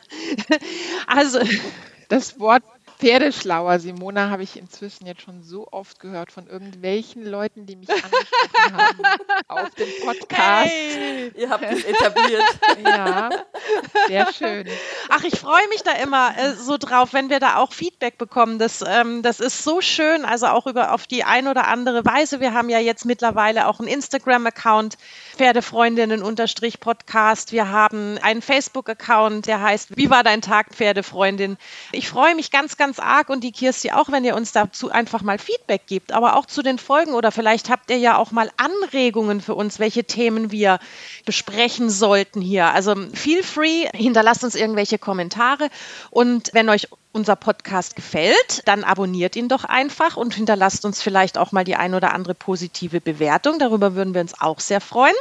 also. 1.07 1.41
Das 2.09 2.41
Wort 2.41 2.65
Pferdeschlauer, 3.01 3.79
Simona, 3.79 4.29
habe 4.29 4.43
ich 4.43 4.59
inzwischen 4.59 5.07
jetzt 5.07 5.23
schon 5.23 5.43
so 5.43 5.67
oft 5.71 6.01
gehört 6.01 6.31
von 6.31 6.47
irgendwelchen 6.47 7.25
Leuten, 7.25 7.65
die 7.65 7.77
mich 7.77 7.89
angesprochen 7.89 8.77
haben 8.77 8.99
auf 9.49 9.71
dem 9.71 9.89
Podcast. 10.05 10.71
Hey, 10.71 11.33
ihr 11.35 11.49
habt 11.49 11.65
es 11.65 11.83
etabliert. 11.85 12.45
ja, 12.85 13.31
sehr 14.07 14.31
schön. 14.35 14.69
Ach, 15.09 15.25
ich 15.25 15.41
freue 15.41 15.67
mich 15.71 15.83
da 15.83 15.93
immer 15.93 16.37
äh, 16.37 16.53
so 16.53 16.77
drauf, 16.77 17.15
wenn 17.15 17.31
wir 17.31 17.41
da 17.41 17.57
auch 17.57 17.73
Feedback 17.73 18.19
bekommen. 18.19 18.59
Das, 18.59 18.85
ähm, 18.87 19.23
das 19.23 19.41
ist 19.41 19.65
so 19.65 19.81
schön, 19.81 20.27
also 20.27 20.49
auch 20.49 20.67
über 20.67 20.93
auf 20.93 21.07
die 21.07 21.25
ein 21.25 21.49
oder 21.49 21.69
andere 21.69 22.05
Weise. 22.05 22.41
Wir 22.41 22.53
haben 22.53 22.69
ja 22.69 22.81
jetzt 22.81 23.07
mittlerweile 23.07 23.67
auch 23.67 23.79
einen 23.79 23.89
Instagram-Account, 23.89 24.99
Pferdefreundinnen-Podcast. 25.39 27.53
Wir 27.53 27.71
haben 27.71 28.19
einen 28.19 28.43
Facebook-Account, 28.43 29.47
der 29.47 29.63
heißt 29.63 29.97
Wie 29.97 30.11
war 30.11 30.23
dein 30.23 30.43
Tag, 30.43 30.75
Pferdefreundin? 30.75 31.57
Ich 31.93 32.11
freue 32.11 32.35
mich 32.35 32.51
ganz, 32.51 32.77
ganz 32.77 32.90
ganz 32.91 32.99
arg 32.99 33.29
und 33.31 33.45
die 33.45 33.53
Kirsti 33.53 33.93
auch, 33.93 34.11
wenn 34.11 34.25
ihr 34.25 34.35
uns 34.35 34.51
dazu 34.51 34.91
einfach 34.91 35.23
mal 35.23 35.39
Feedback 35.39 35.87
gebt, 35.87 36.11
aber 36.11 36.37
auch 36.37 36.45
zu 36.45 36.61
den 36.61 36.77
Folgen 36.77 37.13
oder 37.13 37.31
vielleicht 37.31 37.71
habt 37.71 37.89
ihr 37.89 37.99
ja 37.99 38.17
auch 38.17 38.33
mal 38.33 38.51
Anregungen 38.57 39.41
für 39.41 39.55
uns, 39.55 39.79
welche 39.79 40.03
Themen 40.03 40.51
wir 40.51 40.81
besprechen 41.25 41.89
sollten 41.89 42.41
hier. 42.41 42.67
Also 42.75 42.97
feel 43.15 43.45
free, 43.45 43.87
hinterlasst 43.95 44.43
uns 44.43 44.57
irgendwelche 44.57 44.99
Kommentare 44.99 45.69
und 46.11 46.51
wenn 46.53 46.69
euch 46.69 46.89
unser 47.13 47.37
Podcast 47.37 47.95
gefällt, 47.95 48.63
dann 48.67 48.83
abonniert 48.83 49.37
ihn 49.37 49.49
doch 49.49 49.65
einfach 49.65 50.17
und 50.17 50.35
hinterlasst 50.35 50.85
uns 50.85 51.01
vielleicht 51.01 51.39
auch 51.39 51.53
mal 51.53 51.65
die 51.65 51.77
ein 51.77 51.95
oder 51.95 52.13
andere 52.13 52.35
positive 52.35 53.01
Bewertung. 53.01 53.61
Darüber 53.61 53.95
würden 53.95 54.15
wir 54.15 54.21
uns 54.21 54.41
auch 54.41 54.59
sehr 54.59 54.81
freuen. 54.81 55.15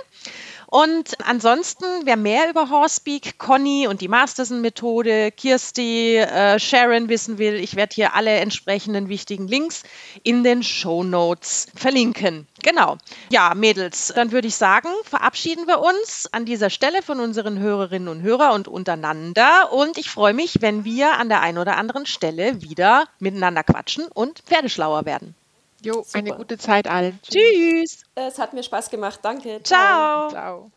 Und 0.72 1.17
ansonsten, 1.26 1.86
wer 2.03 2.15
mehr 2.15 2.47
über 2.47 2.70
Horsepeak, 2.70 3.39
Conny 3.39 3.88
und 3.88 4.01
die 4.01 4.07
Masterson-Methode, 4.07 5.32
Kirsti, 5.32 6.17
äh, 6.17 6.59
Sharon 6.59 7.09
wissen 7.09 7.39
will, 7.39 7.55
ich 7.55 7.76
werde 7.76 7.95
hier 7.95 8.13
alle 8.13 8.30
entsprechenden 8.38 9.09
wichtigen 9.09 9.47
Links 9.47 9.82
in 10.22 10.43
den 10.43 10.61
Show 10.61 11.03
Notes 11.03 11.70
verlinken. 11.74 12.47
Genau. 12.61 12.97
Ja, 13.32 13.55
Mädels, 13.55 14.13
dann 14.15 14.32
würde 14.32 14.47
ich 14.47 14.55
sagen, 14.55 14.89
verabschieden 15.05 15.65
wir 15.65 15.80
uns 15.80 16.30
an 16.32 16.45
dieser 16.45 16.70
Stelle 16.70 17.01
von 17.01 17.20
unseren 17.20 17.57
Hörerinnen 17.57 18.07
und 18.07 18.22
Hörern 18.22 18.53
und 18.53 18.67
untereinander. 18.67 19.74
Und 19.74 19.97
ich 19.97 20.11
freue 20.11 20.36
mich, 20.36 20.61
wenn 20.61 20.86
wir 20.86 21.13
an 21.13 21.30
der 21.30 21.41
einen 21.41 21.57
oder 21.57 21.78
anderen 21.78 22.05
Stelle 22.05 22.61
wieder 22.61 23.05
miteinander 23.17 23.63
quatschen 23.63 24.05
und 24.05 24.41
Pferdeschlauer 24.45 25.05
werden. 25.05 25.34
Jo, 25.82 26.03
Super. 26.03 26.17
eine 26.17 26.34
gute 26.34 26.57
Zeit 26.57 26.88
allen. 26.88 27.19
Tschüss. 27.23 28.03
Es 28.15 28.38
hat 28.38 28.53
mir 28.53 28.63
Spaß 28.63 28.89
gemacht. 28.89 29.19
Danke. 29.23 29.61
Ciao. 29.63 30.30
Ciao. 30.30 30.71